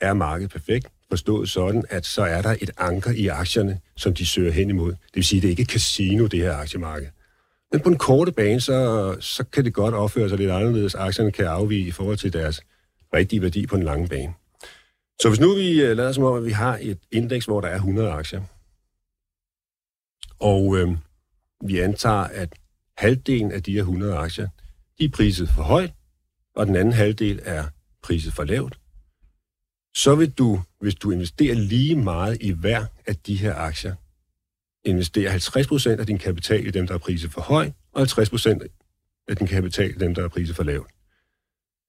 er 0.01 0.15
markedet 0.15 0.51
perfekt, 0.51 0.87
forstået 1.09 1.51
sådan, 1.51 1.85
at 1.91 2.07
så 2.07 2.23
er 2.23 2.43
der 2.43 2.57
et 2.61 2.71
anker 2.79 3.11
i 3.11 3.27
aktierne, 3.27 3.81
som 3.97 4.15
de 4.15 4.27
søger 4.27 4.53
hen 4.53 4.71
imod. 4.71 4.91
Det 4.91 5.15
vil 5.15 5.25
sige, 5.25 5.39
at 5.39 5.43
det 5.43 5.49
ikke 5.49 5.63
er 5.63 5.67
casino, 5.67 6.27
det 6.27 6.41
her 6.41 6.57
aktiemarked. 6.57 7.09
Men 7.73 7.81
på 7.81 7.89
en 7.89 7.99
korte 7.99 8.33
bane, 8.33 8.61
så, 8.61 9.17
så 9.21 9.45
kan 9.45 9.65
det 9.65 9.75
godt 9.75 9.95
opføre 9.95 10.29
sig 10.29 10.39
lidt 10.39 10.51
anderledes. 10.51 10.95
Aktierne 10.95 11.33
kan 11.33 11.47
afvige 11.47 11.87
i 11.87 11.91
forhold 11.91 12.17
til 12.17 12.33
deres 12.33 12.61
rigtige 13.15 13.43
værdi 13.43 13.67
på 13.67 13.77
en 13.77 13.83
lange 13.83 14.09
bane. 14.09 14.35
Så 15.21 15.29
hvis 15.29 15.41
nu 15.41 15.55
vi 15.55 15.83
øh, 15.83 15.97
lader 15.97 16.13
som 16.13 16.25
om, 16.25 16.37
at 16.37 16.45
vi 16.45 16.51
har 16.51 16.79
et 16.83 16.99
indeks, 17.13 17.45
hvor 17.45 17.61
der 17.61 17.69
er 17.69 17.75
100 17.75 18.11
aktier, 18.11 18.43
og 20.41 20.77
øh, 20.77 20.97
vi 21.65 21.79
antager, 21.79 22.25
at 22.25 22.55
halvdelen 22.97 23.53
af 23.53 23.63
de 23.63 23.73
her 23.73 23.81
100 23.81 24.15
aktier, 24.15 24.49
de 24.99 25.05
er 25.05 25.09
priset 25.09 25.49
for 25.55 25.63
højt, 25.63 25.93
og 26.57 26.67
den 26.67 26.77
anden 26.77 26.95
halvdel 26.95 27.41
er 27.45 27.65
priset 28.03 28.33
for 28.33 28.45
lavt, 28.45 28.79
så 29.95 30.15
vil 30.15 30.31
du, 30.31 30.61
hvis 30.81 30.95
du 30.95 31.11
investerer 31.11 31.55
lige 31.55 31.97
meget 31.97 32.39
i 32.41 32.51
hver 32.51 32.85
af 33.07 33.17
de 33.17 33.37
her 33.37 33.55
aktier, 33.55 33.95
investere 34.85 35.35
50% 35.35 35.89
af 36.01 36.07
din 36.07 36.19
kapital 36.19 36.67
i 36.67 36.71
dem, 36.71 36.87
der 36.87 36.95
er 36.95 36.99
priset 36.99 37.33
for 37.33 37.41
høj, 37.41 37.71
og 37.93 38.03
50% 38.03 38.59
af 39.29 39.37
din 39.37 39.47
kapital 39.47 39.91
i 39.91 39.99
dem, 39.99 40.15
der 40.15 40.25
er 40.25 40.29
priset 40.29 40.57
for 40.57 40.63
lavt. 40.63 40.91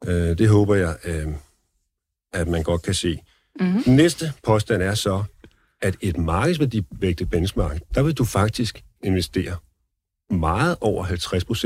Øh, 0.05 0.37
det 0.37 0.49
håber 0.49 0.75
jeg, 0.75 0.97
øh, 1.03 1.27
at 2.33 2.47
man 2.47 2.63
godt 2.63 2.81
kan 2.81 2.93
se. 2.93 3.19
Mm-hmm. 3.59 3.95
Næste 3.95 4.33
påstand 4.43 4.81
er 4.81 4.93
så, 4.93 5.23
at 5.81 5.95
et 6.01 6.17
markedsværdivægtet 6.17 7.29
benchmark, 7.29 7.81
der 7.95 8.03
vil 8.03 8.13
du 8.13 8.25
faktisk 8.25 8.83
investere 9.03 9.57
meget 10.29 10.77
over 10.81 11.05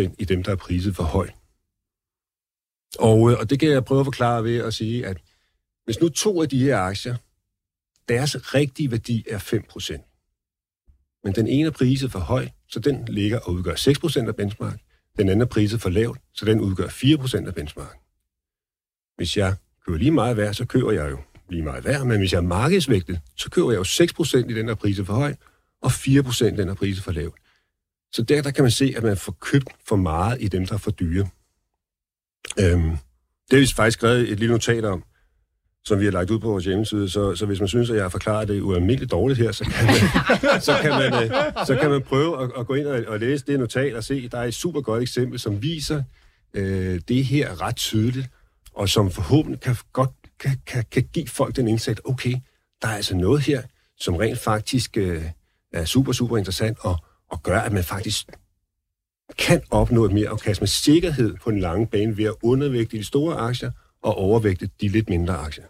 50% 0.10 0.16
i 0.20 0.26
dem, 0.26 0.44
der 0.44 0.52
er 0.52 0.56
priset 0.56 0.96
for 0.96 1.04
højt. 1.04 1.34
Og, 3.00 3.32
øh, 3.32 3.40
og 3.40 3.50
det 3.50 3.60
kan 3.60 3.70
jeg 3.70 3.86
prøve 3.86 4.00
at 4.00 4.06
forklare 4.06 4.44
ved 4.44 4.58
at 4.58 4.74
sige, 4.74 5.06
at 5.06 5.18
hvis 5.90 6.00
nu 6.00 6.10
to 6.10 6.42
af 6.42 6.50
de 6.50 6.64
her 6.64 6.78
aktier, 6.78 7.16
deres 8.10 8.56
rigtige 8.56 8.92
værdi 8.92 9.26
er 9.30 9.38
5%, 9.38 11.22
men 11.24 11.36
den 11.36 11.48
ene 11.48 11.68
er 11.68 11.72
priset 11.72 12.12
for 12.12 12.20
høj, 12.20 12.48
så 12.68 12.80
den 12.80 13.06
ligger 13.06 13.40
og 13.40 13.54
udgør 13.54 13.74
6% 14.24 14.28
af 14.28 14.36
benchmark. 14.36 14.80
Den 15.18 15.30
anden 15.30 15.42
er 15.42 15.46
priset 15.46 15.82
for 15.82 15.90
lavt, 15.90 16.20
så 16.34 16.46
den 16.46 16.62
udgør 16.62 16.88
4% 16.88 17.48
af 17.48 17.56
benchmark. 17.56 17.98
Hvis 19.16 19.38
jeg 19.38 19.56
køber 19.86 19.98
lige 19.98 20.12
meget 20.12 20.38
værd, 20.38 20.54
så 20.54 20.66
køber 20.66 20.92
jeg 20.92 21.12
jo 21.12 21.18
lige 21.50 21.64
meget 21.64 21.86
værd, 21.86 22.06
men 22.06 22.18
hvis 22.18 22.32
jeg 22.32 22.38
er 22.38 22.42
markedsvægtet, 22.42 23.20
så 23.36 23.50
køber 23.50 23.72
jeg 23.72 23.78
jo 23.78 23.84
6% 23.84 24.38
i 24.38 24.54
den 24.54 24.68
der 24.68 24.76
priser 24.76 25.04
for 25.04 25.14
høj, 25.14 25.36
og 25.82 25.92
4% 25.92 26.46
i 26.46 26.56
den 26.56 26.68
her 26.68 26.76
priser 26.76 27.02
for 27.02 27.12
lavt. 27.12 27.36
Så 28.12 28.24
der, 28.24 28.42
der 28.42 28.52
kan 28.52 28.64
man 28.64 28.72
se, 28.72 28.94
at 28.98 29.04
man 29.04 29.18
får 29.18 29.38
købt 29.40 29.70
for 29.88 29.96
meget 29.96 30.42
i 30.42 30.48
dem, 30.48 30.66
der 30.66 30.74
er 30.74 30.78
for 30.78 30.92
dyre. 30.92 31.30
Øhm, 32.60 32.98
det 33.52 33.52
har 33.52 33.60
vi 33.60 33.68
faktisk 33.76 34.00
skrevet 34.00 34.32
et 34.32 34.40
lille 34.40 34.54
notat 34.54 34.86
om, 34.86 35.04
som 35.86 36.00
vi 36.00 36.06
har 36.06 36.12
lagt 36.12 36.32
ud 36.32 36.40
på 36.40 36.48
vores 36.48 36.66
hjemmeside. 36.66 37.10
Så, 37.10 37.36
så 37.36 37.46
hvis 37.46 37.60
man 37.60 37.68
synes, 37.68 37.90
at 37.90 37.96
jeg 37.96 38.04
har 38.04 38.10
forklaret 38.10 38.48
det 38.48 38.62
ualmindeligt 38.62 39.12
dårligt 39.12 39.40
her, 39.40 39.52
så 39.52 39.64
kan 39.64 39.86
man, 39.86 39.96
så 40.68 40.74
kan 40.82 40.92
man, 40.92 41.24
øh, 41.24 41.32
så 41.66 41.78
kan 41.82 41.90
man 41.90 42.02
prøve 42.02 42.44
at, 42.44 42.52
at 42.60 42.68
gå 42.68 42.74
ind 42.74 42.88
og, 42.88 43.04
og 43.08 43.20
læse 43.20 43.46
det 43.46 43.60
notat 43.60 43.96
og 43.96 44.04
se, 44.04 44.30
der 44.30 44.38
er 44.38 44.44
et 44.44 44.54
super 44.54 44.82
godt 44.82 45.02
eksempel, 45.02 45.40
som 45.40 45.62
viser 45.62 46.04
øh, 46.54 47.02
det 47.08 47.26
her 47.26 47.62
ret 47.62 47.76
tydeligt, 47.76 48.30
og 48.74 48.90
som 48.90 49.12
forhåbentlig 49.12 49.60
kan, 49.60 49.76
godt 49.94 50.10
kan, 50.40 50.58
kan, 50.66 50.86
kan 50.92 51.04
give 51.14 51.28
folk 51.28 51.56
den 51.56 51.68
indsigt, 51.68 52.02
okay, 52.06 52.34
der 52.82 52.88
er 52.88 52.96
altså 52.96 53.16
noget 53.16 53.42
her, 53.42 53.62
som 54.00 54.16
rent 54.16 54.40
faktisk 54.40 54.98
øh, 54.98 55.24
er 55.74 55.86
super, 55.86 56.12
super 56.12 56.38
interessant, 56.38 56.78
og, 56.82 56.98
og 57.30 57.44
gør, 57.44 57.60
at 57.60 57.72
man 57.72 57.84
faktisk 57.84 58.28
kan 59.38 59.62
opnå 59.72 60.06
et 60.06 60.12
mere 60.12 60.30
afkast 60.30 60.62
med 60.62 60.68
sikkerhed 60.68 61.36
på 61.44 61.52
den 61.52 61.60
lange 61.60 61.88
bane 61.88 62.18
ved 62.18 62.26
at 62.26 62.36
undervægte 62.44 62.98
de 62.98 63.04
store 63.04 63.36
aktier 63.36 63.72
og 64.04 64.18
overvægte 64.18 64.70
de 64.82 64.88
lidt 64.88 65.10
mindre 65.10 65.38
aktier. 65.38 65.66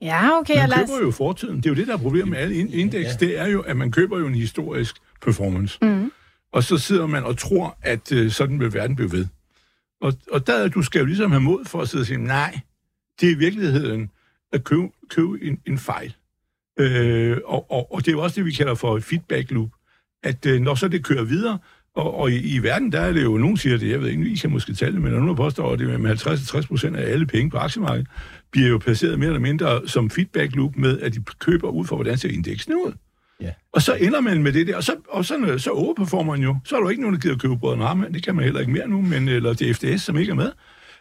Ja, 0.00 0.38
okay. 0.38 0.54
Man 0.56 0.70
køber 0.86 1.00
jo 1.02 1.10
fortiden. 1.10 1.56
Det 1.56 1.66
er 1.66 1.70
jo 1.70 1.74
det, 1.76 1.86
der 1.86 1.92
er 1.92 1.98
problemet 1.98 2.28
med 2.28 2.38
alle 2.38 2.54
in- 2.54 2.72
indeks. 2.72 3.04
Ja. 3.06 3.26
Det 3.26 3.38
er 3.38 3.46
jo, 3.46 3.60
at 3.60 3.76
man 3.76 3.92
køber 3.92 4.18
jo 4.18 4.26
en 4.26 4.34
historisk 4.34 4.96
performance. 5.22 5.78
Mm. 5.82 6.12
Og 6.52 6.64
så 6.64 6.78
sidder 6.78 7.06
man 7.06 7.24
og 7.24 7.38
tror, 7.38 7.78
at 7.82 8.12
øh, 8.12 8.30
sådan 8.30 8.60
vil 8.60 8.74
verden 8.74 8.96
blive 8.96 9.12
ved. 9.12 9.26
Og, 10.00 10.12
og 10.32 10.46
der, 10.46 10.68
du 10.68 10.82
skal 10.82 10.98
jo 10.98 11.04
ligesom 11.04 11.30
have 11.30 11.40
mod 11.40 11.64
for 11.64 11.80
at 11.80 11.88
sidde 11.88 12.02
og 12.02 12.06
sige, 12.06 12.18
nej, 12.24 12.60
det 13.20 13.28
er 13.28 13.32
i 13.32 13.38
virkeligheden 13.38 14.10
at 14.52 14.64
købe, 14.64 14.88
købe 15.08 15.38
en, 15.42 15.60
en 15.66 15.78
fejl. 15.78 16.14
Øh, 16.78 17.36
og, 17.44 17.70
og, 17.70 17.92
og 17.92 18.00
det 18.00 18.08
er 18.08 18.12
jo 18.12 18.22
også 18.22 18.34
det, 18.36 18.44
vi 18.44 18.52
kalder 18.52 18.74
for 18.74 18.96
et 18.96 19.04
feedback 19.04 19.50
loop. 19.50 19.70
At 20.22 20.46
øh, 20.46 20.60
når 20.60 20.74
så 20.74 20.88
det 20.88 21.04
kører 21.04 21.24
videre, 21.24 21.58
og, 21.96 22.14
og 22.14 22.30
i, 22.30 22.54
i 22.54 22.58
verden, 22.58 22.92
der 22.92 23.00
er 23.00 23.12
det 23.12 23.24
jo, 23.24 23.36
nogen 23.36 23.56
siger 23.56 23.78
det, 23.78 23.90
jeg 23.90 24.00
ved 24.00 24.08
ikke, 24.08 24.28
I 24.28 24.34
kan 24.34 24.50
måske 24.50 24.74
tale 24.74 24.92
det, 24.92 25.02
men 25.02 25.12
nogen, 25.12 25.36
påstår, 25.36 25.72
at 25.72 25.78
det 25.78 26.00
med 26.00 26.26
50-60 26.26 26.66
procent 26.66 26.96
af 26.96 27.12
alle 27.12 27.26
penge 27.26 27.50
på 27.50 27.56
aktiemarkedet, 27.56 28.06
bliver 28.52 28.68
jo 28.68 28.78
placeret 28.78 29.18
mere 29.18 29.28
eller 29.28 29.40
mindre 29.40 29.80
som 29.86 30.10
feedback 30.10 30.56
loop 30.56 30.76
med, 30.76 31.00
at 31.00 31.14
de 31.14 31.22
køber 31.38 31.68
ud 31.68 31.86
for, 31.86 31.96
hvordan 31.96 32.18
ser 32.18 32.28
indeksen 32.28 32.74
ud. 32.74 32.92
Ja. 33.40 33.50
Og 33.72 33.82
så 33.82 33.94
ender 33.94 34.20
man 34.20 34.42
med 34.42 34.52
det 34.52 34.66
der, 34.66 34.76
og 34.76 34.84
så, 34.84 34.96
og 35.08 35.24
så, 35.24 35.54
så 35.58 35.70
overperformer 35.70 36.32
man 36.32 36.42
jo. 36.42 36.56
Så 36.64 36.76
er 36.76 36.80
der 36.80 36.84
jo 36.84 36.90
ikke 36.90 37.02
nogen, 37.02 37.14
der 37.14 37.20
gider 37.20 37.38
købe 37.38 37.58
brødrene 37.58 37.84
Harman, 37.84 38.14
det 38.14 38.22
kan 38.22 38.34
man 38.34 38.44
heller 38.44 38.60
ikke 38.60 38.72
mere 38.72 38.88
nu, 38.88 39.02
men, 39.02 39.28
eller 39.28 39.52
det 39.52 39.70
er 39.70 39.74
FDS, 39.74 40.02
som 40.02 40.18
ikke 40.18 40.30
er 40.30 40.34
med. 40.34 40.52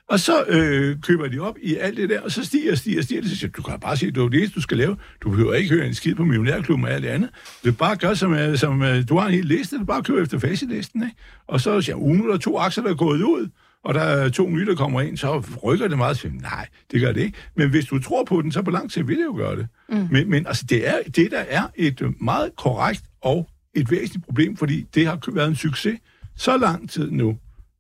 Og 0.09 0.19
så 0.19 0.43
øh, 0.47 1.01
køber 1.01 1.27
de 1.27 1.39
op 1.39 1.55
i 1.61 1.75
alt 1.75 1.97
det 1.97 2.09
der, 2.09 2.21
og 2.21 2.31
så 2.31 2.45
stiger 2.45 2.71
og 2.71 2.77
stiger 2.77 2.97
og 2.97 3.03
stiger. 3.03 3.23
Så 3.23 3.35
siger, 3.35 3.51
du 3.51 3.61
kan 3.61 3.79
bare 3.79 3.97
sige, 3.97 4.11
det 4.11 4.23
er 4.23 4.27
det, 4.27 4.37
eneste, 4.37 4.55
du 4.55 4.61
skal 4.61 4.77
lave. 4.77 4.97
Du 5.21 5.29
behøver 5.29 5.53
ikke 5.53 5.75
høre 5.75 5.87
en 5.87 5.93
skid 5.93 6.15
på 6.15 6.25
millionærklubben 6.25 6.85
og 6.85 6.91
alt 6.91 7.03
det 7.03 7.09
andet. 7.09 7.29
Det 7.63 7.69
er 7.69 7.73
bare 7.73 7.95
gør, 7.95 8.13
som, 8.13 8.33
øh, 8.33 8.57
som 8.57 8.81
øh, 8.81 9.09
du 9.09 9.17
har 9.17 9.27
en 9.27 9.33
hel 9.33 9.45
liste, 9.45 9.79
du 9.79 9.85
bare 9.85 10.03
køber 10.03 10.21
efter 10.21 10.39
facitlisten. 10.39 11.03
Ikke? 11.03 11.15
Og 11.47 11.61
så 11.61 11.81
siger 11.81 11.95
jeg, 11.95 12.03
uh, 12.03 12.15
nu 12.15 12.27
er 12.27 12.31
der 12.31 12.37
to 12.37 12.57
aktier, 12.57 12.83
der 12.83 12.91
er 12.91 12.95
gået 12.95 13.21
ud, 13.21 13.49
og 13.83 13.93
der 13.93 14.01
er 14.01 14.29
to 14.29 14.49
nye, 14.49 14.65
der 14.65 14.75
kommer 14.75 15.01
ind, 15.01 15.17
så 15.17 15.43
rykker 15.63 15.87
det 15.87 15.97
meget. 15.97 16.17
Så 16.17 16.27
nej, 16.41 16.67
det 16.91 17.01
gør 17.01 17.11
det 17.11 17.21
ikke. 17.21 17.37
Men 17.55 17.69
hvis 17.69 17.85
du 17.85 17.99
tror 17.99 18.23
på 18.23 18.41
den, 18.41 18.51
så 18.51 18.61
på 18.61 18.71
lang 18.71 18.91
tid 18.91 19.03
vil 19.03 19.17
det 19.17 19.25
jo 19.25 19.35
gøre 19.35 19.55
det. 19.55 19.67
Mm. 19.89 20.07
Men, 20.11 20.29
men 20.29 20.47
altså, 20.47 20.65
det, 20.69 20.87
er, 20.87 20.95
det 21.15 21.31
der 21.31 21.43
er 21.49 21.63
et 21.75 22.01
øh, 22.01 22.09
meget 22.21 22.55
korrekt 22.55 23.03
og 23.21 23.49
et 23.73 23.91
væsentligt 23.91 24.25
problem, 24.25 24.57
fordi 24.57 24.85
det 24.95 25.07
har 25.07 25.31
været 25.31 25.47
en 25.47 25.55
succes 25.55 25.99
så 26.35 26.57
lang 26.57 26.89
tid 26.89 27.11
nu, 27.11 27.37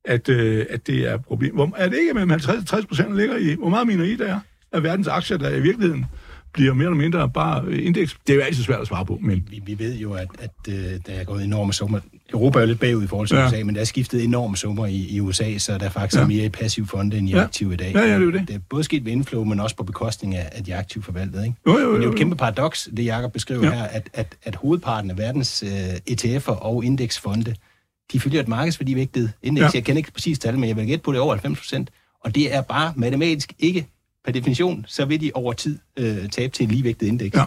at, 0.07 0.29
øh, 0.29 0.65
at 0.69 0.87
det 0.87 1.09
er 1.09 1.13
et 1.15 1.25
problem. 1.25 1.53
Hvor, 1.55 1.73
er 1.77 1.89
det 1.89 1.97
ikke 1.99 2.13
mellem 2.13 2.29
50 2.29 2.57
og 2.61 2.65
60 2.67 2.85
procent, 2.85 3.15
ligger 3.17 3.37
i? 3.37 3.55
Hvor 3.59 3.69
meget 3.69 3.87
mener 3.87 4.03
I, 4.03 4.15
der 4.15 4.25
er 4.27 4.39
af 4.71 4.83
verdens 4.83 5.07
aktier, 5.07 5.37
der 5.37 5.49
i 5.49 5.61
virkeligheden 5.61 6.05
bliver 6.53 6.73
mere 6.73 6.85
eller 6.85 6.97
mindre 6.97 7.29
bare 7.29 7.63
øh, 7.67 7.85
indeks? 7.85 8.17
Det 8.27 8.33
er 8.33 8.37
jo 8.37 8.41
altid 8.43 8.63
svært 8.63 8.81
at 8.81 8.87
svare 8.87 9.05
på, 9.05 9.19
men 9.21 9.47
Vi, 9.51 9.61
vi 9.65 9.79
ved 9.79 9.95
jo, 9.97 10.13
at, 10.13 10.27
at 10.39 10.51
øh, 10.69 10.75
der 11.07 11.13
er 11.13 11.23
gået 11.23 11.43
enorme 11.43 11.73
summer. 11.73 11.99
Europa 12.33 12.57
er 12.59 12.61
jo 12.63 12.67
lidt 12.67 12.79
bagud 12.79 13.03
i 13.03 13.07
forhold 13.07 13.27
til 13.27 13.37
Ja. 13.37 13.47
USA, 13.47 13.63
men 13.63 13.75
der 13.75 13.81
er 13.81 13.85
skiftet 13.85 14.23
enorme 14.23 14.57
summer 14.57 14.85
i, 14.85 15.07
i 15.09 15.19
USA, 15.19 15.57
så 15.57 15.77
der 15.77 15.85
er 15.85 15.89
faktisk 15.89 16.21
Ja. 16.21 16.27
mere 16.27 16.45
i 16.45 16.49
passiv 16.49 16.87
fonde 16.87 17.17
end 17.17 17.29
i 17.29 17.31
Ja. 17.31 17.43
aktiv 17.43 17.71
i 17.73 17.75
dag. 17.75 17.91
Ja, 17.95 17.99
ja, 17.99 18.05
det 18.05 18.13
er 18.13 18.17
jo 18.19 18.31
det. 18.31 18.47
Det 18.47 18.55
er 18.55 18.59
både 18.69 18.83
sket 18.83 19.05
ved 19.05 19.11
inflow, 19.11 19.43
men 19.43 19.59
også 19.59 19.75
på 19.75 19.83
bekostning 19.83 20.35
af, 20.35 20.49
af 20.51 20.63
de 20.63 20.75
aktive 20.75 21.03
forvaltede. 21.03 21.45
Ikke? 21.45 21.57
jo, 21.67 21.71
jo, 21.71 21.77
Men 21.79 21.85
jo, 21.85 21.91
det 21.91 21.97
er 21.97 22.03
jo 22.03 22.03
jo. 22.05 22.11
et 22.11 22.17
kæmpe 22.17 22.35
paradoks, 22.35 22.89
det 22.97 23.05
Jacob 23.05 23.33
beskriver 23.33 23.63
ja. 23.65 23.71
her, 23.73 23.83
at, 23.83 24.09
at, 24.13 24.35
at 24.43 24.55
hovedparten 24.55 25.11
af 25.11 25.17
verdens 25.17 25.63
øh, 25.63 25.69
ETF'er 26.11 26.51
og 26.51 26.83
indeksfonde, 26.85 27.55
de 28.11 28.19
følger 28.19 28.39
et 28.41 28.47
markedsværdivægtet 28.47 29.31
indeks. 29.43 29.63
Ja. 29.63 29.69
Jeg 29.73 29.83
kender 29.83 29.97
ikke 29.97 30.11
præcis 30.11 30.39
tal, 30.39 30.57
men 30.59 30.69
jeg 30.69 30.75
vil 30.77 30.87
gætte 30.87 31.03
på 31.03 31.11
det 31.11 31.17
er 31.17 31.21
over 31.21 31.33
90 31.33 31.59
procent. 31.59 31.89
Og 32.23 32.35
det 32.35 32.53
er 32.55 32.61
bare 32.61 32.93
matematisk 32.95 33.53
ikke 33.59 33.87
per 34.25 34.31
definition, 34.31 34.85
så 34.87 35.05
vil 35.05 35.21
de 35.21 35.31
over 35.33 35.53
tid 35.53 35.79
øh, 35.97 36.29
tabe 36.29 36.53
til 36.53 36.63
en 36.63 36.71
ligevægtet 36.71 37.07
indeks. 37.07 37.37
Ja. 37.37 37.43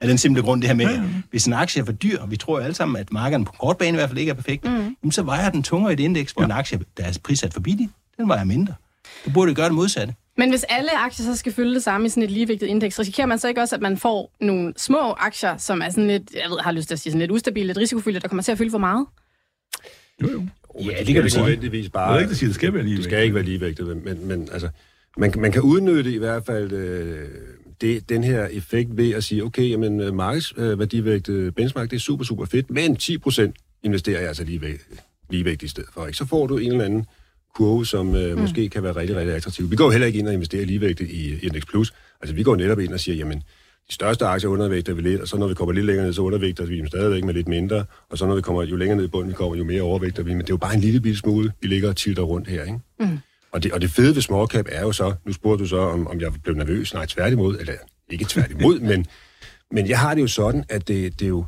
Af 0.00 0.08
den 0.08 0.18
simple 0.18 0.42
grund, 0.42 0.60
det 0.62 0.68
her 0.68 0.74
med, 0.76 0.86
Ja, 0.86 0.92
ja, 0.92 1.02
hvis 1.30 1.46
en 1.46 1.52
aktie 1.52 1.80
er 1.80 1.84
for 1.84 1.92
dyr, 1.92 2.18
og 2.20 2.30
vi 2.30 2.36
tror 2.36 2.58
jo 2.58 2.64
alle 2.64 2.74
sammen, 2.74 2.96
at 2.96 3.12
markederne 3.12 3.44
på 3.44 3.52
kort 3.52 3.78
bane 3.78 3.90
i 3.90 3.94
hvert 3.94 4.08
fald 4.08 4.18
ikke 4.18 4.30
er 4.30 4.34
perfekt, 4.34 4.64
mm. 4.64 4.70
jamen, 5.02 5.12
så 5.12 5.22
vejer 5.22 5.50
den 5.50 5.62
tungere 5.62 5.92
i 5.92 5.94
et 5.94 6.00
indeks, 6.00 6.32
hvor 6.32 6.42
Ja. 6.42 6.46
ja. 6.48 6.52
en 6.54 6.58
aktie, 6.58 6.80
der 6.96 7.04
er 7.04 7.18
prissat 7.24 7.52
for 7.54 7.60
billig, 7.60 7.90
den 8.16 8.28
vejer 8.28 8.44
mindre. 8.44 8.74
Du 9.24 9.30
burde 9.30 9.54
gøre 9.54 9.66
det 9.66 9.74
modsatte. 9.74 10.14
Men 10.38 10.50
hvis 10.50 10.64
alle 10.68 10.98
aktier 10.98 11.26
så 11.26 11.36
skal 11.36 11.52
følge 11.52 11.74
det 11.74 11.82
samme 11.82 12.06
i 12.06 12.08
sådan 12.10 12.22
et 12.22 12.30
ligevægtet 12.30 12.66
indeks, 12.66 12.98
risikerer 12.98 13.26
man 13.26 13.38
så 13.38 13.48
ikke 13.48 13.60
også, 13.60 13.74
at 13.74 13.82
man 13.82 13.96
får 13.98 14.32
nogle 14.40 14.72
små 14.76 15.12
aktier, 15.12 15.56
som 15.56 15.82
er 15.82 15.90
sådan 15.90 16.06
lidt, 16.06 16.22
jeg 16.34 16.50
ved, 16.50 16.58
har 16.60 16.72
lyst 16.72 16.88
til 16.88 16.94
at 16.94 17.00
sige 17.00 17.10
sådan 17.12 17.20
lidt 17.20 17.30
ustabile, 17.30 17.66
lidt 17.66 17.78
risikofyldte, 17.78 18.20
der 18.20 18.28
kommer 18.28 18.42
til 18.42 18.52
at 18.52 18.58
fylde 18.58 18.70
for 18.70 18.78
meget? 18.78 19.06
Jo, 20.22 20.30
jo. 20.30 20.46
Ja, 20.80 20.98
det 20.98 21.06
det 21.06 21.14
kan 21.14 21.30
sige. 21.30 21.42
nødvendigvis 21.42 21.84
Jeg 21.84 21.92
bare... 21.92 22.14
ved 22.14 22.20
ikke, 22.20 22.30
det 22.30 22.38
siger, 22.38 22.48
det 22.48 22.54
skal 22.54 22.74
være 22.74 22.82
lige 22.82 22.96
Det 22.96 23.04
skal 23.04 23.22
ikke 23.22 23.34
være 23.34 23.44
ligevægtet, 23.44 23.96
men, 24.04 24.26
men 24.28 24.48
altså, 24.52 24.68
man, 25.16 25.32
man 25.36 25.52
kan 25.52 25.62
udnytte 25.62 26.12
i 26.12 26.18
hvert 26.18 26.46
fald 26.46 26.72
øh, 26.72 27.28
det, 27.80 28.08
den 28.08 28.24
her 28.24 28.46
effekt 28.46 28.96
ved 28.96 29.10
at 29.10 29.24
sige, 29.24 29.44
okay, 29.44 29.70
jamen 29.70 30.00
øh, 30.00 30.14
markedsværdivægtet 30.14 31.34
øh, 31.34 31.52
benchmark, 31.52 31.90
det 31.90 31.96
er 31.96 32.00
super, 32.00 32.24
super 32.24 32.44
fedt, 32.44 32.70
men 32.70 32.96
10% 33.02 33.52
investerer 33.82 34.18
jeg 34.18 34.28
altså 34.28 34.44
ligevægt, 34.44 34.88
ligevægt 35.30 35.62
i 35.62 35.68
stedet 35.68 35.88
for. 35.94 36.06
Ikke? 36.06 36.16
Så 36.16 36.26
får 36.26 36.46
du 36.46 36.58
en 36.58 36.72
eller 36.72 36.84
anden 36.84 37.06
kurve, 37.54 37.86
som 37.86 38.16
øh, 38.16 38.34
mm. 38.34 38.40
måske 38.40 38.68
kan 38.68 38.82
være 38.82 38.96
rigtig, 38.96 39.16
rigtig 39.16 39.34
attraktiv. 39.34 39.70
Vi 39.70 39.76
går 39.76 39.90
heller 39.90 40.06
ikke 40.06 40.18
ind 40.18 40.28
og 40.28 40.34
investerer 40.34 40.66
ligevægtet 40.66 41.10
i 41.10 41.38
Index 41.46 41.62
Plus. 41.66 41.92
Altså, 42.20 42.34
vi 42.34 42.42
går 42.42 42.56
netop 42.56 42.80
ind 42.80 42.92
og 42.92 43.00
siger, 43.00 43.16
jamen, 43.16 43.42
de 43.88 43.94
største 43.94 44.26
aktier 44.26 44.50
undervægter 44.50 44.94
vi 44.94 45.02
lidt, 45.02 45.20
og 45.20 45.28
så 45.28 45.36
når 45.36 45.48
vi 45.48 45.54
kommer 45.54 45.72
lidt 45.72 45.86
længere 45.86 46.06
ned, 46.06 46.12
så 46.12 46.22
undervægter 46.22 46.64
vi 46.64 46.78
dem 46.78 46.86
stadigvæk 46.86 47.24
med 47.24 47.34
lidt 47.34 47.48
mindre, 47.48 47.84
og 48.10 48.18
så 48.18 48.26
når 48.26 48.34
vi 48.34 48.40
kommer 48.40 48.62
jo 48.62 48.76
længere 48.76 48.96
ned 48.96 49.04
i 49.04 49.08
bunden, 49.08 49.30
vi 49.30 49.34
kommer, 49.34 49.56
jo 49.56 49.64
mere 49.64 49.82
overvægter 49.82 50.22
vi, 50.22 50.30
men 50.30 50.40
det 50.40 50.50
er 50.50 50.54
jo 50.54 50.56
bare 50.56 50.74
en 50.74 50.80
lille 50.80 51.00
bitte 51.00 51.18
smule, 51.18 51.52
vi 51.60 51.68
ligger 51.68 51.88
og 51.88 51.96
tilter 51.96 52.22
rundt 52.22 52.48
her, 52.48 52.64
ikke? 52.64 52.78
Mm. 53.00 53.18
Og, 53.52 53.62
det, 53.62 53.72
og 53.72 53.80
det 53.80 53.90
fede 53.90 54.14
ved 54.14 54.22
small 54.22 54.46
cap 54.48 54.66
er 54.68 54.80
jo 54.80 54.92
så, 54.92 55.14
nu 55.24 55.32
spurgte 55.32 55.64
du 55.64 55.68
så, 55.68 55.78
om, 55.78 56.06
om 56.06 56.20
jeg 56.20 56.32
blev 56.42 56.56
nervøs, 56.56 56.94
nej, 56.94 57.06
tværtimod, 57.06 57.58
eller 57.58 57.74
ikke 58.10 58.24
tværtimod, 58.28 58.80
men, 58.90 59.06
men 59.70 59.88
jeg 59.88 59.98
har 59.98 60.14
det 60.14 60.22
jo 60.22 60.26
sådan, 60.26 60.64
at 60.68 60.88
det, 60.88 61.18
det 61.18 61.24
er 61.24 61.28
jo, 61.28 61.44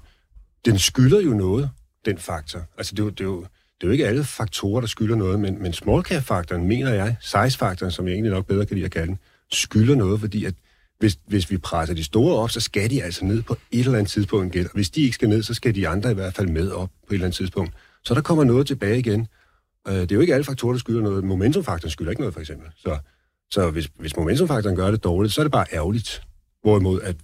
den 0.64 0.78
skylder 0.78 1.20
jo 1.20 1.30
noget, 1.30 1.70
den 2.04 2.18
faktor. 2.18 2.60
Altså, 2.78 2.94
det 2.94 3.00
er 3.00 3.04
jo, 3.04 3.10
det 3.10 3.20
er 3.20 3.24
jo, 3.24 3.40
det 3.40 3.82
er 3.82 3.86
jo 3.86 3.92
ikke 3.92 4.06
alle 4.06 4.24
faktorer, 4.24 4.80
der 4.80 4.88
skylder 4.88 5.16
noget, 5.16 5.40
men, 5.40 5.62
men 5.62 5.72
small 5.72 6.02
cap-faktoren, 6.02 6.68
mener 6.68 6.94
jeg, 6.94 7.16
size-faktoren, 7.20 7.92
som 7.92 8.06
jeg 8.06 8.12
egentlig 8.14 8.32
nok 8.32 8.46
bedre 8.46 8.66
kan 8.66 8.74
lide 8.74 8.84
at 8.84 8.92
kalde 8.92 9.06
den, 9.06 9.18
skylder 9.52 9.94
noget, 9.94 10.20
fordi 10.20 10.44
at 10.44 10.54
hvis, 10.98 11.18
hvis 11.26 11.50
vi 11.50 11.58
presser 11.58 11.94
de 11.94 12.04
store 12.04 12.36
op, 12.38 12.50
så 12.50 12.60
skal 12.60 12.90
de 12.90 13.02
altså 13.02 13.24
ned 13.24 13.42
på 13.42 13.56
et 13.70 13.78
eller 13.80 13.98
andet 13.98 14.10
tidspunkt 14.12 14.54
igen. 14.54 14.64
Og 14.66 14.70
hvis 14.74 14.90
de 14.90 15.02
ikke 15.02 15.14
skal 15.14 15.28
ned, 15.28 15.42
så 15.42 15.54
skal 15.54 15.74
de 15.74 15.88
andre 15.88 16.10
i 16.10 16.14
hvert 16.14 16.34
fald 16.34 16.48
med 16.48 16.70
op 16.70 16.88
på 16.88 17.10
et 17.10 17.14
eller 17.14 17.26
andet 17.26 17.36
tidspunkt. 17.36 17.72
Så 18.04 18.14
der 18.14 18.20
kommer 18.20 18.44
noget 18.44 18.66
tilbage 18.66 18.98
igen. 18.98 19.26
Øh, 19.88 19.94
Det 19.94 20.12
er 20.12 20.14
jo 20.14 20.20
ikke 20.20 20.34
alle 20.34 20.44
faktorer, 20.44 20.72
der 20.72 20.78
skylder 20.78 21.02
noget. 21.02 21.24
Momentumfaktoren 21.24 21.90
skylder 21.90 22.10
ikke 22.10 22.22
noget, 22.22 22.34
for 22.34 22.40
eksempel. 22.40 22.68
Så, 22.76 22.98
så 23.50 23.70
hvis, 23.70 23.88
hvis 23.98 24.16
momentumfaktoren 24.16 24.76
gør 24.76 24.90
det 24.90 25.04
dårligt, 25.04 25.34
så 25.34 25.40
er 25.40 25.44
det 25.44 25.52
bare 25.52 25.66
ærgerligt. 25.72 26.22
Hvorimod, 26.62 27.00
at 27.00 27.16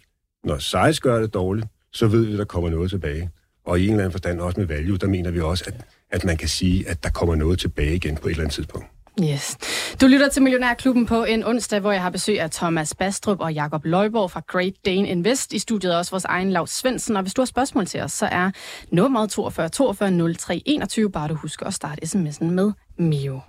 når 0.45 0.59
size 0.59 1.01
gør 1.01 1.21
det 1.21 1.35
dårligt, 1.35 1.67
så 1.93 2.07
ved 2.07 2.25
vi, 2.25 2.33
at 2.33 2.39
der 2.39 2.45
kommer 2.45 2.71
noget 2.71 2.91
tilbage. 2.91 3.31
Og 3.65 3.81
i 3.81 3.85
en 3.85 3.91
eller 3.91 4.03
anden 4.05 4.13
forstand 4.13 4.41
også 4.41 4.61
med 4.61 4.67
value, 4.67 4.99
der 4.99 5.07
mener 5.09 5.31
vi 5.31 5.41
også, 5.41 5.65
at, 5.67 5.75
at 6.11 6.25
man 6.25 6.37
kan 6.37 6.49
sige, 6.49 6.89
at 6.89 7.03
der 7.05 7.11
kommer 7.11 7.35
noget 7.35 7.59
tilbage 7.59 7.95
igen 7.97 8.17
på 8.17 8.29
et 8.29 8.31
eller 8.31 8.43
andet 8.43 8.55
tidspunkt. 8.55 8.87
Yes. 9.23 9.57
Du 10.01 10.07
lytter 10.07 10.29
til 10.29 10.43
Millionærklubben 10.43 11.07
på 11.07 11.25
en 11.25 11.45
onsdag, 11.45 11.81
hvor 11.81 11.93
jeg 11.93 12.03
har 12.03 12.11
besøg 12.11 12.41
af 12.41 12.51
Thomas 12.51 12.95
Bastrup 12.95 13.41
og 13.41 13.53
Jakob 13.53 13.85
Løjborg 13.85 14.31
fra 14.31 14.43
Great 14.47 14.73
Dane 14.85 15.09
Invest. 15.09 15.53
I 15.53 15.59
studiet 15.59 15.95
er 15.95 15.99
også 15.99 16.11
vores 16.11 16.25
egen 16.25 16.51
Lav 16.51 16.67
Svendsen, 16.67 17.17
og 17.17 17.23
hvis 17.23 17.35
du 17.35 17.41
har 17.41 17.47
spørgsmål 17.47 17.87
til 17.87 18.01
os, 18.01 18.13
så 18.13 18.27
er 18.27 18.51
nummeret 18.91 19.31
42 19.31 19.69
42 19.69 20.35
03 20.35 20.63
21. 20.67 21.11
Bare 21.11 21.29
du 21.29 21.35
husker 21.35 21.67
at 21.67 21.75
starte 21.75 22.03
sms'en 22.03 22.45
med 22.45 22.73
Mio. 22.99 23.41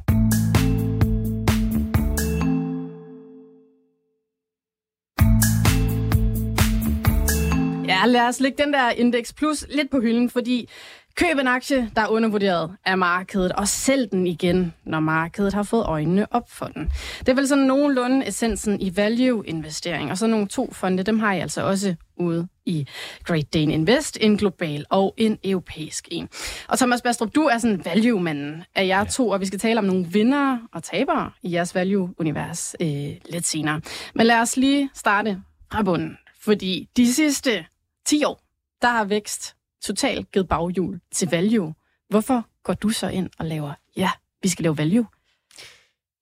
Ja, 7.88 8.06
lad 8.06 8.22
os 8.22 8.40
lægge 8.40 8.64
den 8.64 8.74
der 8.74 8.90
Index 8.90 9.34
Plus 9.36 9.66
lidt 9.70 9.92
på 9.92 10.00
hylden, 10.00 10.30
fordi 10.30 10.70
køb 11.16 11.38
en 11.38 11.48
aktie, 11.48 11.92
der 11.96 12.02
er 12.02 12.08
undervurderet 12.08 12.72
af 12.86 12.98
markedet, 12.98 13.52
og 13.52 13.68
sælg 13.68 14.12
den 14.12 14.28
igen, 14.28 14.74
når 14.84 15.00
markedet 15.00 15.54
har 15.54 15.64
fået 15.64 15.86
øjnene 15.86 16.34
op 16.34 16.50
for 16.50 16.66
den. 16.66 16.92
Det 17.20 17.30
er 17.30 17.34
vel 17.34 17.48
sådan 17.48 17.64
nogenlunde 17.64 18.28
essensen 18.28 18.82
i 18.82 18.96
value-investering, 18.96 20.12
og 20.12 20.18
så 20.18 20.28
nogle 20.28 20.48
to 20.48 20.74
fonde, 20.74 21.04
dem 21.04 21.20
har 21.20 21.34
jeg 21.34 21.42
altså 21.42 21.62
også 21.62 21.96
ude 22.18 22.48
i 22.66 22.88
Great 23.24 23.54
Dane 23.54 23.74
Invest, 23.74 24.18
en 24.22 24.38
global 24.38 24.86
og 24.90 25.14
en 25.18 25.38
europæisk 25.44 26.08
en. 26.12 26.30
Og 26.68 26.78
Thomas 26.78 27.02
Bastrup, 27.02 27.36
du 27.36 27.42
er 27.42 27.58
sådan 27.58 27.86
value-manden 27.86 28.64
af 28.76 28.88
jer 28.88 29.04
to, 29.04 29.30
og 29.30 29.40
vi 29.40 29.46
skal 29.46 29.60
tale 29.60 29.80
om 29.80 29.86
nogle 29.86 30.06
vinder 30.08 30.58
og 30.74 30.84
tabere 30.84 31.32
i 31.42 31.54
jeres 31.54 31.76
value-univers 31.76 32.76
øh, 32.82 33.12
lidt 33.30 33.46
senere. 33.46 33.82
Men 34.16 34.26
lad 34.26 34.40
os 34.40 34.58
lige 34.58 34.90
starte 34.94 35.42
fra 35.72 35.84
bunden, 35.84 36.18
fordi 36.42 36.90
de 36.98 37.14
sidste 37.14 37.66
10 38.06 38.24
år, 38.24 38.42
der 38.82 38.88
har 38.88 39.04
vækst 39.04 39.56
totalt 39.82 40.32
givet 40.32 40.48
baghjul 40.48 41.00
til 41.12 41.30
value. 41.30 41.74
Hvorfor 42.10 42.46
går 42.64 42.74
du 42.74 42.90
så 42.90 43.08
ind 43.08 43.30
og 43.40 43.46
laver, 43.46 43.74
ja, 43.98 44.12
vi 44.44 44.50
skal 44.50 44.64
lave 44.64 44.78
value? 44.78 45.06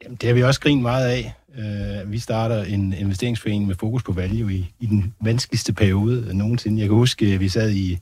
Jamen, 0.04 0.16
det 0.16 0.28
har 0.28 0.34
vi 0.34 0.44
også 0.44 0.62
grinet 0.62 0.82
meget 0.82 1.10
af. 1.10 1.34
Uh, 1.48 2.12
vi 2.12 2.20
starter 2.20 2.64
en 2.64 2.94
investeringsforening 2.94 3.68
med 3.68 3.76
fokus 3.76 4.04
på 4.04 4.12
value 4.12 4.54
i, 4.54 4.74
i 4.80 4.86
den 4.86 5.14
vanskeligste 5.22 5.74
periode 5.74 6.38
nogensinde. 6.38 6.80
Jeg 6.80 6.88
kan 6.88 6.96
huske, 6.96 7.26
at 7.26 7.40
vi 7.40 7.50
sad 7.50 7.72
i, 7.72 8.00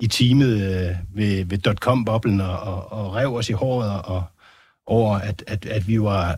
i 0.00 0.06
teamet 0.06 0.54
uh, 0.54 1.18
ved, 1.18 1.44
ved 1.44 1.74
.com-boblen 1.74 2.40
og, 2.40 2.60
og, 2.60 2.92
og 2.92 3.14
rev 3.14 3.34
os 3.34 3.48
i 3.48 3.52
håret 3.52 4.02
og, 4.02 4.24
over, 4.86 5.14
at, 5.18 5.44
at, 5.46 5.66
at 5.66 5.88
vi 5.88 6.00
var 6.00 6.36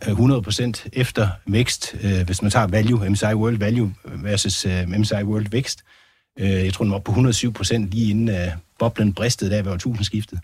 100% 0.82 0.88
efter 0.92 1.28
vækst, 1.46 1.94
uh, 1.94 2.26
hvis 2.26 2.42
man 2.42 2.50
tager 2.50 2.66
value, 2.66 3.10
MSCI 3.10 3.34
World 3.34 3.58
Value 3.58 3.94
versus 4.04 4.66
uh, 4.66 4.98
MSCI 4.98 5.22
World 5.22 5.50
Vækst. 5.50 5.82
Uh, 5.84 6.05
jeg 6.38 6.72
tror, 6.72 6.84
den 6.84 6.92
var 6.92 6.98
på 6.98 7.12
107% 7.12 7.76
lige 7.76 8.10
inden 8.10 8.50
boblen 8.78 9.12
bristede 9.12 9.50
der 9.50 9.62
ved 9.62 9.72
årtusindskiftet. 9.72 10.38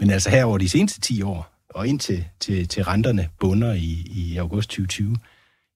Men 0.00 0.10
altså 0.10 0.30
her 0.30 0.44
over 0.44 0.58
de 0.58 0.68
seneste 0.68 1.00
10 1.00 1.22
år, 1.22 1.52
og 1.70 1.88
indtil 1.88 2.24
til, 2.40 2.68
til 2.68 2.84
renterne 2.84 3.28
bunder 3.40 3.72
i, 3.72 4.06
i 4.10 4.36
august 4.36 4.70
2020, 4.70 5.16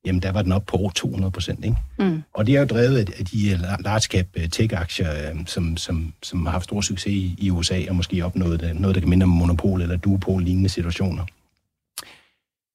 jamen 0.05 0.23
der 0.23 0.33
var 0.33 0.43
den 0.43 0.53
op 0.53 0.66
på 0.66 0.77
over 0.77 0.91
200 0.91 1.31
procent. 1.31 1.64
Mm. 1.99 2.23
Og 2.33 2.47
det 2.47 2.55
er 2.55 2.61
jo 2.61 2.66
drevet 2.66 2.97
af 3.18 3.25
de 3.25 3.51
øh, 3.51 3.61
large 3.61 4.01
cap 4.01 4.27
øh, 4.35 4.49
tech-aktier, 4.49 5.31
øh, 5.31 5.47
som, 5.47 5.77
som, 5.77 6.12
som 6.23 6.47
har 6.47 6.53
haft 6.53 6.64
stor 6.64 6.81
succes 6.81 7.12
i, 7.12 7.35
i 7.39 7.51
USA, 7.51 7.85
og 7.89 7.97
måske 7.97 8.25
opnået 8.25 8.73
noget, 8.75 8.95
der 8.95 9.01
kan 9.01 9.11
minde 9.11 9.25
om 9.25 9.31
monopol 9.31 9.83
eller 9.83 9.97
duopol-lignende 9.97 10.68
situationer. 10.68 11.25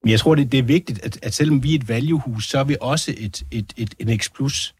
Men 0.03 0.11
jeg 0.11 0.19
tror, 0.19 0.35
det, 0.35 0.51
det 0.51 0.57
er 0.57 0.63
vigtigt, 0.63 0.99
at, 1.03 1.19
at 1.21 1.33
selvom 1.33 1.63
vi 1.63 1.71
er 1.71 1.79
et 1.79 1.87
valuehus, 1.87 2.49
så 2.49 2.59
er 2.59 2.63
vi 2.63 2.77
også 2.81 3.13
et, 3.17 3.45
et, 3.51 3.73
et, 3.77 3.95
en 3.99 4.19
X 4.19 4.31
Plus 4.35 4.75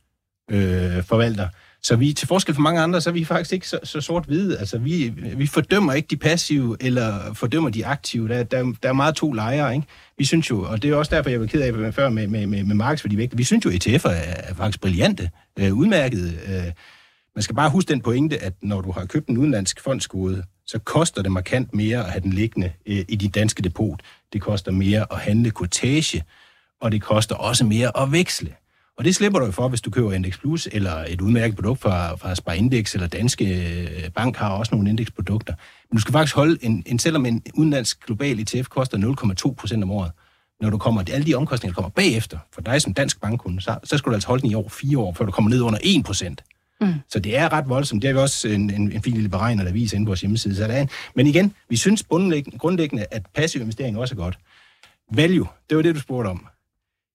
øh, 0.52 1.04
forvalter. 1.04 1.48
Så 1.84 1.96
vi, 1.96 2.14
til 2.14 2.28
forskel 2.28 2.56
fra 2.56 2.62
mange 2.62 2.82
andre, 2.82 3.02
så 3.02 3.10
er 3.10 3.14
vi 3.14 3.26
faktisk 3.26 3.54
ikke 3.54 3.68
så, 3.68 3.80
så 3.84 4.02
sort-hvide. 4.02 4.58
Altså, 4.58 4.78
vi, 4.78 5.14
vi 5.38 5.48
fordømmer 5.48 5.94
ikke 5.94 6.08
de 6.08 6.18
passive, 6.18 6.78
eller 6.80 7.34
fordømmer 7.34 7.70
de 7.70 7.86
aktive. 7.86 8.28
Der, 8.28 8.44
der, 8.44 8.74
der 8.84 8.90
er 8.90 8.94
meget 8.94 9.16
to 9.16 9.32
lejre, 9.32 9.76
ikke? 9.76 9.88
Vi 10.18 10.26
synes 10.26 10.50
jo, 10.50 10.62
og 10.62 10.82
det 10.82 10.90
er 10.90 10.96
også 10.96 11.16
derfor, 11.16 11.30
jeg 11.30 11.40
var 11.40 11.46
ked 11.46 11.62
af 11.62 11.72
hvad 11.72 11.92
før 11.92 12.10
med, 12.10 12.28
med, 12.28 12.48
med, 12.48 12.64
med 12.64 12.76
markedsværdivægt, 12.76 13.38
vi 13.38 13.44
synes 13.44 13.66
jo, 13.66 13.70
ETF'er 13.70 14.10
er, 14.10 14.34
er 14.38 14.54
faktisk 14.54 14.82
brillante, 14.82 15.30
øh, 15.60 15.74
udmærkede. 15.74 16.34
Øh, 16.48 16.72
man 17.36 17.42
skal 17.42 17.56
bare 17.56 17.70
huske 17.70 17.90
den 17.90 18.02
pointe, 18.02 18.44
at 18.44 18.54
når 18.62 18.82
du 18.82 18.92
har 18.92 19.06
købt 19.06 19.28
en 19.28 19.38
udenlandsk 19.38 19.82
fondskode, 19.82 20.44
så 20.68 20.80
koster 20.80 21.22
det 21.22 21.32
markant 21.32 21.74
mere 21.74 22.06
at 22.06 22.12
have 22.12 22.22
den 22.22 22.34
liggende 22.34 22.72
øh, 22.86 23.06
i 23.10 23.16
dit 23.16 23.36
danske 23.36 23.62
depot. 23.62 24.02
Det 24.34 24.42
koster 24.42 24.72
mere 24.72 25.06
at 25.12 25.20
handle 25.20 25.52
kortage, 25.52 26.24
og 26.82 26.92
det 26.92 27.02
koster 27.02 27.36
også 27.36 27.66
mere 27.66 28.02
at 28.02 28.12
veksle. 28.12 28.54
Og 28.98 29.06
det 29.06 29.16
slipper 29.16 29.40
du 29.40 29.46
jo 29.46 29.52
for, 29.52 29.68
hvis 29.68 29.82
du 29.82 29.90
køber 29.90 30.14
Index 30.14 30.40
Plus 30.40 30.68
eller 30.72 30.94
et 31.08 31.22
udmærket 31.22 31.56
produkt 31.56 31.82
fra, 31.82 32.16
fra 32.16 32.36
Spar 32.36 32.54
Index 32.54 32.94
eller 32.94 33.08
Danske 33.08 33.46
øh, 33.46 34.10
Bank 34.10 34.38
har 34.38 34.50
også 34.50 34.76
nogle 34.76 34.90
indeksprodukter. 34.90 35.54
Men 35.92 35.96
du 35.96 36.02
skal 36.02 36.12
faktisk 36.12 36.36
holde, 36.36 36.58
en, 36.62 36.84
en, 36.86 37.00
selvom 37.00 37.26
en 37.26 37.44
udenlandsk 37.54 38.06
global 38.06 38.40
ETF 38.40 38.68
koster 38.68 39.26
0,2 39.48 39.54
procent 39.54 39.84
om 39.84 39.92
året, 39.92 40.12
når 40.62 40.70
du 40.70 40.78
kommer, 40.78 41.04
alle 41.12 41.26
de 41.26 41.36
omkostninger, 41.36 41.74
der 41.74 41.82
kommer 41.82 41.90
bagefter, 41.90 42.38
for 42.54 42.62
dig 42.62 42.82
som 42.82 42.94
dansk 42.94 43.22
bankkunde, 43.22 43.62
så, 43.62 43.78
så 43.84 43.98
skal 43.98 44.10
du 44.10 44.14
altså 44.14 44.28
holde 44.28 44.42
den 44.42 44.52
i 44.52 44.56
over 44.56 44.70
fire 44.70 44.98
år, 44.98 45.14
før 45.14 45.26
du 45.26 45.32
kommer 45.32 45.50
ned 45.50 45.62
under 45.62 45.80
1 45.84 46.06
procent. 46.06 46.44
Mm. 46.82 46.94
Så 47.10 47.20
det 47.20 47.38
er 47.38 47.54
ret 47.54 47.70
voldsomt. 47.70 48.02
Det 48.02 48.08
er 48.08 48.14
jo 48.14 48.22
også 48.22 48.48
en, 48.48 48.70
en, 48.70 48.92
en 48.92 49.04
fin 49.04 49.14
lille 49.14 49.30
beregner, 49.30 49.64
der 49.64 49.72
viser 49.72 49.96
inde 49.96 50.06
på 50.06 50.10
vores 50.10 50.22
hjemmeside. 50.22 50.56
Så 50.56 50.64
der 50.64 50.74
er 50.74 50.82
en. 50.82 50.90
Men 51.16 51.28
igen, 51.28 51.54
vi 51.70 51.76
synes 51.76 52.04
grundlæggende, 52.58 53.06
at 53.12 53.26
passiv 53.36 53.62
investering 53.62 53.98
også 53.98 54.16
er 54.16 54.18
godt. 54.18 54.38
Value, 55.12 55.48
det 55.70 55.78
var 55.78 55.84
det, 55.84 55.96
du 55.96 56.00
spurgte 56.00 56.28
om. 56.28 56.48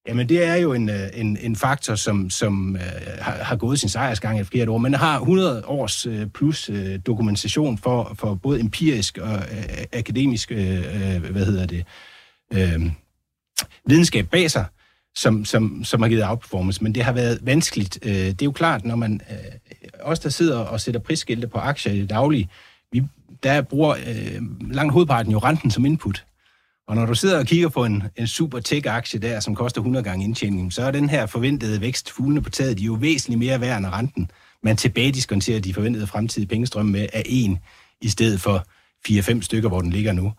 Jamen, 0.08 0.28
det 0.28 0.44
er 0.44 0.54
jo 0.54 0.72
en, 0.72 0.88
øh, 0.88 1.08
en, 1.14 1.36
en 1.40 1.56
faktor, 1.56 1.94
som, 1.94 2.30
som 2.30 2.76
øh, 2.76 2.82
har, 3.20 3.32
har 3.32 3.56
gået 3.56 3.80
sin 3.80 3.88
sejrsgang 3.88 4.40
i 4.40 4.44
flere 4.44 4.70
år. 4.70 4.78
Man 4.78 4.94
har 4.94 5.18
100 5.18 5.64
års 5.66 6.06
øh, 6.06 6.26
plus 6.26 6.68
øh, 6.68 6.98
dokumentation 7.06 7.78
for, 7.78 8.14
for 8.18 8.34
både 8.34 8.60
empirisk 8.60 9.18
og 9.18 9.34
øh, 9.34 9.84
akademisk 9.92 10.52
øh, 10.52 11.14
øh, 11.14 11.30
hvad 11.30 11.46
hedder 11.46 11.66
det, 11.66 11.84
øh, 12.52 12.90
videnskab 13.86 14.28
bag 14.30 14.50
sig, 14.50 14.64
som, 15.14 15.44
som, 15.44 15.84
som 15.84 16.02
har 16.02 16.08
givet 16.08 16.28
outperformance. 16.28 16.82
Men 16.82 16.94
det 16.94 17.02
har 17.04 17.12
været 17.12 17.38
vanskeligt. 17.42 17.98
Øh, 18.02 18.12
det 18.12 18.42
er 18.42 18.46
jo 18.46 18.52
klart, 18.52 18.84
når 18.84 18.96
man 18.96 19.20
øh, 19.30 19.36
os, 20.00 20.20
der 20.20 20.28
sidder 20.28 20.58
og 20.58 20.80
sætter 20.80 21.00
prisskilte 21.00 21.48
på 21.48 21.58
aktier 21.58 21.92
i 21.92 22.00
det 22.00 22.10
daglige, 22.10 22.48
vi, 22.92 23.02
der 23.42 23.62
bruger 23.62 23.94
øh, 24.06 24.42
langt 24.70 24.92
hovedparten 24.92 25.32
jo 25.32 25.38
renten 25.38 25.70
som 25.70 25.84
input. 25.84 26.24
Og 26.88 26.96
når 26.96 27.06
du 27.06 27.14
sidder 27.14 27.38
og 27.38 27.46
kigger 27.46 27.68
på 27.68 27.84
en, 27.84 28.02
en 28.16 28.26
super 28.26 28.60
tech-aktie 28.60 29.20
der, 29.20 29.40
som 29.40 29.54
koster 29.54 29.80
100 29.80 30.04
gange 30.04 30.24
indtjening, 30.24 30.72
så 30.72 30.82
er 30.82 30.90
den 30.90 31.08
her 31.10 31.26
forventede 31.26 31.80
vækst, 31.80 32.10
fuglene 32.10 32.42
på 32.42 32.50
taget, 32.50 32.78
de 32.78 32.82
er 32.82 32.86
jo 32.86 32.92
væsentligt 32.92 33.38
mere 33.38 33.60
værd 33.60 33.78
end 33.78 33.86
renten. 33.86 34.30
Man 34.62 34.76
tilbage 34.76 35.12
diskonterer 35.12 35.60
de 35.60 35.74
forventede 35.74 36.06
fremtidige 36.06 36.48
pengestrømme 36.48 36.92
med 36.92 37.06
af 37.12 37.22
en, 37.26 37.58
i 38.00 38.08
stedet 38.08 38.40
for 38.40 38.66
4-5 39.08 39.42
stykker, 39.42 39.68
hvor 39.68 39.80
den 39.80 39.90
ligger 39.90 40.12
nu. 40.12 40.32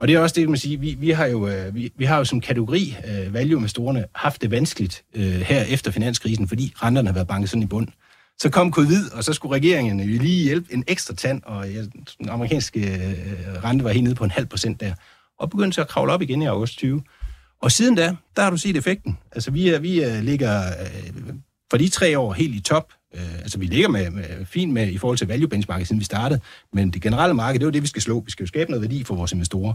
Og 0.00 0.08
det 0.08 0.16
er 0.16 0.20
også 0.20 0.34
det, 0.34 0.48
man 0.48 0.58
siger, 0.58 0.78
vi, 0.78 0.96
vi, 0.98 1.10
har 1.10 1.26
jo, 1.26 1.48
øh, 1.48 1.74
vi, 1.74 1.92
vi 1.96 2.04
har 2.04 2.18
jo 2.18 2.24
som 2.24 2.40
kategori 2.40 2.96
øh, 3.08 3.26
uh, 3.26 3.34
value-investorerne 3.34 4.04
haft 4.14 4.42
det 4.42 4.50
vanskeligt 4.50 5.04
uh, 5.16 5.22
her 5.22 5.62
efter 5.62 5.90
finanskrisen, 5.90 6.48
fordi 6.48 6.72
renterne 6.76 7.08
har 7.08 7.14
været 7.14 7.28
banket 7.28 7.50
sådan 7.50 7.62
i 7.62 7.66
bund. 7.66 7.88
Så 8.38 8.50
kom 8.50 8.72
covid, 8.72 9.10
og 9.12 9.24
så 9.24 9.32
skulle 9.32 9.54
regeringen 9.54 10.00
jo 10.00 10.18
lige 10.22 10.44
hjælpe 10.44 10.74
en 10.74 10.84
ekstra 10.86 11.14
tand, 11.14 11.42
og 11.44 11.70
ja, 11.70 11.82
den 12.18 12.28
amerikanske 12.28 12.80
uh, 12.80 13.64
rente 13.64 13.84
var 13.84 13.90
helt 13.90 14.04
nede 14.04 14.14
på 14.14 14.24
en 14.24 14.30
halv 14.30 14.46
procent 14.46 14.80
der 14.80 14.94
og 15.38 15.50
begyndte 15.50 15.80
at 15.80 15.88
kravle 15.88 16.12
op 16.12 16.22
igen 16.22 16.42
i 16.42 16.46
august 16.46 16.78
20. 16.78 17.02
Og 17.62 17.72
siden 17.72 17.94
da, 17.94 18.16
der 18.36 18.42
har 18.42 18.50
du 18.50 18.56
set 18.56 18.76
effekten. 18.76 19.18
Altså, 19.32 19.50
vi, 19.50 19.68
er, 19.68 19.78
vi 19.78 20.00
er, 20.00 20.20
ligger 20.20 20.66
øh, 20.66 21.34
for 21.70 21.78
de 21.78 21.88
tre 21.88 22.18
år 22.18 22.32
helt 22.32 22.54
i 22.54 22.60
top. 22.60 22.92
Øh, 23.14 23.34
altså, 23.34 23.58
vi 23.58 23.66
ligger 23.66 23.88
med, 23.88 24.10
med, 24.10 24.46
fint 24.46 24.72
med 24.72 24.88
i 24.88 24.98
forhold 24.98 25.18
til 25.18 25.26
value 25.26 25.48
benchmark, 25.48 25.86
siden 25.86 26.00
vi 26.00 26.04
startede. 26.04 26.40
Men 26.72 26.90
det 26.90 27.02
generelle 27.02 27.34
marked, 27.34 27.60
det 27.60 27.64
er 27.64 27.66
jo 27.66 27.72
det, 27.72 27.82
vi 27.82 27.88
skal 27.88 28.02
slå. 28.02 28.20
Vi 28.20 28.30
skal 28.30 28.44
jo 28.44 28.48
skabe 28.48 28.70
noget 28.70 28.82
værdi 28.82 29.04
for 29.04 29.14
vores 29.14 29.32
investorer. 29.32 29.74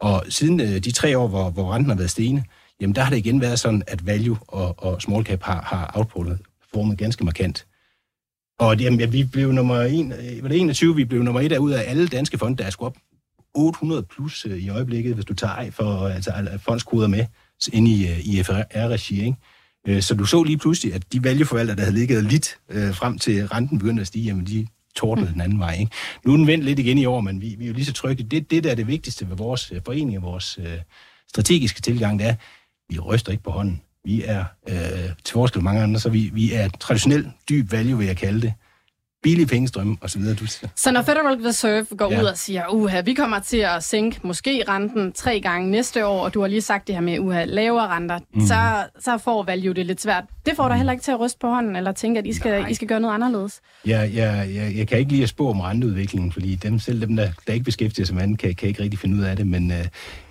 Og 0.00 0.24
siden 0.28 0.60
øh, 0.60 0.66
de 0.68 0.92
tre 0.92 1.18
år, 1.18 1.28
hvor, 1.28 1.50
hvor 1.50 1.74
renten 1.74 1.90
har 1.90 1.96
været 1.96 2.10
stigende, 2.10 2.44
jamen 2.80 2.94
der 2.94 3.02
har 3.02 3.10
det 3.10 3.18
igen 3.18 3.40
været 3.40 3.60
sådan, 3.60 3.82
at 3.86 4.06
value 4.06 4.38
og, 4.48 4.74
og 4.78 5.02
small 5.02 5.24
cap 5.24 5.42
har, 5.42 5.62
har 5.62 5.92
outperformet 5.94 6.98
ganske 6.98 7.24
markant. 7.24 7.66
Og 8.58 8.76
jamen, 8.76 9.12
vi 9.12 9.24
blev 9.24 9.52
nummer 9.52 9.80
en, 9.80 10.12
øh, 10.12 10.42
var 10.42 10.48
det 10.48 10.60
21, 10.60 10.96
vi 10.96 11.04
blev 11.04 11.22
nummer 11.22 11.40
et 11.40 11.52
af 11.52 11.58
ud 11.58 11.70
af 11.70 11.84
alle 11.86 12.08
danske 12.08 12.38
fonde, 12.38 12.56
der 12.56 12.64
er 12.64 12.70
op 12.78 12.96
800 13.58 14.02
plus 14.02 14.46
øh, 14.48 14.58
i 14.58 14.68
øjeblikket, 14.68 15.14
hvis 15.14 15.24
du 15.24 15.34
tager 15.34 15.70
for 15.70 16.02
øh, 16.02 16.14
altså, 16.14 16.58
fondskoder 16.58 17.08
med 17.08 17.24
ind 17.72 17.88
i, 17.88 18.08
øh, 18.08 18.18
i 18.20 18.42
FR-regi. 18.42 19.24
Ikke? 19.24 20.02
Så 20.02 20.14
du 20.14 20.24
så 20.24 20.42
lige 20.42 20.58
pludselig, 20.58 20.94
at 20.94 21.12
de 21.12 21.24
valgforvaltere, 21.24 21.76
der 21.76 21.82
havde 21.82 21.96
ligget 21.96 22.24
lidt 22.24 22.58
øh, 22.68 22.94
frem 22.94 23.18
til 23.18 23.46
renten 23.46 23.78
begyndte 23.78 24.00
at 24.00 24.06
stige, 24.06 24.24
jamen 24.24 24.46
de 24.46 24.66
tordnede 24.96 25.32
den 25.32 25.40
anden 25.40 25.58
vej. 25.58 25.76
Ikke? 25.80 25.92
Nu 26.24 26.32
er 26.32 26.36
den 26.36 26.46
vendt 26.46 26.64
lidt 26.64 26.78
igen 26.78 26.98
i 26.98 27.06
år, 27.06 27.20
men 27.20 27.40
vi, 27.40 27.54
vi 27.58 27.64
er 27.64 27.68
jo 27.68 27.74
lige 27.74 27.84
så 27.84 27.92
trygge. 27.92 28.22
Det, 28.22 28.50
det 28.50 28.64
der 28.64 28.70
er 28.70 28.74
det 28.74 28.86
vigtigste 28.86 29.28
ved 29.28 29.36
vores 29.36 29.72
forening 29.84 30.16
og 30.16 30.22
vores 30.22 30.58
øh, 30.58 30.78
strategiske 31.28 31.80
tilgang, 31.80 32.18
det 32.18 32.26
er, 32.26 32.34
vi 32.88 32.98
ryster 32.98 33.32
ikke 33.32 33.44
på 33.44 33.50
hånden. 33.50 33.82
Vi 34.04 34.22
er, 34.24 34.44
øh, 34.68 35.10
til 35.24 35.32
forskel 35.32 35.62
mange 35.62 35.82
andre, 35.82 36.00
så 36.00 36.10
vi, 36.10 36.30
vi 36.34 36.52
er 36.52 36.68
traditionel 36.68 37.30
dyb 37.48 37.72
value, 37.72 37.98
vil 37.98 38.06
jeg 38.06 38.16
kalde 38.16 38.40
det 38.40 38.52
billige 39.22 39.46
pengestrømme 39.46 39.96
osv. 40.00 40.22
Du 40.40 40.46
siger. 40.46 40.68
Så 40.76 40.92
når 40.92 41.02
Federal 41.02 41.40
Reserve 41.40 41.86
går 41.96 42.12
ja. 42.12 42.20
ud 42.20 42.26
og 42.26 42.38
siger, 42.38 42.68
uha, 42.68 43.00
vi 43.00 43.14
kommer 43.14 43.38
til 43.40 43.56
at 43.56 43.84
sænke 43.84 44.20
måske 44.22 44.64
renten 44.68 45.12
tre 45.12 45.40
gange 45.40 45.70
næste 45.70 46.06
år, 46.06 46.24
og 46.24 46.34
du 46.34 46.40
har 46.40 46.48
lige 46.48 46.60
sagt 46.60 46.86
det 46.86 46.94
her 46.94 47.02
med 47.02 47.18
uha, 47.18 47.44
lavere 47.44 47.88
renter, 47.88 48.18
mm. 48.34 48.46
så, 48.46 48.86
så 49.00 49.18
får 49.18 49.42
value 49.42 49.74
det 49.74 49.86
lidt 49.86 50.02
svært. 50.02 50.24
Det 50.46 50.56
får 50.56 50.68
dig 50.68 50.76
heller 50.76 50.92
ikke 50.92 51.02
til 51.02 51.12
at 51.12 51.20
ryste 51.20 51.38
på 51.40 51.48
hånden, 51.48 51.76
eller 51.76 51.92
tænke, 51.92 52.18
at 52.18 52.26
I 52.26 52.32
skal, 52.32 52.70
I 52.70 52.74
skal 52.74 52.88
gøre 52.88 53.00
noget 53.00 53.14
anderledes? 53.14 53.60
Ja, 53.86 54.02
ja, 54.02 54.42
ja, 54.42 54.70
jeg 54.76 54.88
kan 54.88 54.98
ikke 54.98 55.10
lige 55.10 55.22
at 55.22 55.28
spå 55.28 55.50
om 55.50 55.60
renteudviklingen, 55.60 56.32
fordi 56.32 56.54
dem, 56.54 56.78
selv 56.78 57.00
dem, 57.00 57.16
der, 57.16 57.28
der 57.46 57.52
ikke 57.52 57.64
beskæftiger 57.64 58.06
sig 58.06 58.14
med 58.14 58.22
anden, 58.22 58.36
kan, 58.36 58.54
kan 58.54 58.68
ikke 58.68 58.82
rigtig 58.82 58.98
finde 58.98 59.16
ud 59.16 59.22
af 59.22 59.36
det, 59.36 59.46
men 59.46 59.70
uh, 59.70 59.76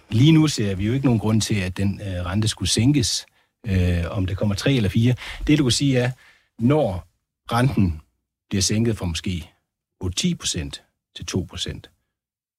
lige 0.10 0.32
nu 0.32 0.48
ser 0.48 0.76
vi 0.76 0.88
jo 0.88 0.94
ikke 0.94 1.06
nogen 1.06 1.20
grund 1.20 1.42
til, 1.42 1.56
at 1.56 1.78
den 1.78 2.02
uh, 2.02 2.26
rente 2.26 2.48
skulle 2.48 2.70
sænkes, 2.70 3.26
uh, 3.70 4.18
om 4.18 4.26
det 4.26 4.38
kommer 4.38 4.56
tre 4.56 4.74
eller 4.74 4.90
fire. 4.90 5.14
Det 5.48 5.58
du 5.58 5.64
kan 5.64 5.72
sige 5.72 5.98
er, 5.98 6.12
når 6.60 7.08
renten 7.52 8.02
bliver 8.50 8.62
sænket 8.62 8.98
fra 8.98 9.06
måske 9.06 9.52
8-10 10.04 10.36
procent 10.36 10.84
til 11.16 11.26
2 11.26 11.48
procent, 11.50 11.90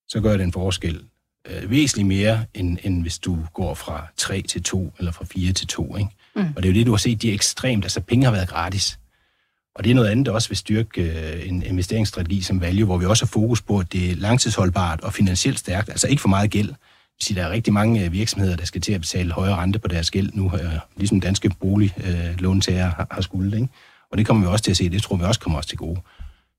så 0.08 0.20
gør 0.20 0.36
det 0.36 0.44
en 0.44 0.52
forskel 0.52 1.04
øh, 1.46 1.70
væsentligt 1.70 2.08
mere, 2.08 2.44
end, 2.54 2.78
end 2.82 3.02
hvis 3.02 3.18
du 3.18 3.38
går 3.54 3.74
fra 3.74 4.06
3 4.16 4.42
til 4.42 4.62
2 4.62 4.92
eller 4.98 5.12
fra 5.12 5.24
4 5.24 5.52
til 5.52 5.66
2. 5.66 5.96
Ikke? 5.96 6.10
Mm. 6.36 6.42
Og 6.56 6.62
det 6.62 6.68
er 6.68 6.72
jo 6.72 6.78
det, 6.78 6.86
du 6.86 6.90
har 6.90 6.98
set, 6.98 7.22
de 7.22 7.30
er 7.30 7.34
ekstremt. 7.34 7.84
Altså, 7.84 8.00
penge 8.00 8.24
har 8.24 8.32
været 8.32 8.48
gratis. 8.48 8.98
Og 9.74 9.84
det 9.84 9.90
er 9.90 9.94
noget 9.94 10.08
andet, 10.08 10.26
der 10.26 10.32
også 10.32 10.48
vil 10.48 10.56
styrke 10.56 11.02
øh, 11.02 11.48
en 11.48 11.62
investeringsstrategi 11.62 12.40
som 12.40 12.60
value, 12.60 12.86
hvor 12.86 12.98
vi 12.98 13.06
også 13.06 13.24
har 13.24 13.28
fokus 13.28 13.62
på, 13.62 13.78
at 13.78 13.92
det 13.92 14.10
er 14.10 14.14
langtidsholdbart 14.16 15.00
og 15.00 15.14
finansielt 15.14 15.58
stærkt. 15.58 15.88
Altså 15.88 16.08
ikke 16.08 16.20
for 16.20 16.28
meget 16.28 16.50
gæld. 16.50 16.74
Så 17.20 17.34
der 17.34 17.44
er 17.44 17.50
rigtig 17.50 17.72
mange 17.72 18.04
øh, 18.04 18.12
virksomheder, 18.12 18.56
der 18.56 18.64
skal 18.64 18.80
til 18.80 18.92
at 18.92 19.00
betale 19.00 19.32
højere 19.32 19.56
rente 19.56 19.78
på 19.78 19.88
deres 19.88 20.10
gæld 20.10 20.30
nu, 20.34 20.52
øh, 20.54 20.72
ligesom 20.96 21.20
danske 21.20 21.50
boliglåntager 21.60 22.86
øh, 22.86 22.92
har, 22.92 23.06
har 23.10 23.20
skuldet. 23.20 23.54
Ikke? 23.54 23.68
Og 24.10 24.18
det 24.18 24.26
kommer 24.26 24.46
vi 24.46 24.52
også 24.52 24.64
til 24.64 24.70
at 24.70 24.76
se, 24.76 24.88
det 24.88 25.02
tror 25.02 25.16
vi 25.16 25.24
også 25.24 25.40
kommer 25.40 25.58
os 25.58 25.66
til 25.66 25.78
gode. 25.78 26.00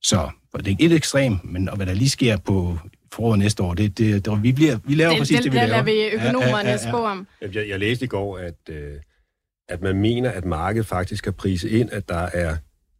Så 0.02 0.30
det 0.58 0.68
er 0.68 0.76
et 0.80 0.92
ekstrem, 0.92 1.38
men 1.44 1.70
og 1.70 1.76
hvad 1.76 1.86
der 1.86 1.94
lige 1.94 2.10
sker 2.10 2.38
på 2.38 2.78
foråret 3.14 3.40
næste 3.40 3.64
år, 3.64 3.74
det, 3.74 3.98
det, 3.98 4.26
det, 4.26 4.44
vi, 4.44 4.52
bliver, 4.52 4.78
vi 4.84 4.96
laver 4.96 5.10
det, 5.10 5.20
præcis 5.20 5.36
det, 5.38 5.44
det, 5.44 5.52
vi 5.52 5.58
laver. 5.58 5.84
Det 5.84 5.86
lader 5.86 6.10
vi 6.10 6.16
økonomerne 6.16 6.48
ja, 6.48 6.60
ja, 6.60 6.66
ja, 6.66 6.72
ja. 6.72 6.90
spå 6.90 6.98
om. 6.98 7.28
Jeg, 7.42 7.70
jeg 7.70 7.80
læste 7.80 8.06
i 8.06 8.08
går, 8.08 8.38
at, 8.38 8.56
øh, 8.70 8.94
at 9.70 9.82
man 9.82 9.96
mener, 9.98 10.32
at 10.32 10.46
markedet 10.46 10.88
faktisk 10.88 11.24
kan 11.24 11.34
prise 11.34 11.70
ind, 11.70 11.90
at 11.92 12.10
der 12.10 12.30
er 12.34 12.58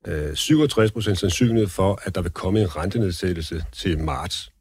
øh, 0.08 0.36
67 0.36 0.92
procent 0.92 1.18
sandsynlighed 1.18 1.68
for, 1.68 2.00
at 2.04 2.16
der 2.16 2.22
vil 2.22 2.32
komme 2.32 2.62
en 2.62 2.76
rentenedsættelse 2.76 3.64
til 3.72 4.00
marts. 4.00 4.52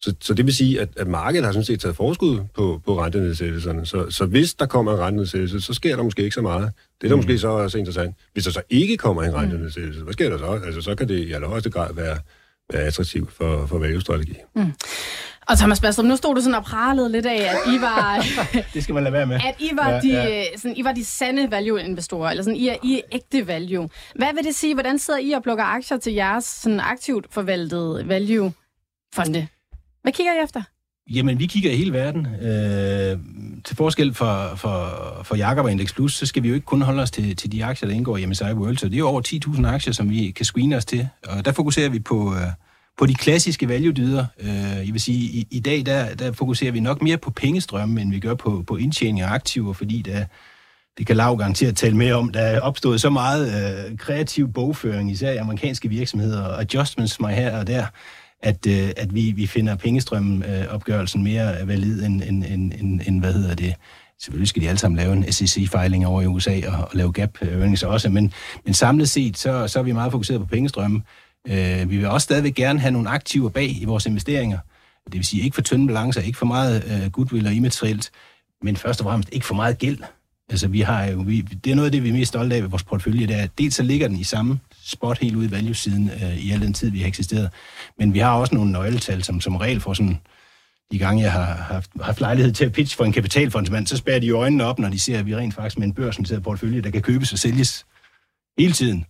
Så, 0.00 0.14
så 0.20 0.34
det 0.34 0.46
vil 0.46 0.56
sige, 0.56 0.80
at, 0.80 0.88
at 0.96 1.06
markedet 1.06 1.44
har 1.44 1.52
sådan 1.52 1.64
set 1.64 1.80
taget 1.80 1.96
forskud 1.96 2.40
på, 2.54 2.80
på 2.84 3.02
rentenedsættelserne. 3.02 3.86
Så, 3.86 4.10
så 4.10 4.26
hvis 4.26 4.54
der 4.54 4.66
kommer 4.66 4.92
en 4.92 4.98
rentenedsættelse, 4.98 5.60
så 5.60 5.74
sker 5.74 5.96
der 5.96 6.02
måske 6.02 6.22
ikke 6.22 6.34
så 6.34 6.42
meget. 6.42 6.72
Det 7.00 7.06
er 7.06 7.08
der 7.08 7.16
mm. 7.16 7.18
måske 7.18 7.38
så 7.38 7.48
også 7.48 7.78
interessant. 7.78 8.16
Hvis 8.32 8.44
der 8.44 8.50
så 8.50 8.62
ikke 8.70 8.96
kommer 8.96 9.22
en 9.22 9.34
rentenedsættelse, 9.34 10.02
hvad 10.02 10.12
sker 10.12 10.30
der 10.30 10.38
så? 10.38 10.60
Altså, 10.66 10.80
så 10.80 10.94
kan 10.94 11.08
det 11.08 11.18
i 11.18 11.32
allerhøjeste 11.32 11.70
grad 11.70 11.94
være, 11.94 12.18
være 12.72 12.82
attraktivt 12.82 13.32
for, 13.32 13.66
for 13.66 13.78
value-strategi. 13.78 14.34
Mm. 14.56 14.72
Og 15.48 15.58
Thomas 15.58 15.80
Bastrup, 15.80 16.06
nu 16.06 16.16
stod 16.16 16.34
du 16.34 16.40
sådan 16.40 16.54
og 16.54 16.64
pralede 16.64 17.12
lidt 17.12 17.26
af, 17.26 17.36
at 17.36 17.72
I 17.74 17.80
var... 17.80 18.26
det 18.74 18.82
skal 18.82 18.94
man 18.94 19.04
lade 19.04 19.12
være 19.12 19.26
med. 19.26 19.36
At 19.36 19.54
I 19.58 19.70
var, 19.74 19.90
ja, 19.90 20.00
de, 20.00 20.08
ja. 20.08 20.44
Sådan, 20.56 20.76
I 20.76 20.84
var 20.84 20.92
de 20.92 21.04
sande 21.04 21.50
value-investorer, 21.50 22.30
eller 22.30 22.42
sådan, 22.42 22.56
I 22.56 22.68
er, 22.68 22.76
I 22.82 22.94
er 22.94 23.00
ægte 23.12 23.46
value. 23.46 23.88
Hvad 24.14 24.34
vil 24.34 24.44
det 24.44 24.54
sige? 24.54 24.74
Hvordan 24.74 24.98
sidder 24.98 25.20
I 25.20 25.32
og 25.32 25.42
plukker 25.42 25.64
aktier 25.64 25.98
til 25.98 26.12
jeres 26.12 26.44
sådan 26.44 26.80
aktivt 26.80 27.26
forvaltede 27.30 28.08
value-fonde? 28.08 29.46
Hvad 30.02 30.12
kigger 30.12 30.32
I 30.32 30.44
efter? 30.44 30.62
Jamen, 31.10 31.38
vi 31.38 31.46
kigger 31.46 31.70
i 31.70 31.76
hele 31.76 31.92
verden. 31.92 32.26
Øh, 32.26 33.18
til 33.64 33.76
forskel 33.76 34.14
for, 34.14 34.52
for, 34.56 34.90
for 35.24 35.36
Jakob 35.36 35.64
og 35.64 35.70
Index 35.70 35.94
Plus, 35.94 36.14
så 36.14 36.26
skal 36.26 36.42
vi 36.42 36.48
jo 36.48 36.54
ikke 36.54 36.64
kun 36.64 36.82
holde 36.82 37.02
os 37.02 37.10
til, 37.10 37.36
til 37.36 37.52
de 37.52 37.64
aktier, 37.64 37.88
der 37.88 37.96
indgår 37.96 38.16
i 38.16 38.26
MSCI 38.26 38.44
World. 38.44 38.76
Så 38.76 38.86
det 38.86 38.94
er 38.94 38.98
jo 38.98 39.08
over 39.08 39.22
10.000 39.56 39.66
aktier, 39.66 39.92
som 39.92 40.10
vi 40.10 40.30
kan 40.30 40.44
screene 40.44 40.76
os 40.76 40.84
til. 40.84 41.08
Og 41.28 41.44
der 41.44 41.52
fokuserer 41.52 41.88
vi 41.88 41.98
på, 41.98 42.34
øh, 42.34 42.40
på 42.98 43.06
de 43.06 43.14
klassiske 43.14 43.68
value-dyder. 43.68 44.26
Øh, 44.40 44.48
jeg 44.86 44.88
vil 44.92 45.00
sige, 45.00 45.18
i, 45.18 45.46
i 45.50 45.60
dag 45.60 45.86
der, 45.86 46.14
der 46.14 46.32
fokuserer 46.32 46.72
vi 46.72 46.80
nok 46.80 47.02
mere 47.02 47.16
på 47.16 47.30
pengestrømme, 47.30 48.00
end 48.00 48.10
vi 48.10 48.20
gør 48.20 48.34
på, 48.34 48.64
på 48.66 48.76
indtjening 48.76 49.20
af 49.20 49.32
aktiver, 49.32 49.72
fordi 49.72 50.02
der, 50.02 50.24
det 50.98 51.06
kan 51.06 51.16
Lav 51.16 51.36
garanteret 51.36 51.76
tale 51.76 51.96
mere 51.96 52.14
om, 52.14 52.28
der 52.28 52.40
er 52.40 52.60
opstået 52.60 53.00
så 53.00 53.10
meget 53.10 53.46
øh, 53.90 53.98
kreativ 53.98 54.52
bogføring, 54.52 55.10
især 55.10 55.30
i 55.30 55.36
amerikanske 55.36 55.88
virksomheder, 55.88 56.42
og 56.42 56.60
adjustments 56.60 57.20
mig 57.20 57.34
her 57.34 57.58
og 57.58 57.66
der, 57.66 57.86
at, 58.42 58.66
øh, 58.66 58.90
at 58.96 59.14
vi, 59.14 59.30
vi 59.30 59.46
finder 59.46 59.76
pengestrømopgørelsen 59.76 60.64
øh, 60.66 60.74
opgørelsen 60.74 61.22
mere 61.22 61.66
valid 61.66 62.04
end, 62.04 62.22
end, 62.22 62.44
end, 62.44 62.72
end, 62.80 63.00
end, 63.06 63.20
hvad 63.20 63.32
hedder 63.32 63.54
det, 63.54 63.74
selvfølgelig 64.20 64.48
skal 64.48 64.62
de 64.62 64.68
alle 64.68 64.78
sammen 64.78 64.98
lave 64.98 65.12
en 65.12 65.32
SEC-filing 65.32 66.06
over 66.06 66.22
i 66.22 66.26
USA 66.26 66.60
og, 66.68 66.78
og 66.78 66.90
lave 66.92 67.12
gap 67.12 67.30
øh, 67.42 67.52
earnings 67.52 67.82
også, 67.82 68.08
men, 68.08 68.32
men 68.64 68.74
samlet 68.74 69.08
set, 69.08 69.38
så, 69.38 69.68
så 69.68 69.78
er 69.78 69.82
vi 69.82 69.92
meget 69.92 70.12
fokuseret 70.12 70.40
på 70.40 70.46
pengestrømme. 70.46 71.02
Øh, 71.48 71.90
vi 71.90 71.96
vil 71.96 72.06
også 72.06 72.24
stadigvæk 72.24 72.54
gerne 72.54 72.80
have 72.80 72.90
nogle 72.90 73.08
aktiver 73.08 73.48
bag 73.48 73.82
i 73.82 73.84
vores 73.84 74.06
investeringer. 74.06 74.58
Det 75.04 75.14
vil 75.14 75.24
sige 75.24 75.42
ikke 75.42 75.54
for 75.54 75.62
tynde 75.62 75.86
balancer, 75.86 76.20
ikke 76.20 76.38
for 76.38 76.46
meget 76.46 76.84
øh, 76.84 77.10
goodwill 77.10 77.46
og 77.46 77.52
immaterielt, 77.52 78.10
men 78.62 78.76
først 78.76 79.00
og 79.00 79.04
fremmest 79.04 79.28
ikke 79.32 79.46
for 79.46 79.54
meget 79.54 79.78
gæld. 79.78 79.98
Altså, 80.50 80.68
vi 80.68 80.80
har 80.80 81.04
jo, 81.04 81.22
vi, 81.26 81.40
det 81.40 81.70
er 81.70 81.74
noget 81.74 81.86
af 81.86 81.92
det, 81.92 82.02
vi 82.02 82.08
er 82.08 82.12
mest 82.12 82.28
stolte 82.28 82.56
af 82.56 82.62
ved 82.62 82.70
vores 82.70 82.84
portefølje, 82.84 83.26
det 83.26 83.36
er, 83.36 83.42
at 83.42 83.50
dels 83.58 83.74
så 83.74 83.82
ligger 83.82 84.08
den 84.08 84.16
i 84.16 84.24
samme 84.24 84.60
spot 84.88 85.18
helt 85.18 85.36
ude 85.36 85.46
i 85.46 85.50
value-siden 85.50 86.10
øh, 86.22 86.36
i 86.36 86.50
al 86.50 86.60
den 86.60 86.72
tid, 86.72 86.90
vi 86.90 87.00
har 87.00 87.08
eksisteret, 87.08 87.50
men 87.98 88.14
vi 88.14 88.18
har 88.18 88.32
også 88.32 88.54
nogle 88.54 88.72
nøgletal, 88.72 89.24
som 89.24 89.40
som 89.40 89.56
regel 89.56 89.80
får 89.80 89.92
sådan, 89.92 90.20
de 90.92 90.98
gange 90.98 91.22
jeg 91.22 91.32
har 91.32 91.54
haft, 91.54 91.90
haft 92.00 92.20
lejlighed 92.20 92.52
til 92.52 92.64
at 92.64 92.72
pitch 92.72 92.96
for 92.96 93.04
en 93.04 93.12
kapitalfondsmand, 93.12 93.86
så 93.86 93.96
spærer 93.96 94.18
de 94.18 94.30
øjnene 94.30 94.64
op, 94.64 94.78
når 94.78 94.88
de 94.88 94.98
ser, 94.98 95.18
at 95.18 95.26
vi 95.26 95.36
rent 95.36 95.54
faktisk 95.54 95.78
med 95.78 95.86
en 95.86 95.94
børsnoteret 95.94 96.42
portefølje, 96.42 96.80
der 96.80 96.90
kan 96.90 97.02
købes 97.02 97.32
og 97.32 97.38
sælges 97.38 97.86
hele 98.58 98.72
tiden, 98.72 99.06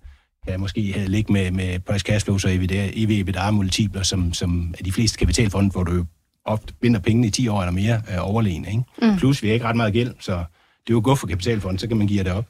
kan 0.49 0.61
måske 0.61 1.05
ligge 1.07 1.33
med, 1.33 1.51
med 1.51 1.79
price 1.79 2.05
cash 2.05 2.25
flows 2.25 2.45
og 2.45 2.51
EV-EBITDA-multipler, 2.55 4.03
som, 4.03 4.33
som 4.33 4.75
er 4.79 4.85
de 4.85 4.93
fleste 4.93 5.19
kapitalfonde, 5.19 5.71
hvor 5.71 5.85
du 5.85 5.93
jo 5.93 6.05
ofte 6.45 6.75
binder 6.81 7.01
pengene 7.01 7.27
i 7.27 7.31
10 7.31 7.49
år 7.49 7.63
eller 7.63 7.73
mere 7.73 8.03
øh, 8.13 8.17
overlegne. 8.21 8.69
Ikke? 8.69 8.83
Mm. 9.03 9.19
Plus, 9.19 9.43
vi 9.43 9.49
har 9.49 9.55
ikke 9.55 9.67
ret 9.67 9.77
meget 9.77 9.93
gæld, 9.93 10.15
så 10.21 10.33
det 10.33 10.93
er 10.93 10.95
jo 10.95 11.01
godt 11.05 11.19
for 11.19 11.27
kapitalfonden, 11.27 11.79
så 11.79 11.89
kan 11.89 11.97
man 11.97 12.07
give 12.07 12.25
det 12.25 12.33
op. 12.33 12.47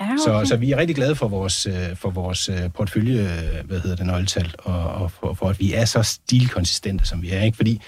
Ja, 0.00 0.04
okay. 0.04 0.18
så, 0.18 0.48
så 0.48 0.56
vi 0.56 0.72
er 0.72 0.76
rigtig 0.76 0.96
glade 0.96 1.14
for 1.14 1.28
vores, 1.28 1.66
øh, 1.66 1.96
for 1.96 2.10
vores 2.10 2.48
øh, 2.48 2.72
portefølje, 2.74 3.20
øh, 3.20 3.66
hvad 3.66 3.80
hedder 3.80 3.96
det, 3.96 4.06
nøgletal, 4.06 4.54
og, 4.58 4.84
og 4.88 5.10
for, 5.10 5.34
for, 5.34 5.48
at 5.48 5.60
vi 5.60 5.74
er 5.74 5.84
så 5.84 6.02
stilkonsistente, 6.02 7.06
som 7.06 7.22
vi 7.22 7.30
er. 7.30 7.42
Ikke? 7.42 7.56
Fordi 7.56 7.82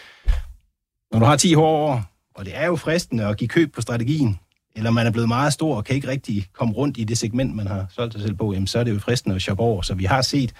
når 1.12 1.18
du 1.18 1.24
har 1.24 1.36
10 1.36 1.54
hårde 1.54 1.82
år, 1.82 2.04
og 2.34 2.44
det 2.44 2.56
er 2.56 2.66
jo 2.66 2.76
fristende 2.76 3.24
at 3.24 3.36
give 3.36 3.48
køb 3.48 3.74
på 3.74 3.80
strategien, 3.80 4.38
eller 4.76 4.90
man 4.90 5.06
er 5.06 5.10
blevet 5.10 5.28
meget 5.28 5.52
stor 5.52 5.76
og 5.76 5.84
kan 5.84 5.94
ikke 5.94 6.08
rigtig 6.08 6.48
komme 6.52 6.74
rundt 6.74 6.98
i 6.98 7.04
det 7.04 7.18
segment, 7.18 7.56
man 7.56 7.66
har 7.66 7.86
solgt 7.90 8.12
sig 8.14 8.22
selv 8.22 8.34
på, 8.34 8.52
jamen, 8.52 8.66
så 8.66 8.78
er 8.78 8.84
det 8.84 8.94
jo 8.94 8.98
fristende 8.98 9.36
at 9.36 9.42
shoppe 9.42 9.62
over. 9.62 9.82
Så 9.82 9.94
vi 9.94 10.04
har 10.04 10.22
set 10.22 10.52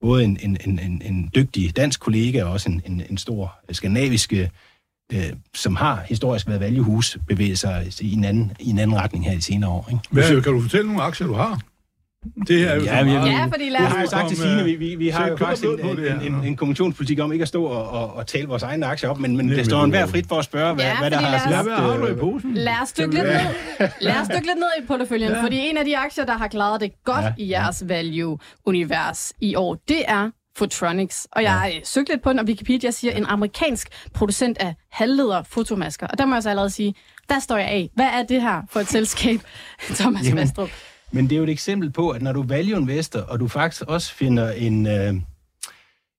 både 0.00 0.24
en, 0.24 0.38
en, 0.40 0.58
en, 0.64 1.02
en 1.04 1.30
dygtig 1.34 1.76
dansk 1.76 2.00
kollega 2.00 2.44
og 2.44 2.52
også 2.52 2.70
en, 2.70 2.82
en, 2.86 3.02
en 3.10 3.18
stor 3.18 3.58
skandinavisk 3.72 4.32
øh, 5.12 5.32
som 5.54 5.76
har 5.76 6.02
historisk 6.08 6.48
været 6.48 6.60
valuehus, 6.60 7.18
bevæge 7.28 7.56
sig 7.56 7.86
i 8.00 8.12
en 8.12 8.24
anden, 8.24 8.52
i 8.60 8.70
en 8.70 8.78
anden 8.78 8.96
retning 8.96 9.24
her 9.24 9.32
i 9.32 9.40
senere 9.40 9.70
år. 9.70 9.88
Ikke? 9.90 10.02
Hvad, 10.10 10.42
kan 10.42 10.52
du 10.52 10.60
fortælle 10.60 10.86
nogle 10.86 11.02
aktier, 11.02 11.26
du 11.26 11.34
har? 11.34 11.60
Det 12.48 12.70
er 12.70 12.74
jo 12.74 12.82
ja, 12.82 13.04
meget... 13.04 13.30
ja, 13.30 13.44
fordi 13.44 13.68
lad 13.68 13.80
os... 13.80 13.82
Jeg 13.82 13.90
har 13.90 14.00
jo 14.00 14.08
sagt 14.08 14.28
til 14.28 14.36
Signe, 14.36 14.64
vi, 14.64 14.74
vi, 14.74 14.94
vi 14.94 15.08
har 15.08 15.28
jo 15.28 15.36
faktisk 15.36 15.64
en, 15.64 15.98
en, 15.98 16.20
en, 16.22 16.44
en 16.44 16.56
kommissionspolitik 16.56 17.20
om 17.20 17.32
ikke 17.32 17.42
at 17.42 17.48
stå 17.48 17.64
og, 17.64 17.88
og, 17.88 18.14
og 18.14 18.26
tale 18.26 18.48
vores 18.48 18.62
egne 18.62 18.86
aktier 18.86 19.10
op, 19.10 19.18
men, 19.18 19.36
men 19.36 19.48
det 19.48 19.66
står 19.66 19.84
en 19.84 19.90
hver 19.90 20.06
frit 20.06 20.26
for 20.28 20.36
at 20.36 20.44
spørge, 20.44 20.74
hvad, 20.74 20.84
ja, 20.84 20.98
hvad 20.98 21.10
der 21.10 21.16
har 21.16 22.06
i 22.08 22.14
posen? 22.14 22.54
Lad 22.54 22.74
os 22.82 22.88
stykke 22.88 23.14
lidt 23.14 23.24
ned, 23.24 23.88
lad 24.00 24.20
os 24.20 24.26
stykke 24.26 24.46
lidt 24.46 24.58
ned 24.58 24.84
i 24.84 24.86
porteføljen, 24.86 25.30
ja. 25.30 25.42
fordi 25.42 25.58
en 25.58 25.76
af 25.76 25.84
de 25.84 25.98
aktier, 25.98 26.24
der 26.24 26.38
har 26.38 26.48
klaret 26.48 26.80
det 26.80 26.90
godt 27.04 27.24
ja. 27.24 27.32
i 27.38 27.50
jeres 27.50 27.84
value-univers 27.86 29.32
i 29.40 29.54
år, 29.54 29.74
det 29.88 30.02
er 30.08 30.30
Photronics. 30.56 31.26
Og 31.32 31.42
jeg 31.42 31.70
ja. 31.74 31.80
søgt 31.84 32.08
lidt 32.08 32.22
på 32.22 32.30
den, 32.30 32.38
og 32.38 32.44
Wikipedia 32.44 32.90
siger, 32.90 33.12
en 33.12 33.26
amerikansk 33.26 33.88
producent 34.14 34.58
af 34.58 34.74
halvleder 34.90 35.42
fotomasker. 35.42 36.06
Og 36.06 36.18
der 36.18 36.26
må 36.26 36.34
jeg 36.34 36.42
så 36.42 36.50
allerede 36.50 36.70
sige, 36.70 36.94
der 37.28 37.38
står 37.38 37.56
jeg 37.56 37.68
af. 37.68 37.90
Hvad 37.94 38.06
er 38.06 38.22
det 38.22 38.42
her 38.42 38.62
for 38.70 38.80
et 38.80 38.88
selskab, 38.88 39.40
Thomas 39.80 40.24
Jamen, 40.24 40.38
Vastrup? 40.38 40.68
Men 41.10 41.24
det 41.24 41.32
er 41.32 41.36
jo 41.36 41.42
et 41.42 41.50
eksempel 41.50 41.90
på, 41.90 42.10
at 42.10 42.22
når 42.22 42.32
du 42.32 42.42
value 42.42 42.80
investor, 42.80 43.20
og 43.20 43.40
du 43.40 43.48
faktisk 43.48 43.82
også 43.82 44.14
finder 44.14 44.52
en, 44.52 44.86
øh, 44.86 45.14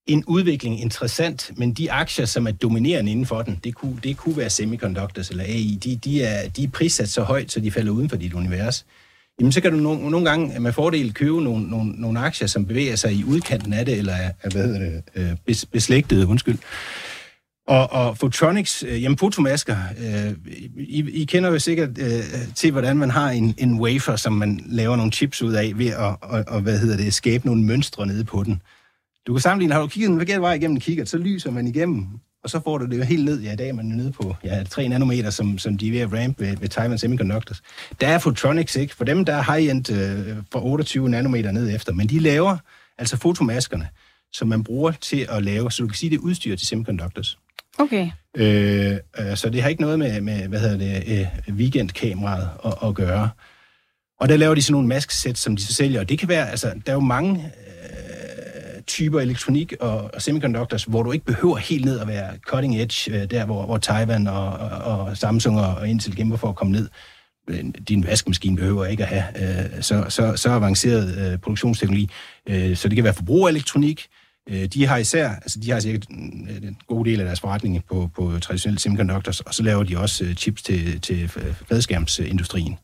en 0.05 0.23
udvikling 0.27 0.81
interessant, 0.81 1.51
men 1.57 1.73
de 1.73 1.91
aktier, 1.91 2.25
som 2.25 2.47
er 2.47 2.51
dominerende 2.51 3.11
inden 3.11 3.25
for 3.25 3.41
den, 3.41 3.59
det 3.63 3.75
kunne, 3.75 3.99
det 4.03 4.17
kunne 4.17 4.38
være 4.38 4.49
semiconductors 4.49 5.29
eller 5.29 5.43
AI, 5.43 5.79
de, 5.83 5.95
de, 5.95 6.23
er, 6.23 6.49
de 6.49 6.63
er 6.63 6.69
prissat 6.69 7.09
så 7.09 7.23
højt, 7.23 7.51
så 7.51 7.59
de 7.59 7.71
falder 7.71 7.91
uden 7.91 8.09
for 8.09 8.17
dit 8.17 8.33
univers 8.33 8.85
jamen 9.39 9.51
så 9.51 9.61
kan 9.61 9.71
du 9.71 9.77
nogle, 9.77 10.09
nogle 10.09 10.29
gange 10.29 10.55
øh, 10.55 10.61
med 10.61 10.73
fordel 10.73 11.13
købe 11.13 11.43
nogle, 11.43 11.69
nogle, 11.69 11.91
nogle 11.91 12.19
aktier, 12.19 12.47
som 12.47 12.65
bevæger 12.65 12.95
sig 12.95 13.13
i 13.13 13.23
udkanten 13.23 13.73
af 13.73 13.85
det, 13.85 13.97
eller 13.97 14.13
er, 14.13 14.31
hvad 14.51 14.67
hedder 14.67 14.79
det, 14.79 15.03
øh, 15.15 15.38
bes, 15.45 15.65
beslægtede, 15.65 16.27
undskyld. 16.27 16.57
Og, 17.67 17.91
og 17.91 18.17
Photronics, 18.17 18.83
øh, 18.83 19.03
jamen 19.03 19.17
fotomasker, 19.17 19.77
øh, 19.99 20.33
I, 20.77 21.21
I 21.21 21.25
kender 21.25 21.51
jo 21.51 21.59
sikkert 21.59 21.89
øh, 21.99 22.23
til, 22.55 22.71
hvordan 22.71 22.97
man 22.97 23.09
har 23.09 23.29
en, 23.29 23.55
en 23.57 23.79
wafer, 23.79 24.15
som 24.15 24.33
man 24.33 24.59
laver 24.65 24.95
nogle 24.95 25.11
chips 25.11 25.41
ud 25.41 25.53
af, 25.53 25.71
ved 25.75 25.88
at, 25.88 26.15
og, 26.21 26.43
og, 26.47 26.61
hvad 26.61 26.79
hedder 26.79 26.97
det, 26.97 27.13
skabe 27.13 27.45
nogle 27.45 27.63
mønstre 27.63 28.07
nede 28.07 28.23
på 28.23 28.43
den. 28.43 28.61
Du 29.27 29.33
kan 29.33 29.41
sammenligne, 29.41 29.73
har 29.73 29.81
du 29.81 29.88
kigget 29.88 30.09
den 30.09 30.19
forkerte 30.19 30.41
vej 30.41 30.53
igennem 30.53 30.75
en 30.75 30.81
kikkert, 30.81 31.09
så 31.09 31.17
lyser 31.17 31.51
man 31.51 31.67
igennem, 31.67 32.07
og 32.43 32.49
så 32.49 32.59
får 32.63 32.77
du 32.77 32.85
det 32.85 32.97
jo 32.97 33.03
helt 33.03 33.25
ned. 33.25 33.41
Ja, 33.41 33.53
i 33.53 33.55
dag 33.55 33.69
er 33.69 33.73
man 33.73 33.85
nede 33.85 34.11
på 34.11 34.35
ja, 34.43 34.63
3 34.63 34.88
nanometer, 34.88 35.29
som, 35.29 35.57
som 35.57 35.77
de 35.77 35.88
er 35.88 35.91
ved 35.91 35.99
at 35.99 36.23
ramp 36.23 36.39
ved, 36.39 36.57
ved 36.57 36.69
Taiwan 36.69 36.97
Semiconductors. 36.97 37.61
Der 38.01 38.07
er 38.07 38.19
Photronics, 38.19 38.75
ikke? 38.75 38.95
For 38.95 39.03
dem, 39.03 39.25
der 39.25 39.33
er 39.33 39.53
high-end 39.53 39.91
øh, 39.91 40.35
for 40.51 40.59
28 40.59 41.09
nanometer 41.09 41.51
ned 41.51 41.75
efter. 41.75 41.93
Men 41.93 42.07
de 42.07 42.19
laver 42.19 42.57
altså 42.97 43.17
fotomaskerne, 43.17 43.88
som 44.33 44.47
man 44.47 44.63
bruger 44.63 44.91
til 44.91 45.27
at 45.29 45.43
lave, 45.43 45.71
så 45.71 45.83
du 45.83 45.88
kan 45.88 45.95
sige, 45.95 46.09
det 46.09 46.17
udstyr 46.17 46.55
til 46.55 46.67
semiconductors. 46.67 47.38
Okay. 47.79 48.09
Øh, 48.38 48.97
øh, 49.19 49.38
så 49.38 49.49
det 49.49 49.61
har 49.61 49.69
ikke 49.69 49.81
noget 49.81 49.99
med, 49.99 50.21
med 50.21 50.47
hvad 50.47 50.59
hedder 50.59 50.77
det, 50.77 51.03
øh, 51.47 51.55
weekendkameraet 51.55 52.49
at, 52.65 52.73
at 52.83 52.95
gøre. 52.95 53.29
Og 54.19 54.29
der 54.29 54.38
laver 54.38 54.55
de 54.55 54.61
sådan 54.61 54.71
nogle 54.71 54.88
masksæt, 54.88 55.38
som 55.38 55.55
de 55.55 55.61
så 55.61 55.73
sælger. 55.73 55.99
Og 55.99 56.09
det 56.09 56.19
kan 56.19 56.29
være, 56.29 56.49
altså, 56.49 56.67
der 56.85 56.91
er 56.91 56.95
jo 56.95 56.99
mange 56.99 57.51
typer 58.88 59.19
elektronik 59.19 59.73
og, 59.79 60.09
og 60.13 60.21
semiconductors, 60.21 60.83
hvor 60.83 61.03
du 61.03 61.11
ikke 61.11 61.25
behøver 61.25 61.57
helt 61.57 61.85
ned 61.85 61.99
at 61.99 62.07
være 62.07 62.38
cutting 62.38 62.81
edge, 62.81 63.11
øh, 63.11 63.31
der 63.31 63.45
hvor, 63.45 63.65
hvor 63.65 63.77
Taiwan 63.77 64.27
og, 64.27 64.49
og, 64.49 65.07
og 65.07 65.17
Samsung 65.17 65.59
og, 65.59 65.89
Intel 65.89 66.15
kæmper 66.15 66.38
for 66.38 66.49
at 66.49 66.55
komme 66.55 66.73
ned. 66.73 66.89
Øh, 67.49 67.63
din 67.88 68.05
vaskemaskine 68.07 68.55
behøver 68.55 68.85
ikke 68.85 69.05
at 69.05 69.09
have 69.09 69.25
øh, 69.75 69.83
så, 69.83 70.05
så, 70.09 70.35
så 70.35 70.49
avanceret 70.49 71.31
øh, 71.31 71.39
produktionsteknologi. 71.39 72.09
Øh, 72.49 72.75
så 72.75 72.88
det 72.88 72.95
kan 72.95 73.03
være 73.03 73.13
forbrugerelektronik. 73.13 74.07
Øh, 74.49 74.65
de 74.65 74.85
har 74.85 74.97
især, 74.97 75.29
altså 75.29 75.59
de 75.59 75.71
har 75.71 75.79
sikkert 75.79 76.07
en, 76.09 76.77
god 76.88 77.05
del 77.05 77.19
af 77.19 77.25
deres 77.25 77.39
forretning 77.39 77.83
på, 77.89 78.09
på 78.15 78.39
traditionelle 78.39 78.79
semiconductors, 78.79 79.39
og 79.39 79.53
så 79.53 79.63
laver 79.63 79.83
de 79.83 79.97
også 79.97 80.23
øh, 80.23 80.35
chips 80.35 80.61
til, 80.61 81.01
til 81.01 81.29
fladskærmsindustrien. 81.67 82.77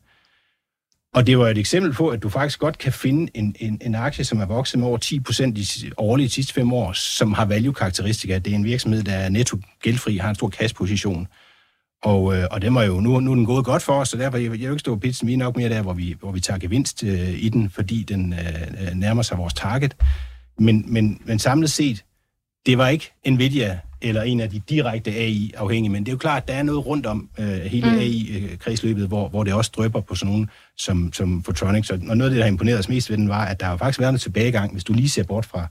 Og 1.14 1.26
det 1.26 1.38
var 1.38 1.48
et 1.48 1.58
eksempel 1.58 1.92
på, 1.92 2.08
at 2.08 2.22
du 2.22 2.28
faktisk 2.28 2.58
godt 2.58 2.78
kan 2.78 2.92
finde 2.92 3.30
en, 3.34 3.56
en, 3.60 3.78
en 3.82 3.94
aktie, 3.94 4.24
som 4.24 4.40
er 4.40 4.46
vokset 4.46 4.78
med 4.78 4.88
over 4.88 4.98
10 4.98 5.20
procent 5.20 5.58
årligt 5.96 6.26
de 6.26 6.34
sidste 6.34 6.54
fem 6.54 6.72
år, 6.72 6.92
som 6.92 7.32
har 7.32 7.44
value-karakteristika. 7.44 8.38
Det 8.38 8.50
er 8.50 8.54
en 8.54 8.64
virksomhed, 8.64 9.02
der 9.02 9.12
er 9.12 9.28
netto 9.28 9.56
gældfri, 9.82 10.16
har 10.16 10.28
en 10.28 10.34
stor 10.34 10.48
kasseposition. 10.48 11.28
Og, 12.02 12.36
øh, 12.36 12.46
og 12.50 12.62
den 12.62 12.74
var 12.74 12.82
jo, 12.82 13.00
nu, 13.00 13.20
nu 13.20 13.30
er 13.30 13.34
den 13.34 13.46
gået 13.46 13.64
godt 13.64 13.82
for 13.82 13.92
os, 13.92 14.08
så 14.08 14.16
derfor 14.16 14.38
jeg, 14.38 14.44
jeg 14.44 14.52
vil 14.52 14.62
ikke 14.62 14.78
stå 14.78 14.94
på 14.94 15.00
pitchen. 15.00 15.28
Vi 15.28 15.32
er 15.32 15.36
nok 15.36 15.56
mere 15.56 15.68
der, 15.68 15.82
hvor 15.82 15.92
vi, 15.92 16.16
hvor 16.20 16.32
vi 16.32 16.40
tager 16.40 16.58
gevinst 16.58 17.04
øh, 17.04 17.30
i 17.30 17.48
den, 17.48 17.70
fordi 17.70 18.02
den 18.02 18.32
øh, 18.32 18.86
øh 18.88 18.94
nærmer 18.94 19.22
sig 19.22 19.38
vores 19.38 19.54
target. 19.54 19.96
Men, 20.58 20.84
men, 20.86 21.20
men 21.24 21.38
samlet 21.38 21.70
set, 21.70 22.04
det 22.66 22.78
var 22.78 22.88
ikke 22.88 23.12
Nvidia 23.26 23.80
eller 24.02 24.22
en 24.22 24.40
af 24.40 24.50
de 24.50 24.58
direkte 24.68 25.10
AI-afhængige, 25.10 25.92
men 25.92 26.04
det 26.04 26.08
er 26.08 26.12
jo 26.12 26.18
klart, 26.18 26.42
at 26.42 26.48
der 26.48 26.54
er 26.54 26.62
noget 26.62 26.86
rundt 26.86 27.06
om 27.06 27.28
øh, 27.38 27.46
hele 27.46 27.90
mm. 27.90 27.98
AI-kredsløbet, 27.98 29.06
hvor, 29.06 29.28
hvor 29.28 29.44
det 29.44 29.54
også 29.54 29.70
drøber 29.76 30.00
på 30.00 30.14
sådan 30.14 30.32
nogen 30.32 30.50
som, 30.76 31.12
som 31.12 31.42
Photronics. 31.42 31.90
Og 31.90 31.98
noget 31.98 32.22
af 32.22 32.30
det, 32.30 32.36
der 32.36 32.42
har 32.42 32.50
imponeret 32.50 32.78
os 32.78 32.88
mest 32.88 33.10
ved 33.10 33.16
den, 33.16 33.28
var, 33.28 33.44
at 33.44 33.60
der 33.60 33.66
har 33.66 33.76
faktisk 33.76 34.00
været 34.00 34.12
en 34.12 34.18
tilbagegang. 34.18 34.72
Hvis 34.72 34.84
du 34.84 34.92
lige 34.92 35.08
ser 35.08 35.22
bort 35.22 35.46
fra, 35.46 35.66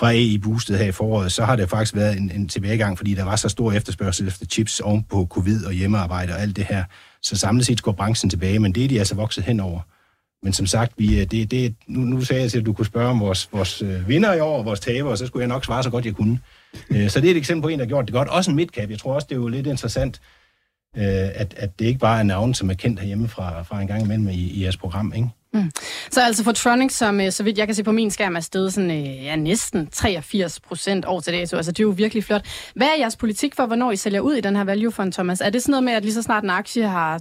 fra 0.00 0.12
AI-boostet 0.12 0.78
her 0.78 0.86
i 0.86 0.92
foråret, 0.92 1.32
så 1.32 1.44
har 1.44 1.56
det 1.56 1.70
faktisk 1.70 1.94
været 1.94 2.16
en, 2.16 2.30
en 2.34 2.48
tilbagegang, 2.48 2.98
fordi 2.98 3.14
der 3.14 3.24
var 3.24 3.36
så 3.36 3.48
stor 3.48 3.72
efterspørgsel 3.72 4.28
efter 4.28 4.46
chips 4.46 4.80
oven 4.80 5.02
på 5.02 5.26
covid 5.30 5.64
og 5.64 5.72
hjemmearbejde 5.72 6.32
og 6.32 6.40
alt 6.40 6.56
det 6.56 6.64
her. 6.64 6.84
Så 7.22 7.36
samlet 7.36 7.66
set 7.66 7.82
går 7.82 7.92
branchen 7.92 8.30
tilbage, 8.30 8.58
men 8.58 8.72
det 8.72 8.84
er 8.84 8.88
de 8.88 8.98
altså 8.98 9.14
vokset 9.14 9.44
henover. 9.44 9.80
Men 10.42 10.52
som 10.52 10.66
sagt, 10.66 10.92
vi, 10.96 11.20
øh, 11.20 11.26
det, 11.26 11.50
det, 11.50 11.74
nu, 11.86 12.00
nu 12.00 12.20
sagde 12.20 12.42
jeg 12.42 12.50
til, 12.50 12.58
at 12.58 12.66
du 12.66 12.72
kunne 12.72 12.86
spørge 12.86 13.10
om 13.10 13.20
vores, 13.20 13.48
vores 13.52 13.82
øh, 13.82 14.08
vinder 14.08 14.34
i 14.34 14.40
år 14.40 14.58
og 14.58 14.64
vores 14.64 14.80
taber, 14.80 15.10
og 15.10 15.18
så 15.18 15.26
skulle 15.26 15.40
jeg 15.40 15.48
nok 15.48 15.64
svare 15.64 15.82
så 15.82 15.90
godt, 15.90 16.06
jeg 16.06 16.14
kunne. 16.14 16.40
Øh, 16.90 17.10
så 17.10 17.20
det 17.20 17.26
er 17.26 17.30
et 17.30 17.36
eksempel 17.36 17.62
på 17.62 17.68
en, 17.68 17.78
der 17.78 17.84
har 17.84 17.88
gjort 17.88 18.06
det 18.06 18.14
godt. 18.14 18.28
Også 18.28 18.50
en 18.50 18.56
midcap. 18.56 18.90
Jeg 18.90 18.98
tror 18.98 19.14
også, 19.14 19.26
det 19.30 19.34
er 19.34 19.40
jo 19.40 19.48
lidt 19.48 19.66
interessant, 19.66 20.20
at, 20.94 21.54
at 21.56 21.78
det 21.78 21.84
ikke 21.84 21.98
bare 21.98 22.18
er 22.18 22.22
navne, 22.22 22.54
som 22.54 22.70
er 22.70 22.74
kendt 22.74 23.00
herhjemme 23.00 23.28
fra, 23.28 23.62
fra 23.62 23.80
en 23.80 23.86
gang 23.86 24.02
imellem 24.02 24.28
i, 24.28 24.32
i 24.32 24.62
jeres 24.62 24.76
program. 24.76 25.12
Ikke? 25.16 25.28
Mm. 25.52 25.70
Så 26.10 26.24
altså 26.24 26.44
Fortronics, 26.44 26.94
som 26.94 27.30
så 27.30 27.42
vidt 27.42 27.58
jeg 27.58 27.66
kan 27.66 27.74
se 27.74 27.84
på 27.84 27.92
min 27.92 28.10
skærm, 28.10 28.36
er 28.36 28.40
steget 28.40 28.72
sådan, 28.72 28.90
ja, 29.04 29.36
næsten 29.36 29.86
83 29.86 30.60
procent 30.60 31.04
år 31.06 31.20
til 31.20 31.32
dato. 31.32 31.56
Altså 31.56 31.72
det 31.72 31.80
er 31.80 31.84
jo 31.84 31.94
virkelig 31.96 32.24
flot. 32.24 32.46
Hvad 32.74 32.86
er 32.86 32.98
jeres 32.98 33.16
politik 33.16 33.54
for, 33.54 33.66
hvornår 33.66 33.92
I 33.92 33.96
sælger 33.96 34.20
ud 34.20 34.34
i 34.34 34.40
den 34.40 34.56
her 34.56 34.64
value 34.64 34.92
fund, 34.92 35.12
Thomas? 35.12 35.40
Er 35.40 35.50
det 35.50 35.62
sådan 35.62 35.70
noget 35.70 35.84
med, 35.84 35.92
at 35.92 36.02
lige 36.02 36.14
så 36.14 36.22
snart 36.22 36.44
en 36.44 36.50
aktie 36.50 36.88
har 36.88 37.20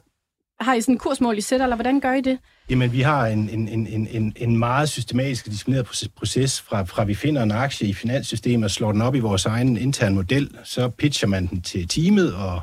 har 0.61 0.73
I 0.73 0.81
sådan 0.81 0.95
en 0.95 0.99
kursmål, 0.99 1.37
I 1.37 1.41
sætter, 1.41 1.65
eller 1.65 1.75
hvordan 1.75 1.99
gør 1.99 2.13
I 2.13 2.21
det? 2.21 2.39
Jamen, 2.69 2.91
vi 2.91 3.01
har 3.01 3.27
en, 3.27 3.49
en, 3.49 3.67
en, 3.67 4.07
en, 4.11 4.33
en 4.35 4.57
meget 4.57 4.89
systematisk 4.89 5.47
og 5.47 5.51
disciplineret 5.51 6.09
proces, 6.15 6.61
fra, 6.61 6.83
fra 6.83 7.03
vi 7.03 7.15
finder 7.15 7.43
en 7.43 7.51
aktie 7.51 7.87
i 7.87 7.93
finanssystemet 7.93 8.63
og 8.63 8.71
slår 8.71 8.91
den 8.91 9.01
op 9.01 9.15
i 9.15 9.19
vores 9.19 9.45
egen 9.45 9.77
interne 9.77 10.15
model, 10.15 10.49
så 10.63 10.89
pitcher 10.89 11.27
man 11.27 11.47
den 11.47 11.61
til 11.61 11.87
teamet, 11.87 12.33
og 12.33 12.61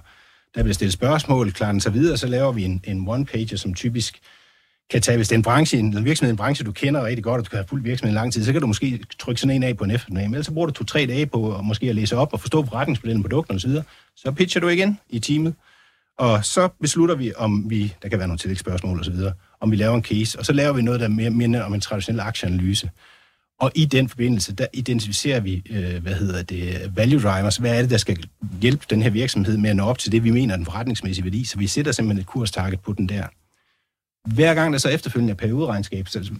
der 0.54 0.62
bliver 0.62 0.74
stillet 0.74 0.92
spørgsmål, 0.92 1.52
klarer 1.52 1.72
den 1.72 1.80
sig 1.80 1.94
videre, 1.94 2.16
så 2.16 2.26
laver 2.26 2.52
vi 2.52 2.64
en, 2.64 2.80
en 2.84 3.08
one-pager, 3.08 3.56
som 3.56 3.74
typisk 3.74 4.20
kan 4.90 5.02
tage, 5.02 5.16
hvis 5.16 5.28
det 5.28 5.34
er 5.34 5.38
en 5.38 5.42
branche, 5.42 5.78
en 5.78 6.04
virksomhed, 6.04 6.30
en 6.30 6.36
branche, 6.36 6.64
du 6.64 6.72
kender 6.72 7.04
rigtig 7.04 7.24
godt, 7.24 7.38
og 7.38 7.44
du 7.44 7.50
kan 7.50 7.56
have 7.56 7.66
fuldt 7.68 7.84
virksomhed 7.84 8.14
i 8.14 8.16
lang 8.16 8.32
tid, 8.32 8.44
så 8.44 8.52
kan 8.52 8.60
du 8.60 8.66
måske 8.66 9.00
trykke 9.18 9.40
sådan 9.40 9.56
en 9.56 9.62
af 9.62 9.76
på 9.76 9.84
en 9.84 9.90
eftermiddag. 9.90 10.26
Ellers 10.26 10.46
så 10.46 10.52
bruger 10.52 10.66
du 10.66 10.72
to-tre 10.72 11.06
dage 11.06 11.26
på 11.26 11.56
at 11.56 11.64
måske 11.64 11.88
at 11.88 11.94
læse 11.94 12.16
op 12.16 12.32
og 12.32 12.40
forstå 12.40 12.66
forretningsmodellen, 12.66 13.22
produkterne 13.22 13.56
osv. 13.56 13.70
Så 14.16 14.32
pitcher 14.32 14.60
du 14.60 14.68
igen 14.68 14.98
i 15.10 15.18
teamet, 15.18 15.54
og 16.18 16.44
så 16.44 16.68
beslutter 16.80 17.14
vi, 17.14 17.32
om 17.36 17.70
vi, 17.70 17.94
der 18.02 18.08
kan 18.08 18.18
være 18.18 18.28
nogle 18.28 18.38
tillægsspørgsmål 18.38 19.00
osv., 19.00 19.14
om 19.60 19.70
vi 19.70 19.76
laver 19.76 19.94
en 19.94 20.04
case, 20.04 20.38
og 20.38 20.46
så 20.46 20.52
laver 20.52 20.72
vi 20.72 20.82
noget, 20.82 21.00
der 21.00 21.08
mere 21.08 21.30
minder 21.30 21.62
om 21.62 21.74
en 21.74 21.80
traditionel 21.80 22.20
aktieanalyse. 22.20 22.90
Og 23.60 23.72
i 23.74 23.84
den 23.84 24.08
forbindelse, 24.08 24.54
der 24.54 24.66
identificerer 24.72 25.40
vi, 25.40 25.62
øh, 25.70 26.02
hvad 26.02 26.14
hedder 26.14 26.42
det, 26.42 26.92
value 26.96 27.20
drivers. 27.20 27.56
Hvad 27.56 27.76
er 27.76 27.80
det, 27.80 27.90
der 27.90 27.96
skal 27.96 28.18
hjælpe 28.60 28.86
den 28.90 29.02
her 29.02 29.10
virksomhed 29.10 29.56
med 29.56 29.70
at 29.70 29.76
nå 29.76 29.84
op 29.84 29.98
til 29.98 30.12
det, 30.12 30.24
vi 30.24 30.30
mener 30.30 30.54
er 30.54 30.56
den 30.56 30.66
forretningsmæssige 30.66 31.24
værdi? 31.24 31.44
Så 31.44 31.58
vi 31.58 31.66
sætter 31.66 31.92
simpelthen 31.92 32.20
et 32.20 32.26
kurstarget 32.26 32.80
på 32.80 32.92
den 32.92 33.08
der. 33.08 33.26
Hver 34.34 34.54
gang 34.54 34.72
der 34.72 34.78
så 34.78 34.88
efterfølgende 34.88 35.30
er 35.30 35.36
perioderegnskab, 35.36 36.08
så 36.08 36.30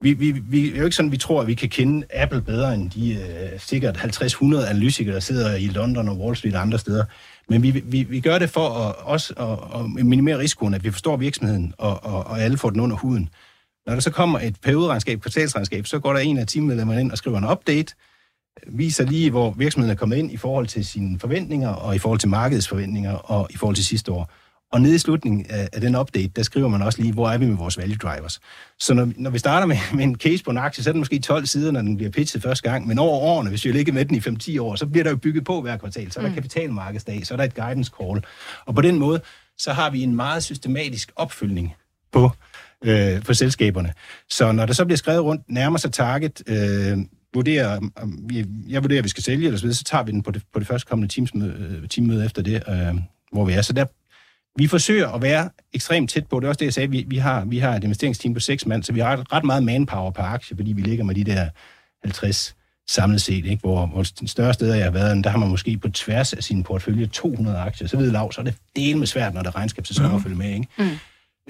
vi, 0.00 0.12
vi, 0.12 0.30
vi 0.30 0.72
er 0.72 0.78
jo 0.78 0.84
ikke 0.84 0.96
sådan, 0.96 1.12
vi 1.12 1.16
tror, 1.16 1.40
at 1.40 1.46
vi 1.46 1.54
kan 1.54 1.68
kende 1.68 2.06
Apple 2.14 2.42
bedre 2.42 2.74
end 2.74 2.90
de 2.90 3.14
øh, 3.14 3.60
sikkert 3.60 3.96
50-100 3.96 4.68
analytikere, 4.68 5.14
der 5.14 5.20
sidder 5.20 5.56
i 5.56 5.66
London 5.66 6.08
og 6.08 6.18
Wall 6.18 6.36
Street 6.36 6.54
og 6.54 6.60
andre 6.60 6.78
steder. 6.78 7.04
Men 7.48 7.62
vi, 7.62 7.70
vi, 7.70 8.02
vi 8.02 8.20
gør 8.20 8.38
det 8.38 8.50
for 8.50 8.68
at, 8.68 8.94
også 8.96 9.34
at, 9.34 9.80
at 9.80 10.06
minimere 10.06 10.38
risikoen, 10.38 10.74
at 10.74 10.84
vi 10.84 10.90
forstår 10.90 11.16
virksomheden, 11.16 11.74
og, 11.78 12.04
og, 12.04 12.26
og 12.26 12.40
alle 12.40 12.58
får 12.58 12.70
den 12.70 12.80
under 12.80 12.96
huden. 12.96 13.28
Når 13.86 13.94
der 13.94 14.00
så 14.00 14.10
kommer 14.10 14.38
et 14.38 14.56
perioderegnskab, 14.62 15.20
kvartalsregnskab, 15.20 15.86
så 15.86 15.98
går 15.98 16.12
der 16.12 16.20
en 16.20 16.38
af 16.38 16.46
teammedlemmerne 16.46 17.00
ind 17.00 17.12
og 17.12 17.18
skriver 17.18 17.38
en 17.38 17.50
update, 17.50 17.94
viser 18.66 19.04
lige, 19.04 19.30
hvor 19.30 19.50
virksomheden 19.50 19.90
er 19.90 19.98
kommet 19.98 20.16
ind 20.16 20.32
i 20.32 20.36
forhold 20.36 20.66
til 20.66 20.86
sine 20.86 21.18
forventninger, 21.18 21.68
og 21.68 21.96
i 21.96 21.98
forhold 21.98 22.20
til 22.20 22.28
markedets 22.28 22.68
forventninger, 22.68 23.12
og 23.12 23.48
i 23.50 23.56
forhold 23.56 23.76
til 23.76 23.84
sidste 23.84 24.12
år. 24.12 24.30
Og 24.72 24.80
nede 24.80 24.94
i 24.94 24.98
slutningen 24.98 25.46
af, 25.48 25.68
af 25.72 25.80
den 25.80 25.96
update, 25.96 26.28
der 26.36 26.42
skriver 26.42 26.68
man 26.68 26.82
også 26.82 27.02
lige, 27.02 27.12
hvor 27.12 27.28
er 27.28 27.38
vi 27.38 27.46
med 27.46 27.56
vores 27.56 27.78
value 27.78 27.96
drivers. 27.96 28.40
Så 28.78 28.94
når, 28.94 29.08
når 29.16 29.30
vi 29.30 29.38
starter 29.38 29.66
med, 29.66 29.76
med 29.94 30.04
en 30.04 30.16
case 30.16 30.44
på 30.44 30.50
en 30.50 30.58
aktie, 30.58 30.84
så 30.84 30.90
er 30.90 30.92
det 30.92 30.98
måske 30.98 31.18
12 31.18 31.46
sider, 31.46 31.70
når 31.70 31.80
den 31.80 31.96
bliver 31.96 32.10
pitchet 32.10 32.42
første 32.42 32.70
gang. 32.70 32.86
Men 32.86 32.98
over 32.98 33.18
årene, 33.18 33.50
hvis 33.50 33.64
vi 33.64 33.72
ligger 33.72 33.92
med 33.92 34.04
den 34.04 34.16
i 34.16 34.18
5-10 34.18 34.60
år, 34.62 34.74
så 34.74 34.86
bliver 34.86 35.04
der 35.04 35.10
jo 35.10 35.16
bygget 35.16 35.44
på 35.44 35.60
hver 35.60 35.76
kvartal. 35.76 36.12
Så 36.12 36.20
er 36.20 36.22
der 36.22 36.28
mm. 36.28 36.34
kapitalmarkedsdag, 36.34 37.26
så 37.26 37.34
er 37.34 37.36
der 37.36 37.44
et 37.44 37.54
guidance 37.54 37.92
call. 38.00 38.24
Og 38.66 38.74
på 38.74 38.80
den 38.80 38.98
måde, 38.98 39.20
så 39.58 39.72
har 39.72 39.90
vi 39.90 40.02
en 40.02 40.16
meget 40.16 40.42
systematisk 40.42 41.12
opfølgning 41.16 41.74
på, 42.12 42.30
øh, 42.84 43.22
for 43.22 43.32
selskaberne. 43.32 43.92
Så 44.30 44.52
når 44.52 44.66
der 44.66 44.72
så 44.72 44.84
bliver 44.84 44.96
skrevet 44.96 45.22
rundt, 45.22 45.42
nærmer 45.48 45.78
sig 45.78 45.92
target, 45.92 46.42
øh, 46.46 46.98
vurderer, 47.34 47.80
om 47.96 48.18
vi, 48.28 48.46
jeg 48.68 48.82
vurderer, 48.82 48.98
at 48.98 49.04
vi 49.04 49.08
skal 49.08 49.22
sælge, 49.22 49.46
eller 49.46 49.58
så, 49.58 49.62
videre, 49.62 49.74
så 49.74 49.84
tager 49.84 50.04
vi 50.04 50.12
den 50.12 50.22
på 50.22 50.30
det, 50.30 50.42
på 50.52 50.58
det 50.58 50.66
første 50.66 50.88
kommende 50.88 51.14
teamsmøde, 51.14 51.80
øh, 51.82 51.88
teammøde 51.88 52.24
efter 52.24 52.42
det, 52.42 52.62
øh, 52.68 52.94
hvor 53.32 53.44
vi 53.44 53.52
er. 53.52 53.62
Så 53.62 53.72
der 53.72 53.84
vi 54.58 54.66
forsøger 54.66 55.08
at 55.08 55.22
være 55.22 55.50
ekstremt 55.72 56.10
tæt 56.10 56.26
på. 56.26 56.40
Det 56.40 56.44
er 56.44 56.48
også 56.48 56.58
det, 56.58 56.64
jeg 56.64 56.74
sagde. 56.74 56.90
Vi, 56.90 57.04
vi, 57.08 57.16
har, 57.16 57.44
vi 57.44 57.58
har 57.58 57.74
et 57.74 57.84
investeringsteam 57.84 58.34
på 58.34 58.40
seks 58.40 58.66
mand, 58.66 58.82
så 58.82 58.92
vi 58.92 59.00
har 59.00 59.32
ret 59.32 59.44
meget 59.44 59.62
manpower 59.62 60.10
per 60.10 60.22
aktie, 60.22 60.56
fordi 60.56 60.72
vi 60.72 60.80
ligger 60.80 61.04
med 61.04 61.14
de 61.14 61.24
der 61.24 61.48
50 62.04 62.56
samlet 62.88 63.22
set, 63.22 63.46
ikke? 63.46 63.60
Hvor, 63.60 63.86
hvor 63.86 64.02
den 64.20 64.28
større 64.28 64.54
steder, 64.54 64.74
jeg 64.74 64.84
har 64.84 64.90
været, 64.90 65.24
der 65.24 65.30
har 65.30 65.38
man 65.38 65.48
måske 65.48 65.76
på 65.76 65.88
tværs 65.88 66.32
af 66.32 66.44
sin 66.44 66.62
portefølje 66.62 67.06
200 67.06 67.58
aktier. 67.58 67.88
Så 67.88 67.96
ved 67.96 68.10
Lav, 68.10 68.32
så 68.32 68.40
er 68.40 68.44
det 68.44 68.54
del 68.76 68.96
med 68.96 69.06
svært, 69.06 69.34
når 69.34 69.42
der 69.42 69.48
er 69.48 69.56
regnskabssæson 69.56 70.12
mm. 70.12 70.22
følge 70.22 70.36
med. 70.36 70.54
Ikke? 70.54 70.66
Mm. 70.78 70.98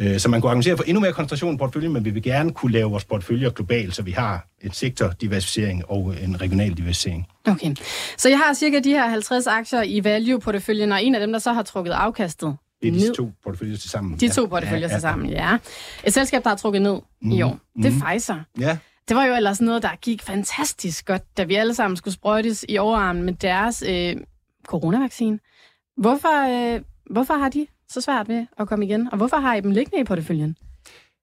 Øh, 0.00 0.18
så 0.18 0.28
man 0.28 0.40
kunne 0.40 0.50
argumentere 0.50 0.76
for 0.76 0.84
endnu 0.84 1.00
mere 1.00 1.12
koncentration 1.12 1.54
i 1.54 1.58
porteføljen, 1.58 1.92
men 1.92 2.04
vi 2.04 2.10
vil 2.10 2.22
gerne 2.22 2.52
kunne 2.52 2.72
lave 2.72 2.90
vores 2.90 3.04
porteføljer 3.04 3.50
globalt, 3.50 3.94
så 3.94 4.02
vi 4.02 4.12
har 4.12 4.46
en 4.60 4.72
sektordiversificering 4.72 5.90
og 5.90 6.14
en 6.22 6.40
regional 6.40 6.76
diversificering. 6.76 7.26
Okay. 7.46 7.74
Så 8.16 8.28
jeg 8.28 8.38
har 8.38 8.54
cirka 8.54 8.78
de 8.78 8.90
her 8.90 9.08
50 9.08 9.46
aktier 9.46 9.82
i 9.82 10.04
value-porteføljen, 10.04 10.92
og 10.92 11.02
en 11.02 11.14
af 11.14 11.20
dem, 11.20 11.32
der 11.32 11.38
så 11.38 11.52
har 11.52 11.62
trukket 11.62 11.92
afkastet, 11.92 12.56
det 12.82 12.88
er 12.88 12.92
de 12.92 13.14
to 13.14 13.32
porteføljer 13.44 13.76
til 13.76 13.90
sammen. 13.90 14.20
De 14.20 14.28
to 14.28 14.46
porteføljer 14.46 14.88
ja, 14.88 14.94
til 14.94 15.00
sammen, 15.00 15.30
ja. 15.30 15.58
Et 16.04 16.14
selskab, 16.14 16.44
der 16.44 16.48
har 16.48 16.56
trukket 16.56 16.82
ned 16.82 16.98
mm, 17.22 17.30
i 17.30 17.42
år, 17.42 17.58
det 17.76 17.84
er 17.84 17.90
mm. 17.90 18.00
Pfizer. 18.00 18.40
Ja. 18.58 18.78
Det 19.08 19.16
var 19.16 19.24
jo 19.24 19.34
ellers 19.34 19.60
noget, 19.60 19.82
der 19.82 19.96
gik 20.02 20.22
fantastisk 20.22 21.06
godt, 21.06 21.36
da 21.36 21.44
vi 21.44 21.54
alle 21.54 21.74
sammen 21.74 21.96
skulle 21.96 22.14
sprøjtes 22.14 22.64
i 22.68 22.78
overarmen 22.78 23.22
med 23.22 23.32
deres 23.32 23.84
øh, 23.88 24.16
coronavaccine. 24.66 25.38
Hvorfor, 25.96 26.74
øh, 26.74 26.82
hvorfor 27.10 27.34
har 27.34 27.48
de 27.48 27.66
så 27.88 28.00
svært 28.00 28.28
ved 28.28 28.46
at 28.58 28.68
komme 28.68 28.84
igen? 28.86 29.08
Og 29.12 29.16
hvorfor 29.16 29.36
har 29.36 29.54
I 29.54 29.60
dem 29.60 29.70
liggende 29.70 30.00
i 30.00 30.04
porteføljen? 30.04 30.56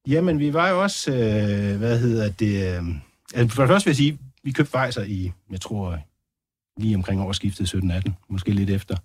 Jamen, 0.08 0.38
vi 0.38 0.52
var 0.52 0.68
jo 0.68 0.82
også, 0.82 1.12
øh, 1.12 1.78
hvad 1.78 1.98
hedder 1.98 2.30
det... 2.30 2.76
Øh, 2.76 2.82
altså 3.34 3.54
for 3.54 3.62
det 3.62 3.68
første 3.68 3.86
vil 3.86 3.90
jeg 3.90 3.96
sige, 3.96 4.18
vi 4.42 4.52
købte 4.52 4.78
Pfizer 4.78 5.04
i, 5.04 5.32
jeg 5.50 5.60
tror, 5.60 5.98
lige 6.80 6.94
omkring 6.94 7.20
årsskiftet 7.20 7.74
17-18, 7.74 8.12
måske 8.28 8.50
lidt 8.50 8.70
efter. 8.70 8.96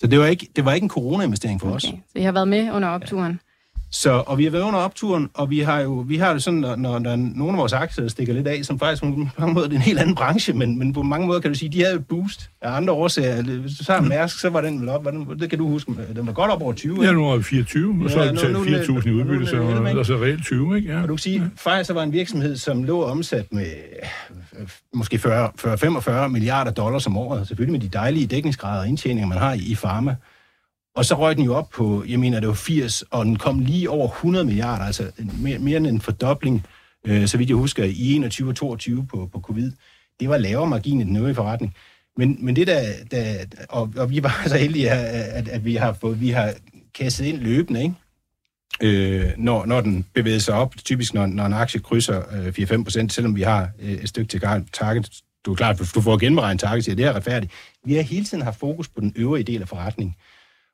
Så 0.00 0.06
det 0.06 0.18
var 0.18 0.26
ikke, 0.26 0.48
det 0.56 0.64
var 0.64 0.72
ikke 0.72 0.84
en 0.84 0.90
corona-investering 0.90 1.60
for 1.60 1.68
okay. 1.68 1.76
os. 1.76 1.82
Så 1.82 2.18
I 2.18 2.22
har 2.22 2.32
været 2.32 2.48
med 2.48 2.72
under 2.72 2.88
opturen? 2.88 3.32
Ja. 3.32 3.47
Så, 3.90 4.22
og 4.26 4.38
vi 4.38 4.44
har 4.44 4.50
været 4.50 4.62
under 4.62 4.78
opturen, 4.78 5.30
og 5.34 5.50
vi 5.50 5.58
har 5.60 5.80
jo 5.80 6.04
vi 6.08 6.16
har 6.16 6.32
det 6.32 6.42
sådan, 6.42 6.60
når, 6.60 6.76
når, 6.76 6.98
når 6.98 7.16
nogle 7.16 7.52
af 7.52 7.58
vores 7.58 7.72
aktier 7.72 8.08
stikker 8.08 8.34
lidt 8.34 8.46
af, 8.46 8.64
som 8.64 8.78
faktisk 8.78 9.02
på 9.02 9.26
mange 9.38 9.54
måder 9.54 9.68
er 9.68 9.72
en 9.72 9.80
helt 9.80 9.98
anden 9.98 10.14
branche, 10.14 10.52
men, 10.52 10.78
men 10.78 10.92
på 10.92 11.02
mange 11.02 11.26
måder 11.26 11.40
kan 11.40 11.52
du 11.52 11.58
sige, 11.58 11.68
de 11.68 11.82
havde 11.84 11.96
et 11.96 12.06
boost 12.06 12.50
af 12.62 12.76
andre 12.76 12.92
årsager. 12.92 13.42
Hvis 13.42 13.78
du 13.78 13.84
tager 13.84 14.00
Mærsk, 14.00 14.40
så 14.40 14.50
var 14.50 14.60
den 14.60 14.80
vel 14.80 14.88
op, 14.88 15.04
var 15.04 15.10
den, 15.10 15.40
det 15.40 15.50
kan 15.50 15.58
du 15.58 15.68
huske, 15.68 15.92
den 16.16 16.26
var 16.26 16.32
godt 16.32 16.50
op 16.50 16.62
over 16.62 16.72
20. 16.72 17.04
Ja, 17.04 17.12
nu 17.12 17.28
var 17.28 17.40
24, 17.40 18.04
og 18.04 18.10
så 18.10 18.20
ja, 18.20 18.26
har 18.26 18.32
vi 18.32 18.74
4.000 18.74 19.08
i 19.08 19.12
udbytte, 19.12 19.46
så 19.46 19.56
er 19.56 20.02
så 20.02 20.16
reelt 20.16 20.44
20, 20.44 20.76
ikke? 20.76 20.92
Ja. 20.92 21.02
Og 21.02 21.08
du 21.08 21.14
kan 21.14 21.18
sige, 21.18 21.50
Pfizer 21.56 21.94
var 21.94 22.02
en 22.02 22.12
virksomhed, 22.12 22.56
som 22.56 22.84
lå 22.84 23.02
omsat 23.02 23.52
med 23.52 23.66
måske 24.94 25.16
40-45 25.16 26.28
milliarder 26.28 26.70
dollars 26.70 27.06
om 27.06 27.16
året, 27.16 27.46
selvfølgelig 27.48 27.72
med 27.72 27.80
de 27.80 27.88
dejlige 27.88 28.26
dækningsgrader 28.26 28.80
og 28.80 28.88
indtjeninger, 28.88 29.28
man 29.28 29.38
har 29.38 29.52
i, 29.52 29.58
i 29.58 29.74
pharma. 29.74 30.16
Og 30.98 31.04
så 31.04 31.14
røg 31.14 31.36
den 31.36 31.44
jo 31.44 31.54
op 31.54 31.70
på, 31.70 32.04
jeg 32.08 32.20
mener, 32.20 32.40
det 32.40 32.48
var 32.48 32.54
80, 32.54 33.02
og 33.10 33.24
den 33.24 33.36
kom 33.36 33.58
lige 33.58 33.90
over 33.90 34.08
100 34.08 34.44
milliarder, 34.44 34.84
altså 34.84 35.10
mere, 35.38 35.58
mere 35.58 35.76
end 35.76 35.86
en 35.86 36.00
fordobling, 36.00 36.66
øh, 37.06 37.26
så 37.26 37.38
vidt 37.38 37.48
jeg 37.48 37.56
husker, 37.56 37.84
i 37.84 38.14
21 38.14 38.48
og 38.48 38.56
22 38.56 39.06
på, 39.06 39.28
på 39.32 39.40
covid. 39.40 39.72
Det 40.20 40.28
var 40.28 40.38
lavere 40.38 40.66
margin 40.66 41.00
i 41.00 41.04
den 41.04 41.16
øvrige 41.16 41.34
forretning. 41.34 41.74
Men, 42.16 42.36
men 42.40 42.56
det 42.56 42.66
der, 42.66 42.82
der 43.10 43.34
og, 43.68 43.92
og 43.96 44.10
vi 44.10 44.22
var 44.22 44.42
så 44.46 44.56
heldige, 44.56 44.90
at, 44.90 45.48
at 45.48 45.64
vi 45.64 45.74
har 45.74 45.92
fået, 45.92 46.20
vi 46.20 46.30
har 46.30 46.54
kastet 46.94 47.24
ind 47.24 47.38
løbende, 47.38 47.82
ikke? 47.82 47.94
Øh, 48.82 49.32
når, 49.36 49.66
når 49.66 49.80
den 49.80 50.06
bevæger 50.14 50.38
sig 50.38 50.54
op, 50.54 50.74
typisk 50.84 51.14
når, 51.14 51.26
når 51.26 51.46
en 51.46 51.52
aktie 51.52 51.80
krydser 51.80 52.22
øh, 52.32 52.48
4-5 52.48 52.82
procent, 52.82 53.12
selvom 53.12 53.36
vi 53.36 53.42
har 53.42 53.68
øh, 53.80 53.92
et 53.92 54.08
stykke 54.08 54.28
til 54.28 54.40
target, 54.72 55.10
du 55.44 55.52
er 55.52 55.56
klart, 55.56 55.78
du 55.94 56.00
får 56.00 56.18
genberegnet 56.18 56.60
target, 56.60 56.84
siger, 56.84 56.96
det 56.96 57.04
er 57.04 57.12
retfærdigt. 57.12 57.52
Vi 57.84 57.94
har 57.94 58.02
hele 58.02 58.24
tiden 58.24 58.44
haft 58.44 58.58
fokus 58.58 58.88
på 58.88 59.00
den 59.00 59.12
øvrige 59.16 59.44
del 59.44 59.62
af 59.62 59.68
forretningen. 59.68 60.14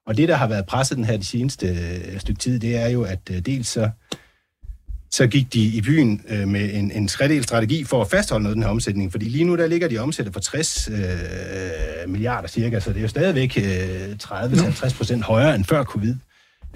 Og 0.06 0.16
det, 0.16 0.28
der 0.28 0.34
har 0.34 0.46
været 0.46 0.66
presset 0.66 0.96
den 0.96 1.04
her 1.04 1.16
de 1.16 1.24
seneste 1.24 1.66
øh, 1.66 2.20
stykke 2.20 2.40
tid, 2.40 2.58
det 2.58 2.76
er 2.76 2.88
jo, 2.88 3.02
at 3.02 3.20
øh, 3.30 3.38
dels 3.38 3.68
så, 3.68 3.90
så 5.10 5.26
gik 5.26 5.52
de 5.52 5.64
i 5.64 5.80
byen 5.80 6.22
øh, 6.28 6.48
med 6.48 6.74
en, 6.74 6.90
en 6.90 7.08
tredel 7.08 7.44
strategi 7.44 7.84
for 7.84 8.00
at 8.00 8.10
fastholde 8.10 8.42
noget 8.42 8.52
af 8.52 8.56
den 8.56 8.62
her 8.62 8.70
omsætning. 8.70 9.12
Fordi 9.12 9.24
lige 9.24 9.44
nu, 9.44 9.56
der 9.56 9.66
ligger 9.66 9.88
de 9.88 9.98
omsætter 9.98 10.32
for 10.32 10.40
60 10.40 10.88
øh, 10.88 12.10
milliarder 12.10 12.48
cirka, 12.48 12.80
så 12.80 12.90
det 12.90 12.96
er 12.96 13.02
jo 13.02 13.08
stadigvæk 13.08 13.58
øh, 13.58 14.16
30-50 14.22 14.96
procent 14.96 15.22
højere 15.22 15.54
end 15.54 15.64
før 15.64 15.84
covid. 15.84 16.14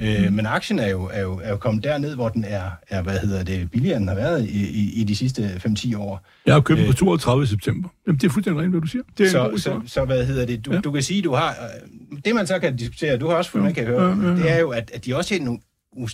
Øh, 0.01 0.29
mm. 0.29 0.33
Men 0.33 0.47
aktien 0.47 0.79
er 0.79 0.89
jo, 0.89 1.11
er, 1.13 1.21
jo, 1.21 1.41
er 1.43 1.51
jo 1.51 1.57
kommet 1.57 1.85
derned, 1.85 2.15
hvor 2.15 2.29
den 2.29 2.45
er, 2.45 2.71
er 2.89 3.03
hvad 3.03 3.19
hedder 3.19 3.43
det, 3.43 3.71
billigere 3.71 3.97
end 3.97 4.03
den 4.03 4.09
har 4.09 4.15
været 4.15 4.49
i, 4.49 4.69
i, 4.69 5.01
i 5.01 5.05
de 5.05 5.17
sidste 5.17 5.61
5-10 5.67 5.99
år. 5.99 6.27
Jeg 6.47 6.55
har 6.55 6.61
købt 6.61 6.81
øh, 6.81 6.87
på 6.87 6.93
32. 6.93 7.47
september. 7.47 7.89
Jamen, 8.07 8.21
det 8.21 8.27
er 8.27 8.31
fuldstændig 8.31 8.63
rent, 8.63 8.73
hvad 8.73 8.81
du 8.81 8.87
siger. 8.87 9.03
Det 9.19 9.27
er 9.27 9.31
så, 9.31 9.53
så, 9.57 9.81
så, 9.87 10.05
hvad 10.05 10.27
hedder 10.27 10.47
det, 10.47 10.65
du, 10.65 10.73
ja. 10.73 10.81
du 10.81 10.93
kan 10.93 11.03
sige, 11.03 11.23
du 11.23 11.35
har, 11.35 11.49
øh, 11.51 12.19
det 12.25 12.35
man 12.35 12.47
så 12.47 12.59
kan 12.59 12.77
diskutere, 12.77 13.17
du 13.17 13.29
har 13.29 13.37
også 13.37 13.51
fået, 13.51 13.61
ja. 13.61 13.65
man 13.65 13.75
kan 13.75 13.87
høre, 13.87 14.09
ja, 14.09 14.23
ja, 14.23 14.29
ja. 14.29 14.37
det 14.37 14.51
er 14.51 14.59
jo, 14.59 14.71
at, 14.71 14.91
at 14.95 15.05
de 15.05 15.17
også 15.17 15.35
har 15.35 15.45
nogle 15.45 15.61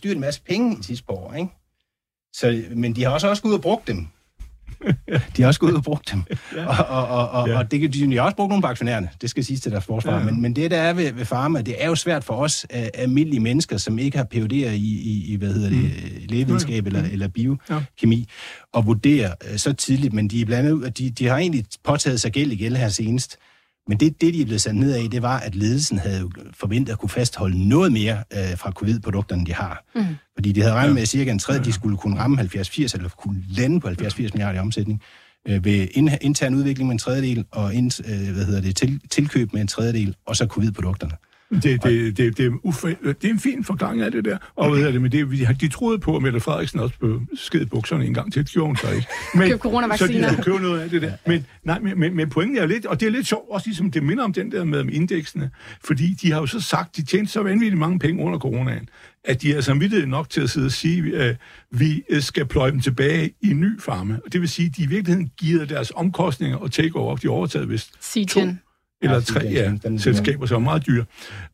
en 0.05 0.21
masse 0.21 0.43
penge 0.43 0.77
i 0.81 0.83
sidste 0.83 1.11
år, 1.11 1.35
ikke? 1.35 1.51
Så, 2.33 2.63
men 2.75 2.97
de 2.97 3.05
har 3.05 3.11
også, 3.11 3.29
også 3.29 3.43
gået 3.43 3.55
og 3.55 3.63
brugt 3.63 3.89
dem. 3.89 4.07
De 5.37 5.43
har 5.43 5.47
også 5.47 5.61
gået 5.61 5.71
ud 5.71 5.77
og 5.77 5.85
brugt 5.85 6.13
dem. 6.13 6.23
ja. 6.57 6.67
Og, 6.67 6.87
og, 6.87 7.09
og, 7.09 7.29
og, 7.29 7.49
ja. 7.49 7.59
og 7.59 7.71
det, 7.71 7.95
de 7.95 8.17
har 8.17 8.23
også 8.23 8.37
brugt 8.37 8.49
nogle 8.49 8.63
på 8.63 8.69
aktionærerne, 8.69 9.09
det 9.21 9.31
skal 9.31 9.45
siges 9.45 9.61
til 9.61 9.73
deres 9.73 9.85
forsvar. 9.85 10.19
Ja. 10.19 10.25
Men, 10.25 10.43
men 10.43 10.57
det, 10.57 10.71
der 10.71 10.77
er 10.77 10.93
ved, 10.93 11.13
ved 11.13 11.25
Pharma, 11.25 11.63
det 11.63 11.75
er 11.79 11.89
jo 11.89 11.95
svært 11.95 12.25
for 12.25 12.35
os 12.35 12.67
uh, 12.75 12.81
almindelige 12.95 13.41
mennesker, 13.41 13.77
som 13.77 13.99
ikke 13.99 14.17
har 14.19 14.27
PhD'er 14.35 14.55
i, 14.55 15.01
i, 15.05 15.25
i 15.33 15.37
hvad 15.37 15.53
hedder 15.53 15.69
det, 15.69 15.79
mm. 15.79 16.27
lægevidenskab 16.29 16.87
eller, 16.87 17.03
eller 17.13 17.29
biokemi, 17.29 18.29
ja. 18.75 18.79
at 18.79 18.87
vurdere 18.87 19.35
uh, 19.51 19.57
så 19.57 19.73
tidligt. 19.73 20.13
Men 20.13 20.29
de, 20.29 20.41
er 20.41 20.47
blandt 20.47 20.69
andet, 20.69 20.99
de, 20.99 21.11
de 21.11 21.27
har 21.27 21.37
egentlig 21.37 21.65
påtaget 21.85 22.21
sig 22.21 22.33
gæld 22.33 22.53
i 22.53 22.57
gæld 22.57 22.77
her 22.77 22.89
senest 22.89 23.39
Men 23.89 24.01
det, 24.01 24.21
det, 24.21 24.35
de 24.35 24.45
blevet 24.45 24.61
sat 24.61 24.75
ned 24.75 24.95
af, 24.95 25.11
det 25.11 25.23
var, 25.23 25.39
at 25.39 25.55
ledelsen 25.55 25.99
havde 25.99 26.31
forventet 26.55 26.93
at 26.93 26.99
kunne 26.99 27.09
fastholde 27.09 27.69
noget 27.69 27.93
mere 27.93 28.25
øh, 28.33 28.59
fra 28.59 28.71
covid-produkterne, 28.71 29.47
de 29.47 29.55
har. 29.55 29.85
Mm. 29.95 30.05
Fordi 30.35 30.53
de 30.53 30.61
havde 30.61 30.75
regnet 30.75 30.95
med, 30.95 31.03
at 31.03 31.09
cirka 31.09 31.31
en 31.31 31.39
tredje, 31.39 31.65
de 31.65 31.73
skulle 31.73 31.97
kunne 31.97 32.19
ramme 32.19 32.43
70-80, 32.43 32.95
eller 32.95 33.09
kunne 33.09 33.45
lande 33.49 33.81
på 33.81 33.89
70-80 33.89 34.19
milliarder 34.19 34.59
i 34.59 34.63
omsætning, 34.63 35.03
øh, 35.49 35.65
ved 35.65 35.89
in, 35.91 36.11
intern 36.21 36.55
udvikling 36.55 36.87
med 36.87 36.95
en 36.95 36.99
tredjedel, 36.99 37.45
og 37.51 37.75
ind, 37.75 38.01
øh, 38.05 38.35
hvad 38.35 38.45
hedder 38.45 38.61
det, 38.61 38.77
til, 38.77 39.01
tilkøb 39.11 39.53
med 39.53 39.61
en 39.61 39.69
tredjedel, 39.69 40.17
og 40.27 40.37
så 40.37 40.47
covid-produkterne. 40.47 41.13
Det, 41.63 41.83
det, 41.83 42.17
det, 42.17 42.37
det, 42.37 42.47
er 42.47 42.51
ufri, 42.63 42.95
det 43.05 43.25
er 43.25 43.29
en 43.29 43.39
fin 43.39 43.65
forklaring 43.65 44.03
af 44.03 44.13
det 44.13 44.25
der. 44.25 44.39
Og 44.57 44.71
hvad 44.71 44.93
det, 44.93 45.03
men 45.03 45.13
det, 45.13 45.61
de 45.61 45.69
troede 45.69 45.99
på, 45.99 46.17
at 46.17 46.23
Mette 46.23 46.41
Frederiksen 46.41 46.81
også 46.81 46.95
blev 46.99 47.21
sked 47.35 47.67
bukserne 47.67 48.07
en 48.07 48.15
gang 48.15 48.33
til. 48.33 48.45
Det 48.45 48.53
gjorde 48.53 48.67
hun 48.67 48.77
så 48.77 48.91
ikke. 48.91 49.07
Men, 49.35 49.49
Køb 49.51 49.61
coronavacciner. 49.61 50.31
Så 50.31 50.37
de 50.37 50.43
købe 50.43 50.59
noget 50.59 50.81
af 50.81 50.91
det 50.91 51.03
der. 51.03 51.13
Men, 51.27 51.47
nej, 51.65 51.79
men, 51.79 52.01
men, 52.01 52.17
men 52.17 52.31
pointen 52.31 52.59
er 52.59 52.67
lidt, 52.67 52.87
og 52.87 53.01
det 53.01 53.07
er 53.07 53.11
lidt 53.11 53.27
sjovt, 53.27 53.51
også 53.51 53.69
ligesom 53.69 53.91
det 53.91 54.03
minder 54.03 54.25
om 54.25 54.33
den 54.33 54.53
der 54.53 54.65
med 54.65 54.85
indeksene, 54.85 55.51
fordi 55.85 56.15
de 56.23 56.33
har 56.33 56.41
jo 56.41 56.47
så 56.47 56.61
sagt, 56.61 56.97
de 56.97 57.05
tjente 57.05 57.33
så 57.33 57.43
vanvittigt 57.43 57.79
mange 57.79 57.99
penge 57.99 58.25
under 58.25 58.39
coronaen, 58.39 58.89
at 59.25 59.43
de 59.43 59.55
er 59.55 59.61
samvittighed 59.61 60.07
nok 60.07 60.31
til 60.31 60.41
at 60.41 60.51
sidde 60.51 60.67
og 60.67 60.73
sige, 60.73 61.17
at 61.17 61.37
vi 61.71 62.05
skal 62.21 62.47
pløje 62.47 62.71
dem 62.71 62.81
tilbage 62.81 63.35
i 63.43 63.53
ny 63.53 63.81
farme. 63.81 64.21
Og 64.25 64.33
det 64.33 64.41
vil 64.41 64.49
sige, 64.49 64.67
at 64.67 64.77
de 64.77 64.83
i 64.83 64.87
virkeligheden 64.87 65.31
giver 65.37 65.65
deres 65.65 65.93
omkostninger 65.97 66.57
og 66.57 66.73
takeover, 66.73 67.17
de 67.17 67.29
overtaget 67.29 67.69
vist 67.69 67.93
to, 68.29 68.41
eller 69.03 69.21
tre 69.21 69.41
ja, 69.41 69.73
den, 69.83 69.99
selskaber, 69.99 70.47
som 70.47 70.63
er 70.63 70.65
meget 70.65 70.87
dyre. 70.87 71.05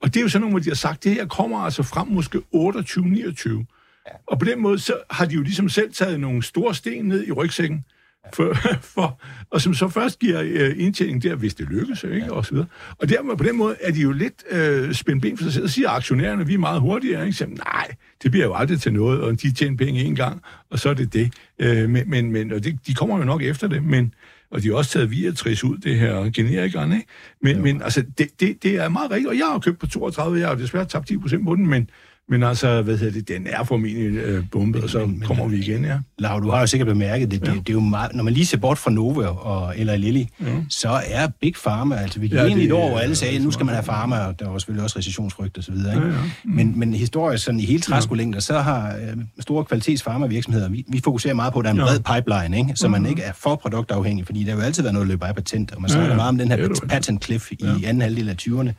Og 0.01 0.14
det 0.14 0.20
er 0.20 0.22
jo 0.22 0.28
sådan 0.28 0.41
nogle, 0.41 0.53
hvor 0.53 0.61
de 0.61 0.68
har 0.70 0.74
sagt, 0.74 1.05
det 1.05 1.14
her 1.14 1.26
kommer 1.26 1.59
altså 1.59 1.82
frem 1.82 2.09
måske 2.09 2.38
28-29. 2.38 3.64
Ja. 4.07 4.12
Og 4.26 4.38
på 4.38 4.45
den 4.45 4.61
måde, 4.62 4.78
så 4.78 4.95
har 5.11 5.26
de 5.26 5.34
jo 5.34 5.43
ligesom 5.43 5.68
selv 5.68 5.93
taget 5.93 6.20
nogle 6.20 6.43
store 6.43 6.74
sten 6.74 7.05
ned 7.05 7.26
i 7.26 7.32
rygsækken, 7.32 7.84
for, 8.34 8.55
for, 8.95 9.20
og 9.51 9.61
som 9.61 9.74
så 9.74 9.88
først 9.88 10.18
giver 10.18 10.43
øh, 10.45 10.74
indtjening 10.76 11.22
der, 11.22 11.34
hvis 11.34 11.55
det 11.55 11.68
lykkes, 11.68 12.05
ikke? 12.05 12.16
Ja. 12.16 12.32
og 12.32 12.47
så 12.47 12.53
videre. 12.53 12.66
Og 12.99 13.09
dermed, 13.09 13.36
på 13.36 13.45
den 13.45 13.57
måde 13.57 13.76
er 13.80 13.93
de 13.93 14.01
jo 14.01 14.12
lidt 14.12 14.45
øh, 14.51 14.95
spændt 14.95 15.22
ben 15.22 15.36
for 15.36 15.45
sig 15.45 15.53
selv, 15.53 15.64
og 15.64 15.70
siger 15.70 15.91
aktionærerne, 15.91 16.47
vi 16.47 16.55
er 16.55 16.59
meget 16.59 16.80
hurtigere, 16.80 17.26
ikke? 17.26 17.38
Så, 17.38 17.47
nej, 17.47 17.95
det 18.22 18.30
bliver 18.30 18.47
jo 18.47 18.55
aldrig 18.55 18.80
til 18.80 18.93
noget, 18.93 19.20
og 19.20 19.43
de 19.43 19.53
tjener 19.53 19.76
penge 19.76 20.01
en 20.01 20.16
gang, 20.16 20.43
og 20.70 20.78
så 20.78 20.91
er 20.91 20.95
det 20.95 21.12
det. 21.12 21.32
Øh, 21.59 21.91
men, 21.91 22.11
men, 22.11 22.32
men 22.32 22.53
og 22.53 22.64
det, 22.64 22.78
de 22.86 22.95
kommer 22.95 23.18
jo 23.18 23.24
nok 23.24 23.43
efter 23.43 23.68
det, 23.68 23.84
men 23.84 24.14
og 24.51 24.62
de 24.62 24.68
har 24.68 24.74
også 24.74 24.90
taget 24.90 25.11
Viatrice 25.11 25.66
ud, 25.66 25.78
det 25.78 25.98
her 25.98 26.30
generikeren, 26.30 26.92
ikke? 26.92 27.07
Men, 27.42 27.62
men 27.62 27.82
altså, 27.82 28.05
det, 28.18 28.40
det, 28.40 28.62
det 28.62 28.74
er 28.76 28.88
meget 28.88 29.11
rigtigt, 29.11 29.28
og 29.28 29.38
jeg 29.38 29.46
har 29.46 29.59
købt 29.59 29.78
på 29.78 29.86
32, 29.86 30.40
jeg 30.40 30.48
har 30.48 30.55
desværre 30.55 30.84
tabt 30.84 31.09
10 31.09 31.18
procent 31.18 31.44
på 31.44 31.55
den, 31.55 31.66
men, 31.66 31.90
men 32.31 32.43
altså, 32.43 32.83
hvad 32.83 32.99
hedder 32.99 33.12
det, 33.12 33.28
den 33.28 33.47
er 33.47 33.64
formentlig 33.64 33.97
øh, 33.97 34.45
bombet, 34.53 34.83
og 34.83 34.91
så 34.91 35.07
men, 35.07 35.20
kommer 35.20 35.49
vi 35.49 35.57
igen, 35.57 35.85
ja. 35.85 35.99
Lav, 36.18 36.41
du 36.43 36.51
har 36.51 36.61
jo 36.61 36.66
sikkert 36.66 36.87
bemærket 36.87 37.31
det, 37.31 37.47
ja. 37.47 37.53
det, 37.53 37.61
det 37.61 37.68
er 37.68 37.72
jo 37.72 37.81
meget, 37.81 38.14
når 38.14 38.24
man 38.24 38.33
lige 38.33 38.47
ser 38.47 38.59
bort 38.59 38.78
fra 38.78 38.91
Nova 38.91 39.26
og, 39.26 39.78
eller 39.78 39.97
Lilly, 39.97 40.24
ja. 40.41 40.47
så 40.68 41.01
er 41.07 41.28
Big 41.41 41.55
Pharma, 41.64 41.97
altså 41.97 42.20
vi 42.20 42.28
gik 42.28 42.37
ja, 42.37 42.45
ind 42.45 42.61
i 42.61 42.64
et 42.64 42.72
år, 42.72 42.89
hvor 42.89 42.99
alle 42.99 43.16
sagde, 43.16 43.39
nu 43.39 43.51
skal 43.51 43.66
man 43.66 43.74
have 43.74 43.85
Pharma, 43.85 44.18
og 44.18 44.41
der 44.41 44.49
var 44.49 44.59
selvfølgelig 44.59 44.85
også 44.85 44.99
recessionsfrygt 44.99 45.59
og 45.59 45.64
så 45.64 45.72
videre, 45.72 45.95
ikke? 45.95 46.07
Ja, 46.07 46.12
ja. 46.12 46.20
Mm. 46.45 46.51
Men, 46.51 46.78
men 46.78 46.95
historisk 46.95 47.45
sådan 47.45 47.61
i 47.61 47.64
hele 47.64 47.81
træskolængder, 47.81 48.41
så 48.41 48.59
har 48.59 48.97
øh, 48.97 49.16
store 49.41 49.64
kvalitets 49.64 50.05
virksomheder, 50.28 50.68
vi, 50.68 50.85
vi 50.89 51.01
fokuserer 51.05 51.35
meget 51.35 51.53
på, 51.53 51.59
at 51.59 51.64
der 51.64 51.70
er 51.70 51.74
en 51.74 52.03
bred 52.03 52.14
pipeline, 52.14 52.59
ikke? 52.59 52.72
så 52.76 52.89
man 52.89 53.01
mm. 53.01 53.07
ikke 53.07 53.22
er 53.22 53.33
for 53.33 53.57
produktafhængig, 53.57 54.26
fordi 54.26 54.45
der 54.45 54.51
har 54.51 54.59
jo 54.59 54.64
altid 54.64 54.83
været 54.83 54.95
noget 54.95 55.09
løb 55.09 55.22
af 55.22 55.35
patent, 55.35 55.72
og 55.72 55.81
man 55.81 55.91
snakker 55.91 56.07
ja, 56.07 56.12
ja. 56.12 56.16
meget 56.16 56.28
om 56.28 56.39
den 56.39 56.49
her 56.49 56.87
patent 56.89 57.24
cliff 57.24 57.53
i 57.53 57.57
ja. 57.61 57.89
anden 57.89 58.01
halvdel 58.01 58.28
af 58.28 58.37
20'erne, 58.43 58.72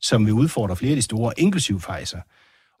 som 0.00 0.26
vil 0.26 0.32
udfordre 0.32 0.76
flere 0.76 0.90
af 0.90 0.96
de 0.96 1.02
store, 1.02 1.32
inklusiv 1.36 1.80
Pfizer. 1.80 2.18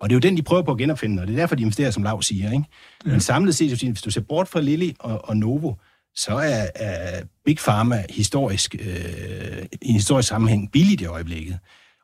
Og 0.00 0.08
det 0.08 0.14
er 0.14 0.16
jo 0.16 0.20
den, 0.20 0.36
de 0.36 0.42
prøver 0.42 0.62
på 0.62 0.70
at 0.70 0.78
genopfinde, 0.78 1.22
og 1.22 1.26
det 1.26 1.34
er 1.34 1.38
derfor, 1.38 1.54
de 1.54 1.62
investerer, 1.62 1.90
som 1.90 2.02
Lav 2.02 2.22
siger. 2.22 2.52
Ikke? 2.52 2.64
Ja. 3.06 3.10
Men 3.10 3.20
samlet 3.20 3.54
set, 3.54 3.82
hvis 3.82 4.02
du 4.02 4.10
ser 4.10 4.20
bort 4.20 4.48
fra 4.48 4.60
Lilly 4.60 4.90
og, 4.98 5.28
og 5.28 5.36
Novo, 5.36 5.74
så 6.14 6.32
er, 6.32 6.66
er 6.74 7.22
Big 7.44 7.56
Pharma 7.56 8.04
historisk, 8.10 8.74
øh, 8.80 9.64
i 9.82 9.88
en 9.88 9.94
historisk 9.94 10.28
sammenhæng 10.28 10.72
billigt 10.72 11.00
i 11.00 11.06
øjeblikket. 11.06 11.58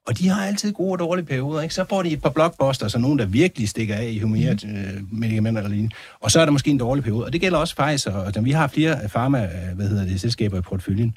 Og 0.06 0.18
de 0.18 0.28
har 0.28 0.46
altid 0.46 0.72
gode 0.72 0.92
og 0.92 0.98
dårlige 0.98 1.26
perioder, 1.26 1.62
ikke? 1.62 1.74
Så 1.74 1.84
får 1.88 2.02
de 2.02 2.12
et 2.12 2.22
par 2.22 2.30
blockbusters, 2.30 2.92
så 2.92 2.98
nogen, 2.98 3.18
der 3.18 3.26
virkelig 3.26 3.68
stikker 3.68 3.94
af 3.94 4.08
i 4.08 4.18
humeret 4.18 4.64
mm. 4.64 4.76
øh, 4.76 5.12
medicamenter 5.12 5.60
eller 5.60 5.70
lignende. 5.70 5.94
Og 6.20 6.30
så 6.30 6.40
er 6.40 6.44
der 6.44 6.52
måske 6.52 6.70
en 6.70 6.78
dårlig 6.78 7.04
periode. 7.04 7.24
Og 7.24 7.32
det 7.32 7.40
gælder 7.40 7.58
også 7.58 7.76
Pfizer, 7.76 8.12
og 8.12 8.44
vi 8.44 8.50
har 8.50 8.66
flere 8.66 9.08
pharma, 9.08 9.44
øh, 9.44 9.76
hvad 9.76 9.88
hedder 9.88 10.04
det, 10.04 10.20
selskaber 10.20 10.58
i 10.58 10.60
portføljen. 10.60 11.16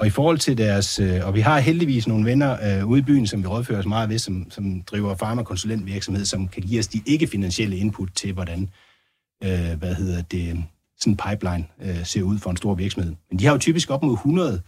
Og 0.00 0.06
i 0.06 0.10
forhold 0.10 0.38
til 0.38 0.58
deres, 0.58 1.00
øh, 1.00 1.26
og 1.26 1.34
vi 1.34 1.40
har 1.40 1.58
heldigvis 1.58 2.08
nogle 2.08 2.24
venner 2.24 2.78
øh, 2.78 2.86
ude 2.86 2.98
i 2.98 3.02
byen, 3.02 3.26
som 3.26 3.42
vi 3.42 3.46
rådfører 3.46 3.78
os 3.78 3.86
meget 3.86 4.08
ved, 4.08 4.18
som, 4.18 4.50
som 4.50 4.82
driver 4.82 5.14
farmakonsulentvirksomhed, 5.14 6.24
som 6.24 6.48
kan 6.48 6.62
give 6.62 6.78
os 6.78 6.86
de 6.86 7.00
ikke-finansielle 7.06 7.76
input 7.76 8.08
til, 8.14 8.32
hvordan, 8.32 8.68
øh, 9.44 9.78
hvad 9.78 9.94
hedder 9.94 10.22
det, 10.22 10.64
sådan 10.98 11.12
en 11.12 11.16
pipeline 11.16 11.64
øh, 11.82 12.06
ser 12.06 12.22
ud 12.22 12.38
for 12.38 12.50
en 12.50 12.56
stor 12.56 12.74
virksomhed. 12.74 13.14
Men 13.30 13.38
de 13.38 13.44
har 13.44 13.52
jo 13.52 13.58
typisk 13.58 13.90
op 13.90 14.02
mod 14.02 14.14
100 14.14 14.62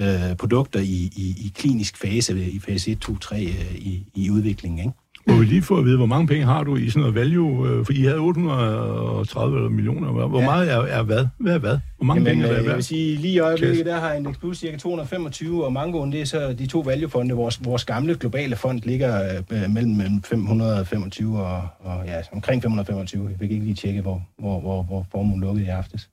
øh, 0.00 0.36
produkter 0.38 0.80
i, 0.80 1.10
i, 1.16 1.34
i 1.46 1.52
klinisk 1.54 1.96
fase, 1.96 2.50
i 2.50 2.58
fase 2.58 2.90
1, 2.90 2.98
2, 2.98 3.18
3 3.18 3.44
øh, 3.44 3.74
i, 3.74 4.06
i 4.14 4.30
udviklingen, 4.30 4.78
ikke? 4.78 4.92
Må 5.26 5.34
vi 5.34 5.44
lige 5.44 5.62
få 5.62 5.78
at 5.78 5.84
vide, 5.84 5.96
hvor 5.96 6.06
mange 6.06 6.26
penge 6.26 6.44
har 6.44 6.64
du 6.64 6.76
i 6.76 6.90
sådan 6.90 7.00
noget 7.00 7.14
value? 7.14 7.68
Øh, 7.68 7.84
for 7.84 7.92
I 7.92 8.02
havde 8.02 8.18
830 8.18 9.70
millioner. 9.70 10.26
Hvor 10.28 10.40
ja. 10.40 10.44
meget 10.44 10.72
er, 10.72 10.78
er 10.78 11.02
hvad? 11.02 11.26
Hvad 11.38 11.54
er 11.54 11.58
hvad? 11.58 11.78
Hvor 11.96 12.04
mange 12.04 12.22
Jamen, 12.22 12.42
penge 12.42 12.54
er 12.54 12.58
det? 12.58 12.66
Jeg 12.66 12.74
vil 12.74 12.84
sige, 12.84 13.16
lige 13.16 13.34
i 13.34 13.38
øjeblikket, 13.38 13.86
der 13.86 14.00
har 14.00 14.12
Index 14.12 14.38
Plus 14.38 14.58
cirka 14.58 14.76
225, 14.76 15.64
og 15.64 15.72
Mangoen, 15.72 16.12
det 16.12 16.20
er 16.20 16.24
så 16.24 16.52
de 16.52 16.66
to 16.66 16.80
value-fonde. 16.80 17.34
Vores, 17.34 17.64
vores 17.64 17.84
gamle 17.84 18.14
globale 18.14 18.56
fond 18.56 18.80
ligger 18.82 19.42
øh, 19.52 19.70
mellem 19.70 20.22
525 20.22 21.38
og, 21.38 21.62
og 21.80 22.06
ja, 22.06 22.20
omkring 22.32 22.62
525. 22.62 23.28
Jeg 23.28 23.38
fik 23.38 23.50
ikke 23.50 23.64
lige 23.64 23.74
tjekke, 23.74 24.00
hvor, 24.00 24.22
hvor, 24.38 24.60
hvor, 24.60 24.82
hvor 24.82 25.06
formuen 25.12 25.40
lukkede 25.40 25.66
i 25.66 25.68
aftes. 25.68 26.08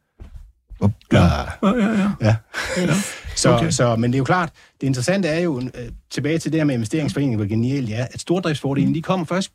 Ja. 0.82 0.90
Ja, 1.14 1.76
ja, 1.78 1.90
ja. 1.92 2.12
ja. 2.22 2.36
Så, 3.36 3.56
okay. 3.56 3.72
så, 3.72 3.96
men 3.96 4.12
det 4.12 4.16
er 4.16 4.20
jo 4.20 4.24
klart, 4.24 4.50
det 4.82 4.88
interessante 4.88 5.28
er 5.28 5.40
jo, 5.40 5.62
øh, 5.62 5.90
tilbage 6.12 6.40
til 6.40 6.52
det 6.52 6.60
her 6.60 6.66
med 6.66 6.74
investeringsforeningen, 6.76 7.40
hvor 7.40 7.46
genialt 7.46 7.90
ja, 7.90 8.06
at 8.12 8.22
stordriftsfordelen, 8.22 8.96
de 8.96 9.02
kommer 9.02 9.26
først 9.26 9.52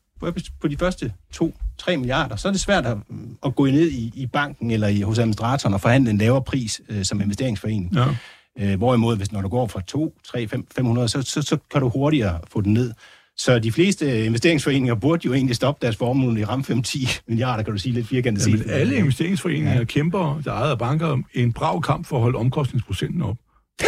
på 0.60 0.68
de 0.68 0.76
første 0.76 1.12
2-3 1.36 1.96
milliarder, 1.96 2.36
så 2.36 2.48
er 2.48 2.52
det 2.52 2.60
svært 2.60 2.86
at, 2.86 2.96
at 3.46 3.54
gå 3.54 3.66
ned 3.66 3.90
i, 3.90 4.12
i 4.14 4.26
banken 4.26 4.70
eller 4.70 4.88
i, 4.88 5.00
hos 5.00 5.18
administratoren 5.18 5.74
og 5.74 5.80
forhandle 5.80 6.10
en 6.10 6.18
lavere 6.18 6.42
pris 6.42 6.80
øh, 6.88 7.04
som 7.04 7.20
investeringsforening. 7.20 7.94
Ja. 7.94 8.06
Øh, 8.58 8.78
hvorimod, 8.78 9.16
hvis 9.16 9.32
når 9.32 9.40
du 9.40 9.48
går 9.48 9.66
fra 9.66 9.80
2, 9.80 10.14
3, 10.24 10.48
5, 10.48 10.66
500, 10.76 11.08
så, 11.08 11.22
så, 11.22 11.42
så 11.42 11.58
kan 11.70 11.80
du 11.80 11.88
hurtigere 11.88 12.40
få 12.52 12.60
den 12.60 12.72
ned. 12.72 12.92
Så 13.36 13.58
de 13.58 13.72
fleste 13.72 14.24
investeringsforeninger 14.24 14.94
burde 14.94 15.22
jo 15.24 15.32
egentlig 15.32 15.56
stoppe 15.56 15.78
deres 15.82 15.96
formue 15.96 16.40
i 16.40 16.44
ram 16.44 16.64
5-10 16.70 17.20
milliarder, 17.28 17.62
kan 17.62 17.72
du 17.72 17.78
sige 17.78 17.92
lidt 17.92 18.06
firkantet. 18.06 18.46
Ja, 18.46 18.56
men 18.56 18.70
alle 18.70 18.96
investeringsforeninger 18.96 19.74
ja. 19.74 19.84
kæmper, 19.84 20.40
der 20.44 20.52
ejer 20.52 20.74
banker, 20.74 21.22
en 21.34 21.52
brav 21.52 21.82
kamp 21.82 22.06
for 22.06 22.16
at 22.16 22.22
holde 22.22 22.38
omkostningsprocenten 22.38 23.22
op. 23.22 23.36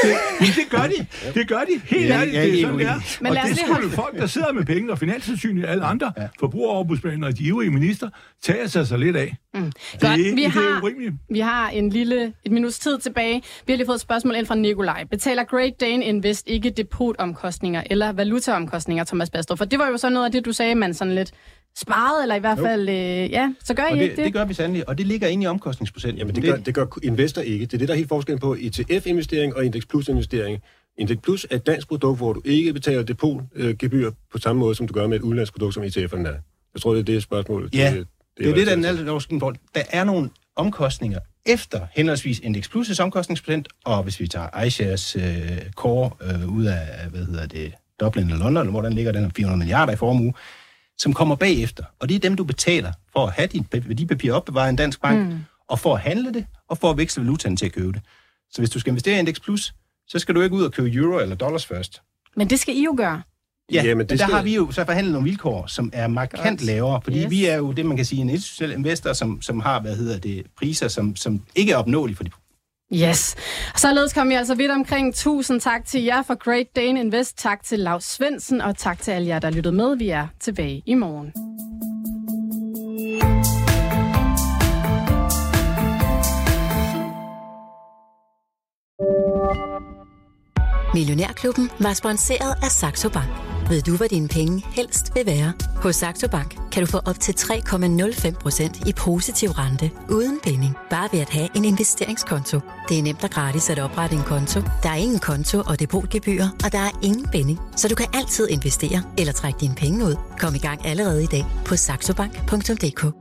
Det, 0.02 0.56
det 0.56 0.70
gør 0.70 0.82
de. 0.82 1.06
Det 1.34 1.48
gør 1.48 1.60
de. 1.60 1.80
Helt 1.84 2.08
ja, 2.08 2.20
ærligt, 2.20 2.34
ja, 2.34 2.42
det 2.42 2.60
er 2.60 2.62
sådan, 2.62 2.78
det 2.78 2.86
er. 2.86 3.18
Men 3.20 3.36
og 3.36 3.38
det 3.48 3.58
skulle 3.58 3.90
folk, 3.90 4.18
der 4.18 4.26
sidder 4.26 4.52
med 4.52 4.64
penge, 4.64 4.92
og 4.92 4.98
Finanstilsynet 4.98 5.64
og 5.64 5.70
alle 5.70 5.84
andre 5.84 6.12
ja. 6.18 6.28
forbrugeroverbrugsplaner 6.40 7.26
og 7.26 7.38
de 7.38 7.44
ivrige 7.44 7.70
minister, 7.70 8.08
tager 8.42 8.66
sig 8.66 8.86
så 8.86 8.96
lidt 8.96 9.16
af. 9.16 9.36
Mm. 9.54 9.62
Det, 9.62 10.00
Godt, 10.00 10.18
vi 10.18 10.42
det 10.42 10.50
har, 10.50 10.76
er 10.76 10.82
urimeligt. 10.82 11.14
Vi 11.30 11.40
har 11.40 11.68
en 11.68 11.90
lille, 11.90 12.32
et 12.44 12.52
minuts 12.52 12.78
tid 12.78 12.98
tilbage. 12.98 13.42
Vi 13.66 13.72
har 13.72 13.76
lige 13.76 13.86
fået 13.86 13.96
et 13.96 14.00
spørgsmål 14.00 14.34
ind 14.34 14.46
fra 14.46 14.54
Nikolaj. 14.54 15.04
Betaler 15.10 15.44
Great 15.44 15.80
Dane 15.80 16.04
Invest 16.04 16.48
ikke 16.48 16.70
depotomkostninger 16.70 17.82
eller 17.90 18.12
valutaomkostninger, 18.12 19.04
Thomas 19.04 19.30
Bastrup? 19.30 19.58
For 19.58 19.64
det 19.64 19.78
var 19.78 19.88
jo 19.88 19.96
sådan 19.96 20.12
noget 20.12 20.26
af 20.26 20.32
det, 20.32 20.44
du 20.44 20.52
sagde, 20.52 20.74
man 20.74 20.94
sådan 20.94 21.14
lidt 21.14 21.32
sparet, 21.76 22.22
eller 22.22 22.34
i 22.34 22.38
hvert 22.38 22.58
fald, 22.58 22.88
øh, 22.88 23.30
ja, 23.30 23.54
så 23.64 23.74
gør 23.74 23.86
I 23.86 23.94
det, 23.94 24.02
ikke 24.02 24.16
det? 24.16 24.24
Det 24.24 24.32
gør 24.32 24.44
vi 24.44 24.54
sandelig, 24.54 24.88
og 24.88 24.98
det 24.98 25.06
ligger 25.06 25.28
inde 25.28 25.44
i 25.44 25.46
omkostningsprocenten. 25.46 26.18
Jamen, 26.18 26.34
det 26.34 26.44
gør, 26.44 26.56
det 26.56 26.74
gør 26.74 26.86
investor 27.02 27.42
ikke. 27.42 27.66
Det 27.66 27.74
er 27.74 27.78
det, 27.78 27.88
der 27.88 27.94
er 27.94 27.98
helt 27.98 28.08
forskellen 28.08 28.40
på 28.40 28.54
ETF-investering 28.54 29.56
og 29.56 29.64
Index 29.64 29.82
Plus-investering. 29.88 30.62
Index 30.98 31.18
Plus 31.22 31.46
er 31.50 31.56
et 31.56 31.66
dansk 31.66 31.88
produkt, 31.88 32.18
hvor 32.18 32.32
du 32.32 32.42
ikke 32.44 32.72
betaler 32.72 33.02
depotgebyr 33.02 34.10
på 34.32 34.38
samme 34.38 34.60
måde, 34.60 34.74
som 34.74 34.86
du 34.86 34.94
gør 34.94 35.06
med 35.06 35.16
et 35.16 35.22
udenlandsk 35.22 35.52
produkt, 35.52 35.74
som 35.74 35.82
ETF'erne 35.82 36.28
er. 36.28 36.34
Jeg 36.74 36.82
tror, 36.82 36.92
det 36.92 37.00
er 37.00 37.04
det 37.04 37.22
spørgsmål. 37.22 37.70
Ja, 37.74 37.90
det, 37.90 37.96
det, 37.96 38.06
det 38.38 38.50
er 38.50 38.54
det, 38.54 38.66
der 38.66 38.72
er 38.72 38.76
Der 39.74 39.82
er 39.90 40.04
nogle 40.04 40.30
omkostninger 40.56 41.18
efter 41.46 41.80
henholdsvis 41.92 42.38
Index 42.38 42.68
Plus' 42.68 43.02
omkostningsprocent, 43.02 43.68
og 43.84 44.02
hvis 44.02 44.20
vi 44.20 44.28
tager 44.28 44.62
iShares 44.62 45.16
øh, 45.16 45.22
core 45.74 46.10
øh, 46.22 46.48
ud 46.48 46.64
af, 46.64 47.10
hvad 47.10 47.24
hedder 47.24 47.46
det, 47.46 47.72
Dublin 48.00 48.24
eller 48.24 48.38
London, 48.38 48.68
hvor 48.68 48.82
den 48.82 48.92
ligger 48.92 49.12
den 49.12 49.32
400 49.36 49.58
milliarder 49.58 49.92
i 49.92 49.96
formue, 49.96 50.32
som 50.98 51.12
kommer 51.12 51.36
bagefter. 51.36 51.84
Og 51.98 52.08
det 52.08 52.14
er 52.14 52.18
dem, 52.18 52.36
du 52.36 52.44
betaler 52.44 52.92
for 53.12 53.26
at 53.26 53.32
have 53.32 53.46
dit 53.46 53.88
værdipapir 53.88 54.32
opbevaret 54.32 54.68
i 54.68 54.70
en 54.70 54.76
dansk 54.76 55.00
bank, 55.00 55.28
mm. 55.28 55.38
og 55.68 55.78
for 55.78 55.94
at 55.94 56.00
handle 56.00 56.34
det, 56.34 56.46
og 56.68 56.78
for 56.78 56.90
at 56.90 56.98
veksle 56.98 57.22
valutaen 57.22 57.56
til 57.56 57.66
at 57.66 57.72
købe 57.72 57.92
det. 57.92 58.02
Så 58.50 58.60
hvis 58.60 58.70
du 58.70 58.80
skal 58.80 58.90
investere 58.90 59.16
i 59.16 59.18
Index 59.18 59.40
Plus, 59.40 59.74
så 60.06 60.18
skal 60.18 60.34
du 60.34 60.40
ikke 60.40 60.56
ud 60.56 60.64
og 60.64 60.72
købe 60.72 60.92
euro 60.92 61.18
eller 61.18 61.36
dollars 61.36 61.66
først. 61.66 62.02
Men 62.36 62.50
det 62.50 62.58
skal 62.58 62.76
I 62.76 62.84
jo 62.84 62.94
gøre. 62.96 63.22
Ja, 63.72 63.82
ja 63.84 63.94
men 63.94 64.00
det 64.00 64.18
der 64.18 64.26
skal... 64.26 64.34
har 64.34 64.42
vi 64.42 64.54
jo 64.54 64.70
så 64.70 64.84
forhandlet 64.84 65.12
nogle 65.12 65.28
vilkår, 65.28 65.66
som 65.66 65.90
er 65.92 66.06
markant 66.06 66.58
Godt. 66.58 66.62
lavere, 66.62 67.00
fordi 67.04 67.22
yes. 67.22 67.30
vi 67.30 67.44
er 67.44 67.56
jo 67.56 67.72
det, 67.72 67.86
man 67.86 67.96
kan 67.96 68.06
sige, 68.06 68.20
en 68.20 68.30
institutionel 68.30 68.72
investor, 68.72 69.12
som, 69.12 69.42
som 69.42 69.60
har, 69.60 69.80
hvad 69.80 69.96
hedder 69.96 70.18
det, 70.18 70.46
priser, 70.58 70.88
som, 70.88 71.16
som 71.16 71.42
ikke 71.54 71.72
er 71.72 71.76
opnåelige 71.76 72.16
for 72.16 72.24
de 72.24 72.30
Yes. 72.92 73.36
Således 73.76 74.12
kom 74.12 74.28
vi 74.28 74.34
altså 74.34 74.54
vidt 74.54 74.70
omkring. 74.70 75.14
Tusind 75.14 75.60
tak 75.60 75.84
til 75.86 76.02
jer 76.02 76.22
for 76.22 76.34
Great 76.34 76.66
Dane 76.76 77.00
Invest. 77.00 77.38
Tak 77.38 77.62
til 77.64 77.78
Lars 77.78 78.04
Svendsen, 78.04 78.60
og 78.60 78.76
tak 78.76 79.00
til 79.00 79.10
alle 79.10 79.28
jer, 79.28 79.38
der 79.38 79.50
lyttede 79.50 79.74
med. 79.74 79.96
Vi 79.96 80.08
er 80.08 80.26
tilbage 80.40 80.82
i 80.86 80.94
morgen. 80.94 81.32
Millionærklubben 90.94 91.70
var 91.80 91.92
sponsoreret 91.92 92.54
af 92.62 92.70
Saxo 92.70 93.08
Bank. 93.08 93.53
Ved 93.68 93.82
du, 93.82 93.96
hvad 93.96 94.08
dine 94.08 94.28
penge 94.28 94.64
helst 94.72 95.14
vil 95.14 95.26
være? 95.26 95.52
Hos 95.76 95.96
Saxo 95.96 96.28
Bank 96.28 96.56
kan 96.72 96.82
du 96.84 96.90
få 96.90 96.98
op 97.04 97.20
til 97.20 97.32
3,05% 97.32 98.88
i 98.88 98.92
positiv 98.92 99.50
rente 99.50 99.90
uden 100.10 100.40
binding. 100.42 100.76
Bare 100.90 101.08
ved 101.12 101.20
at 101.20 101.30
have 101.30 101.48
en 101.56 101.64
investeringskonto. 101.64 102.60
Det 102.88 102.98
er 102.98 103.02
nemt 103.02 103.24
og 103.24 103.30
gratis 103.30 103.70
at 103.70 103.78
oprette 103.78 104.16
en 104.16 104.22
konto. 104.22 104.60
Der 104.82 104.88
er 104.88 104.94
ingen 104.94 105.18
konto 105.18 105.62
og 105.66 105.80
depotgebyr, 105.80 106.44
og 106.64 106.72
der 106.72 106.78
er 106.78 107.00
ingen 107.02 107.28
binding. 107.32 107.60
Så 107.76 107.88
du 107.88 107.94
kan 107.94 108.06
altid 108.14 108.48
investere 108.48 109.02
eller 109.18 109.32
trække 109.32 109.58
dine 109.60 109.74
penge 109.74 110.04
ud. 110.04 110.16
Kom 110.38 110.54
i 110.54 110.58
gang 110.58 110.86
allerede 110.86 111.22
i 111.22 111.26
dag 111.26 111.44
på 111.64 111.76
saxobank.dk. 111.76 113.14